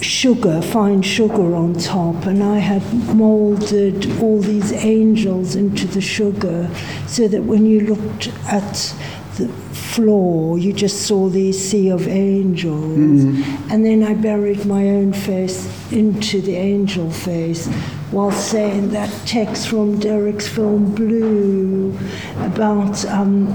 sugar, 0.00 0.62
fine 0.62 1.02
sugar 1.02 1.54
on 1.54 1.74
top, 1.74 2.26
and 2.26 2.42
I 2.42 2.58
had 2.58 2.82
molded 3.14 4.20
all 4.20 4.40
these 4.40 4.72
angels 4.72 5.54
into 5.54 5.86
the 5.86 6.00
sugar 6.00 6.70
so 7.06 7.28
that 7.28 7.42
when 7.42 7.66
you 7.66 7.80
looked 7.80 8.28
at 8.46 8.94
the 9.36 9.48
floor, 9.72 10.58
you 10.58 10.72
just 10.72 11.02
saw 11.06 11.28
these 11.28 11.58
sea 11.62 11.90
of 11.90 12.08
angels. 12.08 13.24
Mm-hmm. 13.24 13.72
And 13.72 13.84
then 13.84 14.02
I 14.02 14.14
buried 14.14 14.64
my 14.66 14.88
own 14.88 15.12
face 15.12 15.92
into 15.92 16.40
the 16.40 16.56
angel 16.56 17.10
face 17.10 17.68
while 18.10 18.32
saying 18.32 18.88
that 18.90 19.10
text 19.26 19.68
from 19.68 19.98
Derek's 19.98 20.48
film 20.48 20.94
Blue 20.94 21.96
about 22.38 23.04
um, 23.06 23.48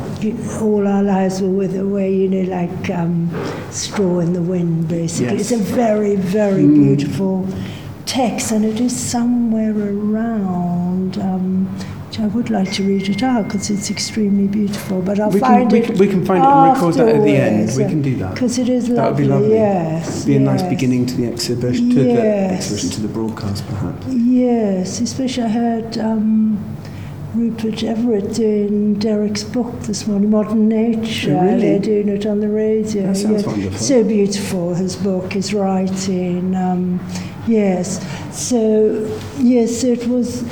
all 0.61 0.87
our 0.87 1.01
lives 1.03 1.41
were 1.41 1.49
with 1.49 1.75
away, 1.75 2.15
you 2.15 2.29
know, 2.29 2.49
like 2.49 2.89
um, 2.91 3.29
straw 3.71 4.19
in 4.19 4.33
the 4.33 4.41
wind, 4.41 4.87
basically. 4.87 5.37
Yes. 5.37 5.51
It's 5.51 5.61
a 5.61 5.63
very, 5.63 6.15
very 6.15 6.63
mm. 6.63 6.75
beautiful 6.75 7.47
text, 8.05 8.51
and 8.51 8.63
it 8.63 8.79
is 8.79 8.95
somewhere 8.95 9.71
around. 9.71 11.17
Um, 11.17 11.75
I 12.19 12.27
would 12.27 12.49
like 12.49 12.71
to 12.73 12.83
read 12.83 13.09
it 13.09 13.23
out 13.23 13.45
because 13.45 13.69
it's 13.69 13.89
extremely 13.89 14.47
beautiful, 14.47 15.01
but 15.01 15.19
I'll 15.19 15.31
we 15.31 15.39
find 15.39 15.69
can, 15.69 15.77
it. 15.77 15.81
We 15.81 15.85
can, 15.87 15.97
we 15.97 16.07
can 16.07 16.25
find 16.25 16.43
it 16.43 16.47
and 16.47 16.73
record 16.73 16.95
that 16.95 17.07
at 17.15 17.23
the 17.23 17.35
end. 17.35 17.77
We 17.77 17.83
can 17.85 18.01
do 18.01 18.15
that. 18.17 18.33
Because 18.35 18.59
it 18.59 18.69
is 18.69 18.89
lovely. 18.89 18.95
That 18.95 19.09
would 19.09 19.17
be 19.17 19.25
lovely. 19.25 19.55
Yes. 19.55 20.15
It'd 20.15 20.27
be 20.27 20.33
yes. 20.33 20.41
a 20.41 20.43
nice 20.43 20.63
beginning 20.63 21.05
to 21.07 21.15
the 21.15 21.27
exhibition, 21.27 21.89
to 21.89 22.03
yes. 22.03 22.17
the 22.17 22.55
exhibition, 22.55 22.89
to 22.91 23.01
the 23.01 23.07
broadcast, 23.07 23.65
perhaps. 23.67 24.07
Yes, 24.07 25.01
especially 25.01 25.43
I 25.43 25.47
heard 25.49 25.97
um, 25.97 26.77
Rupert 27.33 27.83
Everett 27.83 28.35
doing 28.35 28.93
Derek's 28.95 29.43
book 29.43 29.79
this 29.81 30.05
morning, 30.05 30.29
Modern 30.29 30.69
Nature. 30.69 31.35
Oh, 31.35 31.45
really? 31.45 31.61
They're 31.61 31.79
doing 31.79 32.09
it 32.09 32.25
on 32.25 32.41
the 32.41 32.49
radio. 32.49 33.07
That 33.07 33.17
sounds 33.17 33.45
wonderful. 33.45 33.79
So 33.79 34.03
beautiful, 34.03 34.75
his 34.75 34.95
book, 34.95 35.33
his 35.33 35.53
writing. 35.53 36.53
Um, 36.55 36.99
yes. 37.47 37.99
So, 38.31 39.19
yes, 39.39 39.83
it 39.83 40.07
was. 40.07 40.43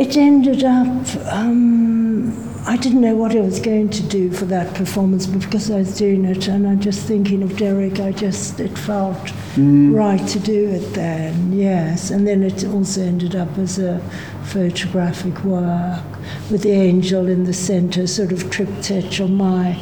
It 0.00 0.16
ended 0.16 0.64
up. 0.64 1.06
Um, 1.30 2.32
I 2.66 2.78
didn't 2.78 3.02
know 3.02 3.14
what 3.16 3.36
I 3.36 3.40
was 3.40 3.60
going 3.60 3.90
to 3.90 4.02
do 4.02 4.30
for 4.32 4.46
that 4.46 4.74
performance, 4.74 5.26
but 5.26 5.40
because 5.42 5.70
I 5.70 5.76
was 5.76 5.94
doing 5.98 6.24
it 6.24 6.48
and 6.48 6.66
I'm 6.66 6.80
just 6.80 7.06
thinking 7.06 7.42
of 7.42 7.58
Derek, 7.58 8.00
I 8.00 8.12
just, 8.12 8.58
it 8.60 8.78
felt 8.78 9.30
right 9.58 10.26
to 10.28 10.38
do 10.38 10.70
it 10.70 10.94
then, 10.94 11.52
yes. 11.52 12.10
And 12.10 12.26
then 12.26 12.42
it 12.42 12.64
also 12.64 13.02
ended 13.02 13.36
up 13.36 13.58
as 13.58 13.78
a 13.78 14.00
photographic 14.44 15.44
work 15.44 16.02
with 16.50 16.62
the 16.62 16.70
angel 16.70 17.28
in 17.28 17.44
the 17.44 17.52
center, 17.52 18.06
sort 18.06 18.32
of 18.32 18.50
triptych 18.50 19.20
on 19.20 19.34
my 19.34 19.74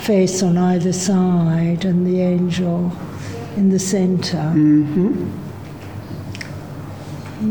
face 0.00 0.42
on 0.42 0.56
either 0.56 0.94
side 0.94 1.84
and 1.84 2.06
the 2.06 2.22
angel 2.22 2.90
in 3.56 3.68
the 3.68 3.78
center. 3.78 4.38
Mm-hmm. 4.54 5.28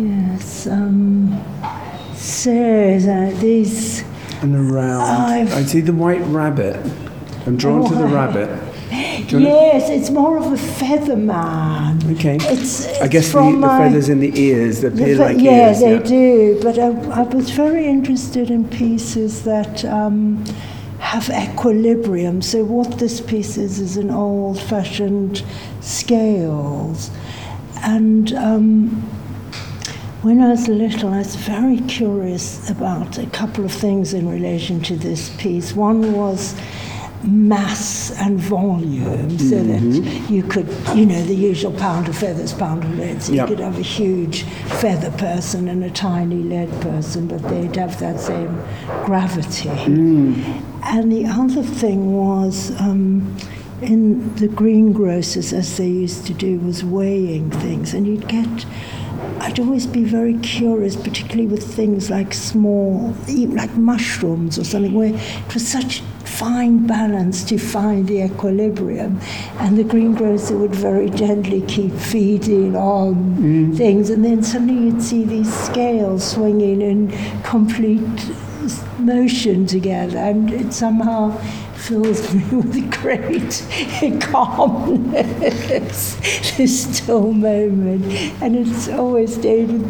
Yes. 0.07 0.65
Um, 0.65 1.43
so 2.27 2.51
uh, 2.51 3.39
these. 3.39 4.03
And 4.41 4.55
around. 4.55 5.01
I've- 5.01 5.51
I 5.53 5.63
see 5.63 5.81
the 5.81 5.93
white 5.93 6.21
rabbit. 6.27 6.75
I'm 7.45 7.57
drawn 7.57 7.87
to 7.89 7.95
the 7.95 8.03
Oh, 8.03 8.07
rabbit. 8.13 8.49
Do 9.27 9.39
you 9.39 9.45
wanna- 9.45 9.55
Yes, 9.55 9.89
it's 9.89 10.09
more 10.09 10.37
of 10.37 10.51
a 10.51 10.57
feather 10.57 11.15
man. 11.15 11.99
Okay. 12.13 12.37
It's, 12.41 12.85
I 13.01 13.07
guess 13.07 13.31
the, 13.31 13.39
the 13.41 13.67
feathers 13.67 14.09
in 14.09 14.19
the 14.19 14.31
ears, 14.39 14.81
the 14.81 14.87
appear 14.87 15.15
fe- 15.17 15.23
like 15.23 15.37
yeah, 15.39 15.67
ears. 15.69 15.79
they 15.79 15.91
yeah. 15.93 15.99
They 15.99 16.07
do. 16.09 16.59
But 16.61 16.77
I, 16.79 16.87
I 17.21 17.23
was 17.23 17.49
very 17.51 17.85
interested 17.87 18.51
in 18.51 18.67
pieces 18.67 19.43
that 19.43 19.83
um, 19.85 20.43
have 20.99 21.29
equilibrium. 21.29 22.41
So 22.41 22.63
what 22.63 22.99
this 22.99 23.21
piece 23.21 23.57
is 23.57 23.79
is 23.79 23.97
an 23.97 24.11
old-fashioned 24.11 25.43
scales, 25.81 27.09
and. 27.83 28.33
Um, 28.33 29.09
when 30.27 30.41
I 30.41 30.49
was 30.49 30.67
little, 30.67 31.13
I 31.13 31.19
was 31.19 31.37
very 31.37 31.79
curious 31.87 32.69
about 32.69 33.17
a 33.17 33.27
couple 33.27 33.63
of 33.63 33.71
things 33.71 34.13
in 34.13 34.27
relation 34.27 34.81
to 34.81 34.97
this 34.97 35.29
piece. 35.37 35.73
One 35.73 36.11
was 36.11 36.53
mass 37.23 38.11
and 38.19 38.37
volume, 38.37 39.39
so 39.39 39.63
that 39.63 40.29
you 40.29 40.43
could, 40.43 40.67
you 40.93 41.05
know, 41.05 41.23
the 41.23 41.33
usual 41.33 41.71
pound 41.71 42.09
of 42.09 42.17
feathers, 42.17 42.51
pound 42.53 42.83
of 42.83 42.97
lead. 42.99 43.23
So 43.23 43.31
Yep. 43.31 43.49
you 43.49 43.55
could 43.55 43.63
have 43.63 43.79
a 43.79 43.81
huge 43.81 44.43
feather 44.81 45.11
person 45.11 45.69
and 45.69 45.81
a 45.85 45.89
tiny 45.89 46.43
lead 46.43 46.71
person, 46.81 47.27
but 47.27 47.41
they'd 47.43 47.77
have 47.77 47.97
that 48.01 48.19
same 48.19 48.53
gravity. 49.05 49.69
And 49.69 51.09
the 51.09 51.25
other 51.25 51.63
thing 51.63 52.17
was. 52.17 52.73
Um, 52.81 53.33
in 53.79 54.33
the 54.37 54.47
greengrocers, 54.47 55.53
as 55.53 55.77
they 55.77 55.87
used 55.87 56.25
to 56.25 56.33
do, 56.33 56.57
was 56.57 56.83
weighing 56.83 57.51
things, 57.51 57.93
and 57.93 58.07
you'd 58.07 58.27
get. 58.27 58.65
I'd 59.39 59.59
always 59.59 59.87
be 59.87 60.03
very 60.03 60.37
curious, 60.39 60.95
particularly 60.95 61.47
with 61.47 61.63
things 61.63 62.09
like 62.09 62.33
small, 62.33 63.15
like 63.27 63.73
mushrooms 63.75 64.59
or 64.59 64.63
something, 64.63 64.93
where 64.93 65.13
it 65.13 65.53
was 65.53 65.67
such 65.67 66.01
fine 66.25 66.85
balance 66.85 67.43
to 67.45 67.57
find 67.57 68.07
the 68.07 68.23
equilibrium, 68.23 69.19
and 69.59 69.77
the 69.77 69.83
greengrocer 69.83 70.57
would 70.57 70.75
very 70.75 71.09
gently 71.09 71.61
keep 71.61 71.93
feeding 71.93 72.75
on 72.75 73.15
mm. 73.15 73.77
things, 73.77 74.09
and 74.09 74.23
then 74.23 74.43
suddenly 74.43 74.85
you'd 74.85 75.01
see 75.01 75.23
these 75.23 75.51
scales 75.65 76.29
swinging 76.31 76.81
in 76.81 77.11
complete 77.43 78.31
motion 78.99 79.65
together, 79.65 80.17
and 80.17 80.51
it 80.51 80.73
somehow 80.73 81.31
fills 81.77 82.33
me 82.33 82.43
with 82.57 82.91
great 83.01 83.63
calmness, 84.21 86.15
this 86.57 86.97
still 86.97 87.31
moment. 87.31 88.05
And 88.41 88.55
it's 88.55 88.89
always 88.89 89.37
David 89.37 89.87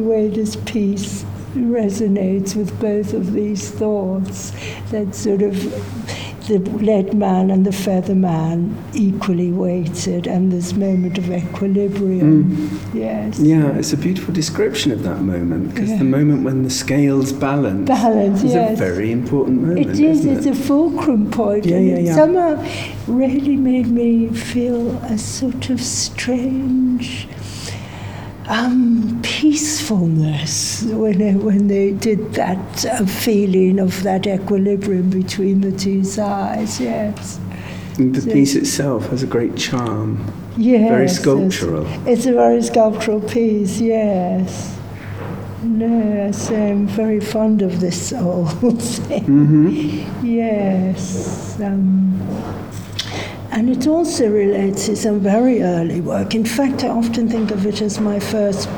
way 0.00 0.28
this 0.28 0.56
piece 0.56 1.24
resonates 1.54 2.54
with 2.54 2.78
both 2.80 3.12
of 3.12 3.32
these 3.32 3.70
thoughts. 3.70 4.52
That 4.90 5.14
sort 5.14 5.42
of 5.42 5.54
the 6.46 6.58
lead 6.58 7.12
man 7.14 7.50
and 7.50 7.64
the 7.66 7.72
feather 7.72 8.14
man 8.14 8.76
equally 8.94 9.50
weighted 9.50 10.26
and 10.26 10.52
this 10.52 10.72
moment 10.74 11.18
of 11.18 11.30
equilibrium. 11.30 12.56
Mm. 12.56 12.94
Yes. 12.94 13.38
Yeah, 13.38 13.76
it's 13.76 13.92
a 13.92 13.96
beautiful 13.96 14.32
description 14.32 14.92
of 14.92 15.02
that 15.02 15.20
moment 15.22 15.74
because 15.74 15.90
Yeah. 15.90 15.98
the 15.98 16.04
moment 16.04 16.44
when 16.44 16.62
the 16.62 16.70
scales 16.70 17.32
balance, 17.32 17.88
Balance, 17.88 18.42
is 18.44 18.52
yes. 18.54 18.72
a 18.72 18.76
very 18.76 19.10
important 19.12 19.62
moment. 19.62 19.90
It 19.90 19.98
is, 20.00 20.24
it's 20.24 20.46
it? 20.46 20.52
a 20.52 20.54
fulcrum 20.54 21.30
point, 21.30 21.66
Yeah, 21.66 21.78
yeah, 21.78 21.98
yeah. 21.98 22.14
somehow 22.14 22.64
really 23.06 23.56
made 23.56 23.88
me 23.88 24.28
feel 24.28 24.90
a 25.04 25.18
sort 25.18 25.70
of 25.70 25.80
strange 25.80 27.28
um, 28.48 29.20
peacefulness 29.22 30.82
when 30.84 31.18
they, 31.18 31.34
when 31.34 31.68
they 31.68 31.92
did 31.92 32.32
that 32.34 32.84
uh, 32.86 33.04
feeling 33.06 33.78
of 33.78 34.02
that 34.02 34.26
equilibrium 34.26 35.10
between 35.10 35.60
the 35.60 35.72
two 35.72 36.04
sides. 36.04 36.80
Yes, 36.80 37.38
And 37.98 38.14
the 38.14 38.20
so- 38.20 38.30
piece 38.32 38.54
itself 38.54 39.08
has 39.10 39.22
a 39.22 39.26
great 39.26 39.56
charm. 39.56 40.32
yes, 40.56 40.88
Very 40.90 41.08
sculptural. 41.08 41.86
It's, 42.06 42.26
a 42.26 42.32
very 42.32 42.62
sculptural 42.62 43.20
piece. 43.20 43.80
Yes. 43.80 44.72
Yes, 45.78 46.50
I'm 46.50 46.86
very 46.86 47.18
fond 47.18 47.62
of 47.62 47.80
this 47.80 48.10
whole 48.12 48.46
thing. 48.46 49.24
hmm 49.24 50.24
Yes. 50.24 51.58
Um, 51.60 52.20
and 53.56 53.70
it 53.70 53.86
also 53.86 54.28
relates 54.30 54.84
to 54.84 54.94
some 54.94 55.18
very 55.18 55.62
early 55.62 55.98
work. 56.02 56.34
In 56.34 56.44
fact, 56.44 56.84
I 56.84 56.88
often 56.88 57.26
think 57.26 57.50
of 57.50 57.64
it 57.64 57.80
as 57.80 57.98
my 57.98 58.20
first 58.20 58.68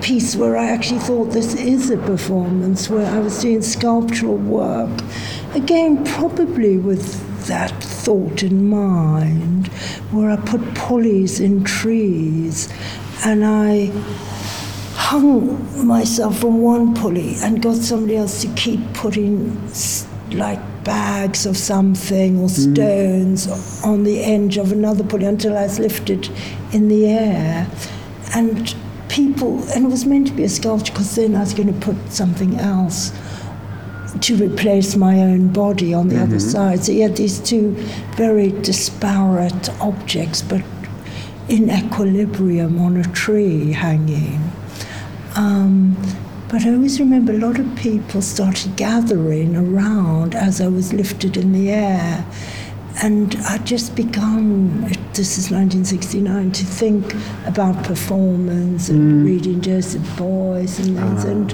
piece 0.00 0.36
where 0.36 0.56
I 0.56 0.66
actually 0.66 1.00
thought 1.00 1.32
this 1.32 1.54
is 1.56 1.90
a 1.90 1.96
performance, 1.96 2.88
where 2.88 3.04
I 3.04 3.18
was 3.18 3.42
doing 3.42 3.60
sculptural 3.62 4.36
work. 4.36 5.02
Again, 5.54 6.04
probably 6.04 6.78
with 6.78 7.46
that 7.48 7.72
thought 7.82 8.44
in 8.44 8.68
mind, 8.68 9.66
where 10.12 10.30
I 10.30 10.36
put 10.36 10.62
pulleys 10.76 11.40
in 11.40 11.64
trees 11.64 12.72
and 13.24 13.44
I 13.44 13.86
hung 14.94 15.84
myself 15.84 16.38
from 16.38 16.60
one 16.62 16.94
pulley 16.94 17.34
and 17.42 17.60
got 17.60 17.78
somebody 17.78 18.16
else 18.16 18.40
to 18.42 18.48
keep 18.54 18.94
putting 18.94 19.60
s- 19.70 20.07
like 20.34 20.60
bags 20.84 21.46
of 21.46 21.56
something 21.56 22.38
or 22.38 22.48
stones 22.48 23.82
on 23.84 24.04
the 24.04 24.20
edge 24.20 24.56
of 24.56 24.72
another 24.72 25.04
pulley 25.04 25.26
until 25.26 25.56
I 25.56 25.62
was 25.62 25.78
lifted 25.78 26.30
in 26.72 26.88
the 26.88 27.06
air. 27.06 27.70
And 28.34 28.74
people, 29.08 29.62
and 29.70 29.86
it 29.86 29.88
was 29.88 30.04
meant 30.04 30.28
to 30.28 30.32
be 30.32 30.44
a 30.44 30.48
sculpture 30.48 30.92
because 30.92 31.14
then 31.16 31.34
I 31.34 31.40
was 31.40 31.54
going 31.54 31.72
to 31.72 31.80
put 31.80 31.96
something 32.12 32.58
else 32.58 33.12
to 34.20 34.36
replace 34.36 34.96
my 34.96 35.20
own 35.20 35.48
body 35.52 35.92
on 35.94 36.08
the 36.08 36.20
other 36.20 36.40
side. 36.40 36.84
So 36.84 36.92
you 36.92 37.02
had 37.02 37.16
these 37.16 37.38
two 37.38 37.72
very 38.16 38.50
disparate 38.50 39.68
objects, 39.80 40.42
but 40.42 40.62
in 41.48 41.70
equilibrium 41.70 42.78
on 42.80 42.96
a 42.96 43.04
tree 43.04 43.72
hanging. 43.72 44.50
Um, 45.36 45.96
but 46.48 46.64
I 46.64 46.72
always 46.72 46.98
remember 46.98 47.32
a 47.32 47.38
lot 47.38 47.58
of 47.58 47.76
people 47.76 48.22
started 48.22 48.74
gathering 48.76 49.54
around 49.54 50.34
as 50.34 50.60
I 50.60 50.68
was 50.68 50.92
lifted 50.94 51.36
in 51.36 51.52
the 51.52 51.70
air. 51.70 52.24
And 53.02 53.36
I'd 53.48 53.66
just 53.66 53.94
begun, 53.94 54.80
this 55.12 55.38
is 55.38 55.50
1969, 55.50 56.52
to 56.52 56.64
think 56.64 57.14
about 57.46 57.84
performance 57.84 58.88
and 58.88 59.22
mm. 59.22 59.24
reading 59.24 59.60
Joseph 59.60 60.02
Beuys 60.16 60.78
and 60.78 60.96
things. 60.96 61.24
Ah. 61.24 61.28
And, 61.28 61.52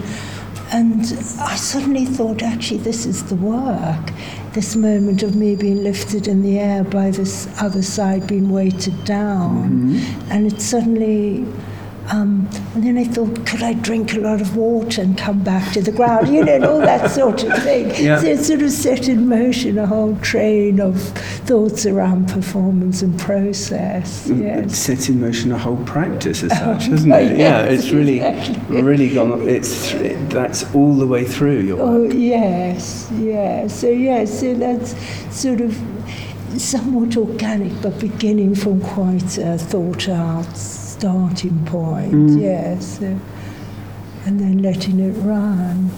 and 0.71 1.03
I 1.41 1.57
suddenly 1.57 2.07
thought, 2.07 2.43
actually, 2.43 2.79
this 2.79 3.05
is 3.05 3.25
the 3.25 3.35
work. 3.35 4.11
This 4.53 4.75
moment 4.77 5.23
of 5.23 5.35
me 5.35 5.57
being 5.57 5.83
lifted 5.83 6.29
in 6.29 6.43
the 6.43 6.59
air 6.59 6.85
by 6.85 7.11
this 7.11 7.49
other 7.61 7.83
side 7.83 8.27
being 8.27 8.49
weighted 8.51 9.05
down. 9.05 9.71
Mm-hmm. 9.71 10.33
And 10.33 10.53
it 10.53 10.63
suddenly 10.63 11.47
um, 12.11 12.49
and 12.75 12.85
then 12.85 12.99
I 12.99 13.05
thought, 13.05 13.47
could 13.47 13.63
I 13.63 13.73
drink 13.73 14.13
a 14.15 14.19
lot 14.21 14.41
of 14.43 14.57
water 14.57 15.01
and 15.01 15.17
come 15.17 15.43
back 15.43 15.73
to 15.73 15.81
the 15.83 15.91
ground? 15.93 16.29
You 16.29 16.45
know, 16.45 16.53
and 16.55 16.65
all 16.65 16.79
that 16.81 17.11
sort 17.11 17.43
of 17.45 17.63
thing. 17.63 17.91
Yeah. 18.05 18.19
So 18.21 18.27
it 18.27 18.45
sort 18.45 18.63
of 18.63 18.71
set 18.71 19.09
in 19.09 19.27
motion 19.29 19.79
a 19.79 19.87
whole 19.87 20.17
train 20.17 20.81
of 20.81 21.01
thoughts 21.47 21.87
around 21.87 22.29
performance 22.29 23.01
and 23.03 23.19
process. 23.19 24.29
It 24.29 24.71
sets 24.71 25.09
in 25.09 25.21
motion 25.21 25.53
a 25.53 25.59
whole 25.59 25.83
practice 25.85 26.43
as 26.43 26.51
such, 26.59 26.91
doesn't 26.91 27.11
Oh, 27.11 27.17
it? 27.19 27.39
Yeah, 27.39 27.63
it's 27.63 27.91
really, 27.91 28.21
exactly. 28.21 28.83
really 28.83 29.15
gone. 29.15 29.49
It's 29.49 29.93
it, 29.95 30.29
that's 30.31 30.65
all 30.75 30.95
the 30.95 31.07
way 31.07 31.25
through 31.25 31.61
your 31.61 31.81
Oh, 31.81 32.03
work. 32.03 32.13
yes, 32.15 33.09
yes. 33.15 33.81
So, 33.81 33.89
yes, 33.89 34.41
so 34.41 34.53
that's 34.55 34.95
sort 35.35 35.61
of 35.63 35.75
somewhat 36.59 37.17
organic, 37.17 37.81
but 37.81 37.99
beginning 37.99 38.55
from 38.55 38.81
quite 38.83 39.39
a 39.39 39.57
thought 39.57 40.09
out 40.09 40.57
starting 40.99 41.65
point. 41.67 42.13
Mm. 42.13 42.41
Yes. 42.41 42.99
So, 42.99 43.19
and 44.27 44.41
then 44.41 44.63
letting 44.63 45.01
it 45.01 45.13
run. 45.23 45.91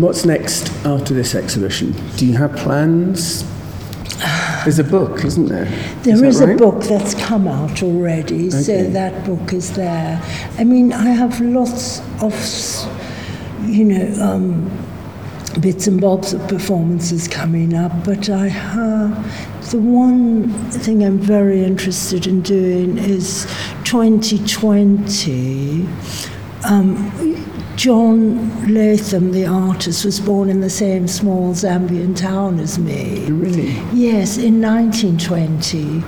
What's 0.00 0.24
next 0.26 0.70
after 0.84 1.14
this 1.14 1.34
exhibition? 1.34 1.92
Do 2.16 2.26
you 2.26 2.36
have 2.36 2.54
plans? 2.56 3.44
There's 4.64 4.78
a 4.78 4.84
book, 4.84 5.24
isn't 5.24 5.46
there? 5.46 5.64
There 6.02 6.14
is, 6.16 6.22
is 6.22 6.40
right? 6.42 6.54
a 6.54 6.58
book 6.58 6.82
that's 6.84 7.14
come 7.14 7.48
out 7.48 7.82
already, 7.82 8.48
Okay. 8.48 8.60
so 8.62 8.82
that 8.90 9.24
book 9.24 9.54
is 9.54 9.72
there. 9.72 10.20
I 10.58 10.64
mean, 10.64 10.92
I 10.92 11.06
have 11.06 11.40
lots 11.40 12.00
of, 12.20 12.34
you 13.64 13.84
know, 13.84 14.22
um, 14.22 14.70
bits 15.60 15.86
and 15.86 15.98
bobs 15.98 16.34
of 16.34 16.46
performances 16.46 17.26
coming 17.26 17.72
up, 17.74 18.04
but 18.04 18.28
I 18.28 18.48
have 18.48 19.70
the 19.70 19.78
one 19.78 20.50
thing 20.70 21.02
I'm 21.04 21.18
very 21.18 21.64
interested 21.64 22.26
in 22.26 22.42
doing 22.42 22.98
is 22.98 23.46
2020. 23.84 25.86
Um, 26.68 27.12
John 27.86 28.74
Latham, 28.74 29.30
the 29.30 29.46
artist, 29.46 30.04
was 30.04 30.18
born 30.18 30.50
in 30.50 30.60
the 30.60 30.68
same 30.68 31.06
small 31.06 31.54
Zambian 31.54 32.16
town 32.16 32.58
as 32.58 32.80
me. 32.80 33.30
Really? 33.30 33.74
Yes, 33.92 34.38
in 34.38 34.60
1920. 34.60 36.02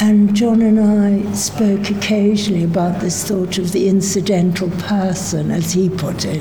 And 0.00 0.32
John 0.32 0.62
and 0.62 0.78
I 0.78 1.32
spoke 1.32 1.90
occasionally 1.90 2.62
about 2.62 3.00
this 3.00 3.26
thought 3.26 3.58
of 3.58 3.72
the 3.72 3.88
incidental 3.88 4.70
person, 4.78 5.50
as 5.50 5.72
he 5.72 5.88
put 5.88 6.24
it, 6.24 6.40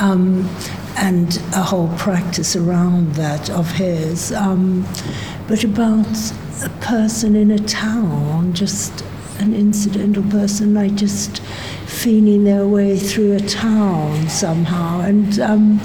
um, 0.00 0.48
and 0.96 1.36
a 1.54 1.62
whole 1.62 1.94
practice 1.98 2.56
around 2.56 3.16
that 3.16 3.50
of 3.50 3.70
his. 3.72 4.32
Um, 4.32 4.88
but 5.46 5.62
about 5.62 6.06
a 6.64 6.70
person 6.80 7.36
in 7.36 7.50
a 7.50 7.58
town, 7.58 8.54
just 8.54 9.04
an 9.40 9.54
incidental 9.54 10.22
person, 10.22 10.74
I 10.78 10.88
just 10.88 11.42
feeling 11.98 12.44
their 12.44 12.66
way 12.66 12.96
through 12.96 13.34
a 13.34 13.40
town 13.40 14.28
somehow. 14.28 15.00
And 15.00 15.40
um, 15.40 15.80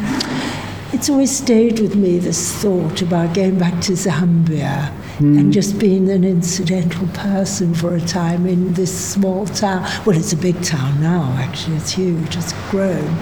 it's 0.93 1.09
always 1.09 1.35
stayed 1.35 1.79
with 1.79 1.95
me 1.95 2.19
this 2.19 2.53
thought 2.61 3.01
about 3.01 3.33
going 3.33 3.57
back 3.57 3.81
to 3.83 3.93
Zambia 3.93 4.93
and 5.19 5.53
just 5.53 5.79
being 5.79 6.09
an 6.09 6.23
incidental 6.23 7.07
person 7.07 7.73
for 7.73 7.95
a 7.95 8.01
time 8.01 8.45
in 8.45 8.73
this 8.73 9.13
small 9.13 9.45
town. 9.45 9.83
Well, 10.05 10.17
it's 10.17 10.33
a 10.33 10.37
big 10.37 10.61
town 10.63 11.01
now, 11.01 11.35
actually, 11.37 11.77
it's 11.77 11.91
huge, 11.91 12.35
it's 12.35 12.53
grown. 12.69 13.15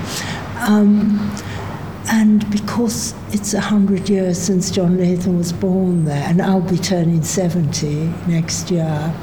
Um, 0.57 1.31
and 2.07 2.49
because 2.49 3.13
it's 3.33 3.53
a 3.53 3.61
hundred 3.61 4.09
years 4.09 4.37
since 4.37 4.71
John 4.71 4.97
Latham 4.97 5.37
was 5.37 5.53
born 5.53 6.05
there, 6.05 6.27
and 6.27 6.41
I'll 6.41 6.61
be 6.61 6.77
turning 6.77 7.23
70 7.23 8.05
next 8.27 8.71
year, 8.71 9.13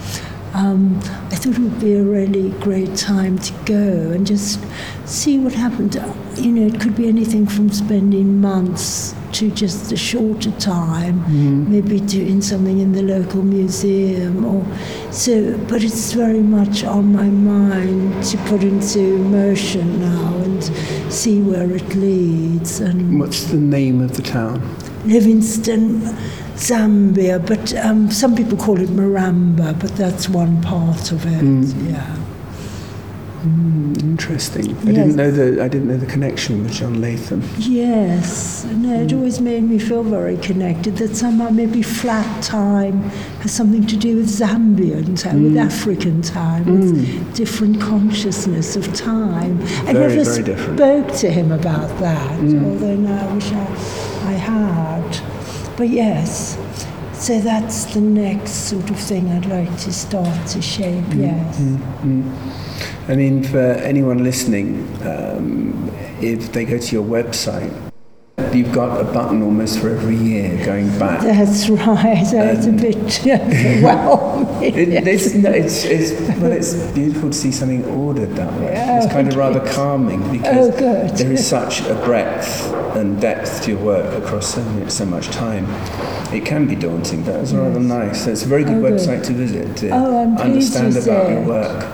um, 0.59 0.98
I 1.30 1.36
thought 1.36 1.54
it 1.54 1.61
would 1.61 1.80
be 1.80 1.94
a 1.94 2.02
really 2.02 2.50
great 2.59 2.96
time 2.96 3.38
to 3.38 3.52
go 3.64 4.11
and 4.11 4.26
just 4.26 4.59
see 5.04 5.38
what 5.38 5.52
happened. 5.52 5.94
You 6.34 6.50
know, 6.50 6.66
it 6.66 6.80
could 6.80 6.96
be 6.96 7.06
anything 7.06 7.46
from 7.46 7.70
spending 7.70 8.40
months 8.40 9.14
to 9.34 9.50
just 9.52 9.92
a 9.92 9.96
shorter 9.96 10.50
time, 10.52 11.70
maybe 11.70 12.00
doing 12.00 12.42
something 12.42 12.80
in 12.80 12.92
the 12.92 13.02
local 13.02 13.42
museum 13.42 14.44
or 14.44 14.66
so. 15.12 15.56
But 15.68 15.84
it's 15.84 16.12
very 16.12 16.42
much 16.42 16.82
on 16.82 17.12
my 17.12 17.28
mind 17.28 18.24
to 18.24 18.36
put 18.48 18.64
into 18.64 19.18
motion 19.18 20.00
now 20.00 20.38
and 20.38 20.64
see 21.12 21.40
where 21.40 21.70
it 21.70 21.94
leads. 21.94 22.80
And 22.80 23.20
What's 23.20 23.44
the 23.44 23.59
name 23.59 24.00
of 24.00 24.16
the 24.16 24.22
town? 24.22 24.61
Livingston, 25.04 26.02
Zambia, 26.59 27.44
but 27.44 27.74
um, 27.84 28.11
some 28.11 28.34
people 28.34 28.59
call 28.59 28.80
it 28.80 28.88
Maramba, 28.88 29.78
but 29.78 29.94
that's 29.96 30.28
one 30.28 30.61
part 30.62 31.12
of 31.12 31.24
it. 31.24 31.40
Mm. 31.42 31.90
Yeah. 31.90 32.16
Mm, 33.44 34.02
interesting. 34.02 34.76
I 34.84 34.90
Yes. 34.90 34.94
didn't 34.96 35.16
know 35.16 35.30
the 35.30 35.62
I 35.62 35.68
didn't 35.68 35.86
know 35.86 35.96
the 35.96 36.06
connection 36.06 36.64
with 36.64 36.72
John 36.72 37.00
Latham. 37.00 37.42
Yes, 37.59 38.66
no, 38.76 39.02
it 39.02 39.11
mm. 39.11 39.16
always 39.16 39.40
made 39.40 39.62
me 39.62 39.78
feel 39.78 40.02
very 40.02 40.36
connected 40.38 40.96
that 40.96 41.14
somehow 41.14 41.48
maybe 41.50 41.80
flat 41.80 42.42
time 42.42 43.04
has 43.42 43.52
something 43.52 43.86
to 43.86 43.96
do 43.96 44.16
with 44.16 44.26
Zambian 44.28 45.16
time, 45.16 45.44
with 45.44 45.54
mm. 45.54 45.64
African 45.64 46.20
time, 46.20 46.64
with 46.66 47.34
different 47.36 47.80
consciousness 47.80 48.74
of 48.74 48.92
time. 48.92 49.61
I 49.86 49.92
Very, 49.92 50.16
never 50.16 50.24
very 50.24 50.42
different. 50.42 50.76
spoke 50.78 51.09
to 51.18 51.30
him 51.30 51.52
about 51.52 51.96
that, 52.00 52.32
although 52.40 52.96
now 52.96 53.28
I 53.28 53.34
wish 53.34 53.52
I, 53.52 53.66
I 54.24 54.32
had. 54.32 55.27
But 55.78 55.90
yes, 55.90 56.58
so 57.12 57.38
that's 57.38 57.84
the 57.94 58.00
next 58.00 58.68
sort 58.68 58.90
of 58.90 58.98
thing 58.98 59.30
I'd 59.30 59.46
like 59.46 59.70
to 59.82 59.92
start 59.92 60.48
to 60.48 60.60
shape, 60.60 61.04
yes. 61.14 61.60
I 63.08 63.14
mean, 63.14 63.44
for 63.44 63.60
anyone 63.60 64.24
listening, 64.24 64.88
um, 65.06 65.88
if 66.20 66.50
they 66.52 66.64
go 66.64 66.78
to 66.78 66.92
your 66.92 67.04
website, 67.04 67.72
you've 68.55 68.72
got 68.72 69.01
a 69.01 69.05
button 69.05 69.42
almost 69.42 69.78
for 69.80 69.90
every 69.90 70.16
year 70.16 70.64
going 70.64 70.88
back. 70.99 71.20
That's 71.22 71.68
right, 71.68 72.24
that's 72.30 72.66
a 72.66 72.72
bit 72.72 72.96
overwhelming. 73.26 74.49
It, 74.78 75.07
it's, 75.07 75.34
no, 75.34 75.51
it's, 75.51 75.84
it's, 75.84 76.12
well, 76.38 76.53
it's 76.53 76.74
beautiful 76.92 77.30
to 77.30 77.36
see 77.36 77.53
something 77.53 77.84
ordered 77.84 78.30
that 78.36 78.53
way. 78.61 78.74
It's 78.74 79.12
kind 79.12 79.28
of 79.28 79.36
rather 79.36 79.61
calming 79.72 80.22
oh, 80.24 80.32
because 80.32 80.68
Oh, 80.82 81.07
there 81.16 81.32
is 81.32 81.46
such 81.46 81.80
a 81.82 81.94
breadth 82.05 82.66
and 82.96 83.20
depth 83.20 83.62
to 83.64 83.72
your 83.72 83.80
work 83.80 84.22
across 84.22 84.55
so, 84.55 84.62
much- 84.62 84.90
so 84.90 85.05
much 85.07 85.28
time. 85.28 85.66
It 86.34 86.44
can 86.44 86.66
be 86.66 86.74
daunting, 86.74 87.22
but 87.22 87.36
it's 87.36 87.53
rather 87.53 87.80
nice. 87.80 88.24
So 88.24 88.30
it's 88.32 88.42
a 88.44 88.49
very 88.49 88.64
good 88.64 88.76
Oh, 88.78 88.82
good. 88.82 88.94
website 88.94 89.24
to 89.26 89.32
visit 89.32 89.76
to 89.78 89.90
Oh, 89.90 90.34
understand 90.38 90.96
about 90.96 91.30
your 91.30 91.42
work. 91.42 91.86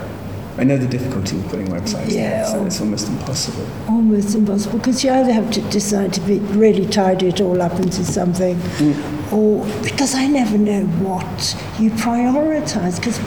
I 0.57 0.63
know 0.63 0.77
the 0.77 0.87
difficulty 0.87 1.37
of 1.37 1.47
putting 1.47 1.67
websites 1.67 2.11
Yeah. 2.11 2.45
so 2.45 2.65
it's 2.65 2.79
almost 2.79 3.09
impossible. 3.09 3.65
almost 3.89 4.35
impossible 4.35 4.79
because 4.79 5.03
you 5.03 5.11
either 5.11 5.33
have 5.33 5.51
to 5.51 5.61
decide 5.63 6.13
to 6.13 6.21
be 6.21 6.39
really 6.39 6.85
tidy 6.85 7.27
it 7.27 7.41
all 7.41 7.61
up 7.61 7.73
into 7.73 8.05
something 8.05 8.55
mm. 8.55 9.33
or 9.33 9.65
because 9.83 10.15
I 10.15 10.27
never 10.27 10.57
know 10.57 10.83
what 11.07 11.55
you 11.79 11.91
prioritize 11.91 12.95
because 12.97 13.19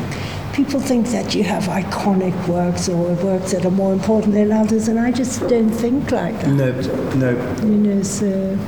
people 0.55 0.81
think 0.81 1.07
that 1.09 1.35
you 1.35 1.45
have 1.45 1.64
iconic 1.64 2.35
works 2.49 2.89
or 2.89 3.12
works 3.16 3.53
that 3.53 3.64
are 3.64 3.70
more 3.70 3.93
important 3.93 4.35
than 4.35 4.51
others 4.51 4.89
and 4.89 4.99
I 4.99 5.12
just 5.12 5.41
don't 5.49 5.70
think 5.70 6.11
like 6.11 6.41
that 6.41 6.49
No, 6.49 6.72
no, 7.14 7.31
you 7.62 7.76
know 7.76 8.03
so 8.03 8.59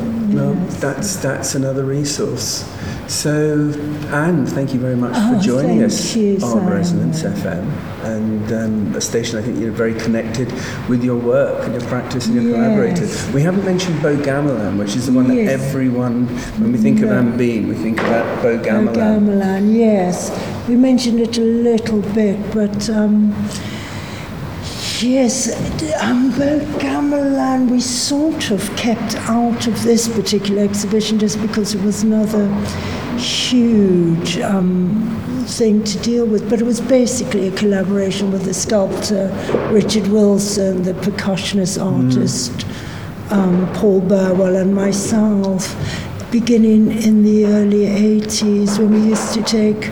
No, 0.00 0.54
that's 0.80 1.16
that's 1.16 1.54
another 1.54 1.84
resource. 1.84 2.64
So, 3.06 3.70
Anne, 4.12 4.46
thank 4.46 4.72
you 4.72 4.80
very 4.80 4.96
much 4.96 5.12
Oh, 5.14 5.36
for 5.38 5.42
joining 5.44 5.82
us 5.82 6.16
you, 6.16 6.38
on 6.42 6.66
Resonance 6.66 7.22
FM, 7.22 7.64
and 8.02 8.52
um, 8.52 8.94
a 8.96 9.00
station 9.00 9.38
I 9.38 9.42
think 9.42 9.60
you're 9.60 9.72
very 9.72 9.94
connected 9.94 10.50
with 10.88 11.04
your 11.04 11.16
work 11.16 11.62
and 11.64 11.74
your 11.74 11.82
practice 11.88 12.26
and 12.26 12.34
your 12.34 12.44
Yes. 12.44 12.54
collaborators. 12.54 13.32
We 13.34 13.42
haven't 13.42 13.64
mentioned 13.64 14.02
Bow 14.02 14.16
Gamelan, 14.16 14.78
which 14.78 14.96
is 14.96 15.06
the 15.06 15.12
one 15.12 15.30
Yes. 15.30 15.46
that 15.60 15.68
everyone, 15.68 16.26
when 16.58 16.72
we 16.72 16.78
think 16.78 17.00
of 17.02 17.10
No. 17.10 17.18
Anne 17.18 17.36
Bean, 17.36 17.68
we 17.68 17.74
think 17.74 18.00
about 18.00 18.42
Bow 18.42 18.56
Gamelan. 18.58 18.94
Gamelan, 18.94 19.74
yes. 19.76 20.30
We 20.66 20.76
mentioned 20.76 21.20
it 21.20 21.36
a 21.36 21.42
little 21.42 22.00
bit, 22.14 22.38
but 22.54 22.88
um, 22.88 23.34
yes, 25.04 25.52
um, 26.00 26.32
Gamelan 26.32 27.70
we 27.70 27.80
sort 27.80 28.50
of 28.50 28.74
kept 28.76 29.16
out 29.28 29.66
of 29.66 29.82
this 29.82 30.08
particular 30.08 30.62
exhibition 30.62 31.18
just 31.18 31.40
because 31.40 31.74
it 31.74 31.82
was 31.82 32.02
another 32.02 32.48
huge 33.16 34.38
um, 34.38 35.44
thing 35.46 35.84
to 35.84 35.98
deal 35.98 36.26
with. 36.26 36.48
But 36.48 36.60
it 36.60 36.64
was 36.64 36.80
basically 36.80 37.48
a 37.48 37.52
collaboration 37.52 38.32
with 38.32 38.44
the 38.44 38.54
sculptor 38.54 39.28
Richard 39.70 40.06
Wilson, 40.08 40.82
the 40.82 40.94
percussionist 40.94 41.82
artist 41.82 42.66
um, 43.30 43.70
Paul 43.74 44.00
Burwell, 44.00 44.56
and 44.56 44.74
myself, 44.74 45.74
beginning 46.30 46.90
in 47.02 47.22
the 47.22 47.46
early 47.46 47.86
80s 47.86 48.78
when 48.78 48.92
we 48.92 49.08
used 49.08 49.34
to 49.34 49.42
take 49.42 49.90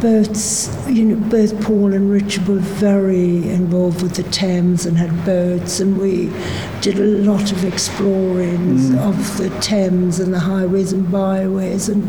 boats, 0.00 0.68
you 0.88 1.04
know, 1.04 1.28
both 1.28 1.60
Paul 1.62 1.92
and 1.92 2.10
Richard 2.10 2.46
were 2.46 2.56
very 2.56 3.48
involved 3.48 4.02
with 4.02 4.14
the 4.14 4.22
Thames 4.24 4.86
and 4.86 4.96
had 4.96 5.24
boats, 5.24 5.80
and 5.80 5.98
we 5.98 6.32
did 6.80 6.98
a 6.98 7.04
lot 7.04 7.52
of 7.52 7.64
exploring 7.64 8.98
of 8.98 9.38
the 9.38 9.50
Thames 9.60 10.20
and 10.20 10.32
the 10.32 10.40
highways 10.40 10.92
and 10.92 11.10
byways 11.10 11.88
and 11.88 12.08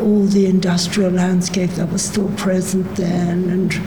all 0.00 0.24
the 0.24 0.46
industrial 0.46 1.10
landscape 1.10 1.70
that 1.70 1.90
was 1.90 2.02
still 2.02 2.30
present 2.36 2.96
then, 2.96 3.48
and 3.48 3.80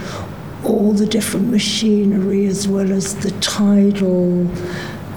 all 0.65 0.91
the 0.91 1.05
different 1.05 1.49
machinery 1.49 2.45
as 2.45 2.67
well 2.67 2.91
as 2.91 3.15
the 3.17 3.31
tidal 3.39 4.47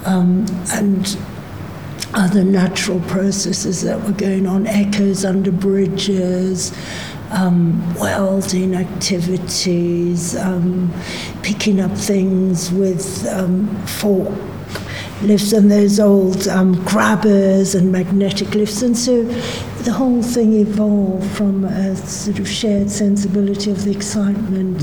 um, 0.05 0.45
and 0.71 1.17
other 2.13 2.43
natural 2.43 2.99
processes 3.01 3.81
that 3.81 4.01
were 4.03 4.11
going 4.11 4.45
on, 4.45 4.67
echoes 4.67 5.25
under 5.25 5.51
bridges, 5.51 6.71
um, 7.33 7.95
welding 7.95 8.75
activities, 8.75 10.35
um, 10.37 10.93
picking 11.41 11.79
up 11.79 11.91
things 11.91 12.71
with 12.71 13.27
um, 13.27 13.67
fork 13.85 14.31
lifts 15.21 15.53
and 15.53 15.71
those 15.71 15.99
old 15.99 16.47
um, 16.47 16.73
grabbers 16.85 17.75
and 17.75 17.91
magnetic 17.91 18.53
lifts. 18.53 18.81
And 18.81 18.97
so 18.97 19.23
the 19.83 19.91
whole 19.91 20.21
thing 20.23 20.53
evolved 20.53 21.29
from 21.35 21.65
a 21.65 21.95
sort 21.95 22.39
of 22.39 22.47
shared 22.47 22.89
sensibility 22.89 23.69
of 23.69 23.83
the 23.83 23.91
excitement 23.91 24.77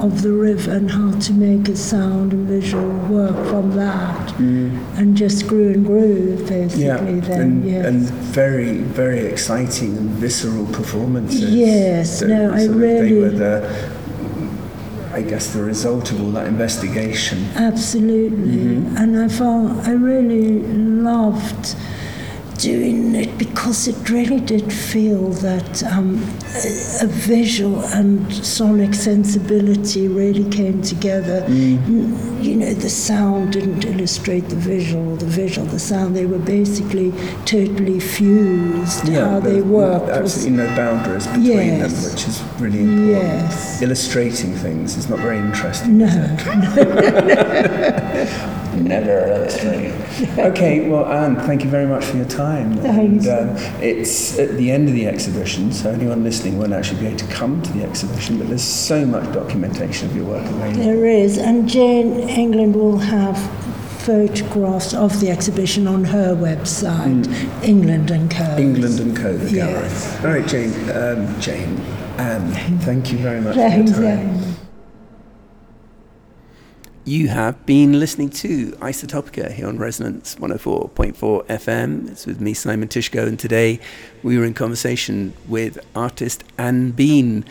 of 0.00 0.22
the 0.22 0.32
river 0.32 0.72
and 0.72 0.90
how 0.90 1.12
to 1.20 1.32
make 1.32 1.68
a 1.68 1.76
sound 1.76 2.32
and 2.32 2.48
visual 2.48 2.90
work 3.08 3.36
from 3.48 3.70
that. 3.76 4.38
And 4.38 5.16
just 5.16 5.46
grew 5.46 5.68
and 5.72 5.86
grew, 5.86 6.36
basically, 6.48 6.84
Yeah, 6.84 6.96
then. 6.98 7.40
and, 7.40 7.64
yes. 7.70 7.86
and 7.86 8.02
very, 8.10 8.78
very 8.78 9.20
exciting 9.20 9.96
and 9.96 10.10
visceral 10.10 10.66
performances. 10.66 11.54
Yes, 11.54 12.20
no, 12.22 12.52
I 12.52 12.60
of- 12.62 12.78
They 12.78 13.12
were 13.20 13.30
the, 13.30 13.90
I 15.12 15.22
guess, 15.22 15.52
the 15.52 15.62
result 15.62 16.10
of 16.10 16.20
all 16.20 16.30
that 16.32 16.48
investigation. 16.48 17.46
Absolutely. 17.54 18.38
Mm-hmm. 18.38 18.96
And 18.96 19.16
I 19.20 19.28
found 19.28 19.80
I 19.82 19.92
really 19.92 20.62
loved 20.62 21.76
doing 22.60 23.14
it 23.14 23.38
because 23.38 23.88
it 23.88 24.10
really 24.10 24.38
did 24.38 24.70
feel 24.70 25.30
that 25.30 25.82
um, 25.84 26.16
a, 27.00 27.06
visual 27.06 27.82
and 27.86 28.32
sonic 28.44 28.94
sensibility 28.94 30.08
really 30.08 30.48
came 30.50 30.82
together. 30.82 31.42
Mm. 31.48 32.44
You 32.44 32.56
know, 32.56 32.74
the 32.74 32.90
sound 32.90 33.54
didn't 33.54 33.84
illustrate 33.84 34.48
the 34.48 34.56
visual, 34.56 35.16
the 35.16 35.26
visual, 35.26 35.66
the 35.66 35.78
sound. 35.78 36.14
They 36.14 36.26
were 36.26 36.38
basically 36.38 37.12
totally 37.46 37.98
fused. 37.98 39.08
how 39.08 39.40
they 39.40 39.62
worked 39.62 40.10
Absolutely 40.10 40.56
no 40.56 40.66
boundaries 40.76 41.26
between 41.26 41.78
them, 41.78 41.90
which 41.90 42.28
is 42.28 42.42
really 42.58 42.80
important. 42.80 43.08
Yes. 43.08 43.82
Illustrating 43.82 44.54
things 44.54 44.96
is 44.96 45.08
not 45.08 45.18
very 45.20 45.38
interesting. 45.38 45.98
no, 45.98 46.06
Never 48.88 49.28
illustrating. 49.28 49.92
okay, 50.38 50.88
well, 50.88 51.06
Anne, 51.06 51.36
thank 51.36 51.64
you 51.64 51.70
very 51.70 51.86
much 51.86 52.04
for 52.04 52.16
your 52.16 52.26
time. 52.26 52.76
Thanks. 52.78 53.26
And, 53.26 53.50
um, 53.50 53.82
it's 53.82 54.38
at 54.38 54.56
the 54.56 54.70
end 54.70 54.88
of 54.88 54.94
the 54.94 55.06
exhibition, 55.06 55.72
so 55.72 55.90
anyone 55.90 56.24
listening 56.24 56.58
won't 56.58 56.72
actually 56.72 57.00
be 57.00 57.06
able 57.06 57.18
to 57.18 57.26
come 57.26 57.62
to 57.62 57.72
the 57.72 57.84
exhibition, 57.84 58.38
but 58.38 58.48
there's 58.48 58.62
so 58.62 59.04
much 59.04 59.32
documentation 59.32 60.08
of 60.08 60.16
your 60.16 60.26
work 60.26 60.44
available. 60.46 60.82
There 60.82 61.06
is, 61.06 61.38
and 61.38 61.68
Jane 61.68 62.28
England 62.28 62.74
will 62.74 62.98
have 62.98 63.38
photographs 64.00 64.94
of 64.94 65.20
the 65.20 65.30
exhibition 65.30 65.86
on 65.86 66.04
her 66.04 66.34
website, 66.34 67.26
England 67.62 68.10
and 68.10 68.30
Co. 68.30 68.56
England 68.56 68.98
and 68.98 69.16
Co. 69.16 69.36
The 69.36 69.54
gallery. 69.54 69.82
Yes. 69.82 70.24
All 70.24 70.30
right, 70.30 70.46
Jane. 70.46 70.72
Um, 70.90 71.40
Jane. 71.40 71.76
Anne, 72.18 72.78
thank 72.80 73.12
you 73.12 73.18
very 73.18 73.40
much 73.40 73.56
Thanks, 73.56 73.92
for 73.92 74.02
your 74.02 74.16
time. 74.16 74.40
Jane. 74.40 74.56
You 77.10 77.26
have 77.26 77.66
been 77.66 77.98
listening 77.98 78.30
to 78.30 78.70
Isotopica 78.76 79.50
here 79.50 79.66
on 79.66 79.78
Resonance 79.78 80.36
104.4 80.36 81.44
FM. 81.46 82.08
It's 82.08 82.24
with 82.24 82.40
me, 82.40 82.54
Simon 82.54 82.88
Tyszko, 82.88 83.26
and 83.26 83.36
today 83.36 83.80
we 84.22 84.38
were 84.38 84.44
in 84.44 84.54
conversation 84.54 85.34
with 85.48 85.84
artist 85.96 86.44
Anne 86.56 86.92
Bean. 86.92 87.44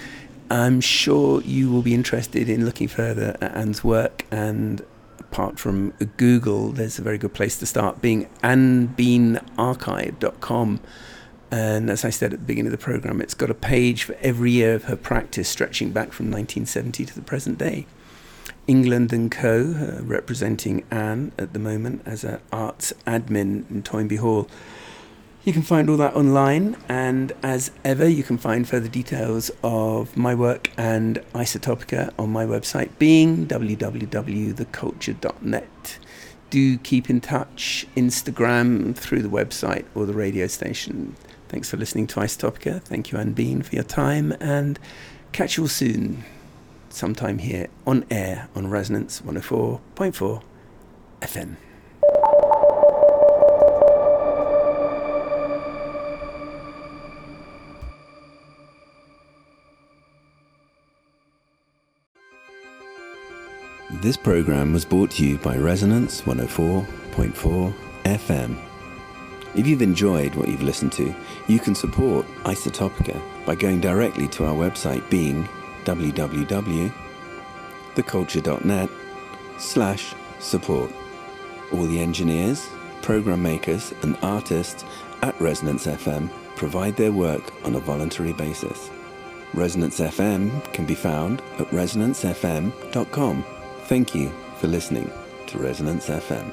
I'm 0.49 0.79
sure 0.79 1.41
you 1.41 1.69
will 1.69 1.81
be 1.81 1.93
interested 1.93 2.47
in 2.47 2.63
looking 2.63 2.87
further 2.87 3.35
at 3.41 3.53
Anne's 3.53 3.83
work, 3.83 4.25
and 4.31 4.81
apart 5.19 5.59
from 5.59 5.89
Google, 6.15 6.71
there's 6.71 6.97
a 6.97 7.01
very 7.01 7.17
good 7.17 7.33
place 7.33 7.57
to 7.57 7.65
start 7.65 8.01
being 8.01 8.29
annebeanarchive.com. 8.41 10.79
And 11.51 11.89
as 11.89 12.05
I 12.05 12.11
said 12.11 12.31
at 12.31 12.39
the 12.39 12.45
beginning 12.45 12.71
of 12.71 12.79
the 12.79 12.85
program, 12.85 13.19
it's 13.19 13.33
got 13.33 13.49
a 13.49 13.55
page 13.55 14.03
for 14.03 14.15
every 14.21 14.51
year 14.51 14.75
of 14.75 14.85
her 14.85 14.95
practice 14.95 15.49
stretching 15.49 15.91
back 15.91 16.13
from 16.13 16.27
1970 16.27 17.03
to 17.03 17.13
the 17.13 17.21
present 17.21 17.57
day. 17.57 17.87
England 18.69 19.11
and 19.11 19.29
Co. 19.31 19.73
Uh, 19.73 20.03
representing 20.03 20.85
Anne 20.91 21.31
at 21.39 21.53
the 21.53 21.59
moment 21.59 22.03
as 22.05 22.23
an 22.23 22.39
arts 22.51 22.93
admin 23.07 23.67
in 23.71 23.81
Toynbee 23.81 24.17
Hall. 24.17 24.47
You 25.43 25.53
can 25.53 25.63
find 25.63 25.89
all 25.89 25.97
that 25.97 26.15
online, 26.15 26.77
and 26.87 27.31
as 27.41 27.71
ever, 27.83 28.07
you 28.07 28.21
can 28.21 28.37
find 28.37 28.69
further 28.69 28.87
details 28.87 29.49
of 29.63 30.15
my 30.15 30.35
work 30.35 30.69
and 30.77 31.17
Isotopica 31.33 32.13
on 32.19 32.29
my 32.29 32.45
website, 32.45 32.91
being 32.99 33.47
www.theculture.net. 33.47 35.99
Do 36.51 36.77
keep 36.77 37.09
in 37.09 37.21
touch, 37.21 37.87
Instagram, 37.95 38.95
through 38.95 39.23
the 39.23 39.29
website 39.29 39.85
or 39.95 40.05
the 40.05 40.13
radio 40.13 40.45
station. 40.45 41.15
Thanks 41.47 41.71
for 41.71 41.77
listening 41.77 42.05
to 42.07 42.19
Isotopica. 42.19 42.83
Thank 42.83 43.11
you, 43.11 43.17
Anne 43.17 43.33
Bean, 43.33 43.63
for 43.63 43.73
your 43.73 43.83
time, 43.83 44.35
and 44.39 44.77
catch 45.31 45.57
you 45.57 45.63
all 45.63 45.69
soon 45.69 46.23
sometime 46.93 47.37
here 47.37 47.67
on 47.85 48.05
air 48.09 48.49
on 48.55 48.67
Resonance 48.67 49.21
104.4 49.21 50.41
FM. 51.21 51.55
This 64.01 64.15
program 64.15 64.71
was 64.71 64.85
brought 64.85 65.11
to 65.11 65.25
you 65.25 65.37
by 65.39 65.57
Resonance 65.57 66.21
104.4 66.21 67.73
FM. 68.03 68.57
If 69.55 69.65
you've 69.67 69.81
enjoyed 69.81 70.35
what 70.35 70.47
you've 70.47 70.61
listened 70.61 70.91
to, 70.93 71.13
you 71.47 71.59
can 71.59 71.73
support 71.73 72.25
Isotopica 72.43 73.19
by 73.45 73.55
going 73.55 73.81
directly 73.81 74.27
to 74.29 74.45
our 74.45 74.53
website 74.53 75.09
being 75.09 75.49
www.theculture.net 75.95 78.89
slash 79.57 80.13
support. 80.39 80.91
All 81.73 81.85
the 81.85 81.99
engineers, 81.99 82.67
program 83.01 83.41
makers 83.41 83.93
and 84.03 84.15
artists 84.21 84.85
at 85.21 85.39
Resonance 85.41 85.87
FM 85.87 86.29
provide 86.55 86.95
their 86.95 87.11
work 87.11 87.51
on 87.65 87.75
a 87.75 87.79
voluntary 87.79 88.33
basis. 88.33 88.89
Resonance 89.53 89.99
FM 89.99 90.63
can 90.73 90.85
be 90.85 90.95
found 90.95 91.41
at 91.57 91.67
resonancefm.com. 91.71 93.45
Thank 93.85 94.13
you 94.13 94.31
for 94.57 94.67
listening 94.67 95.11
to 95.47 95.57
Resonance 95.57 96.07
FM. 96.07 96.51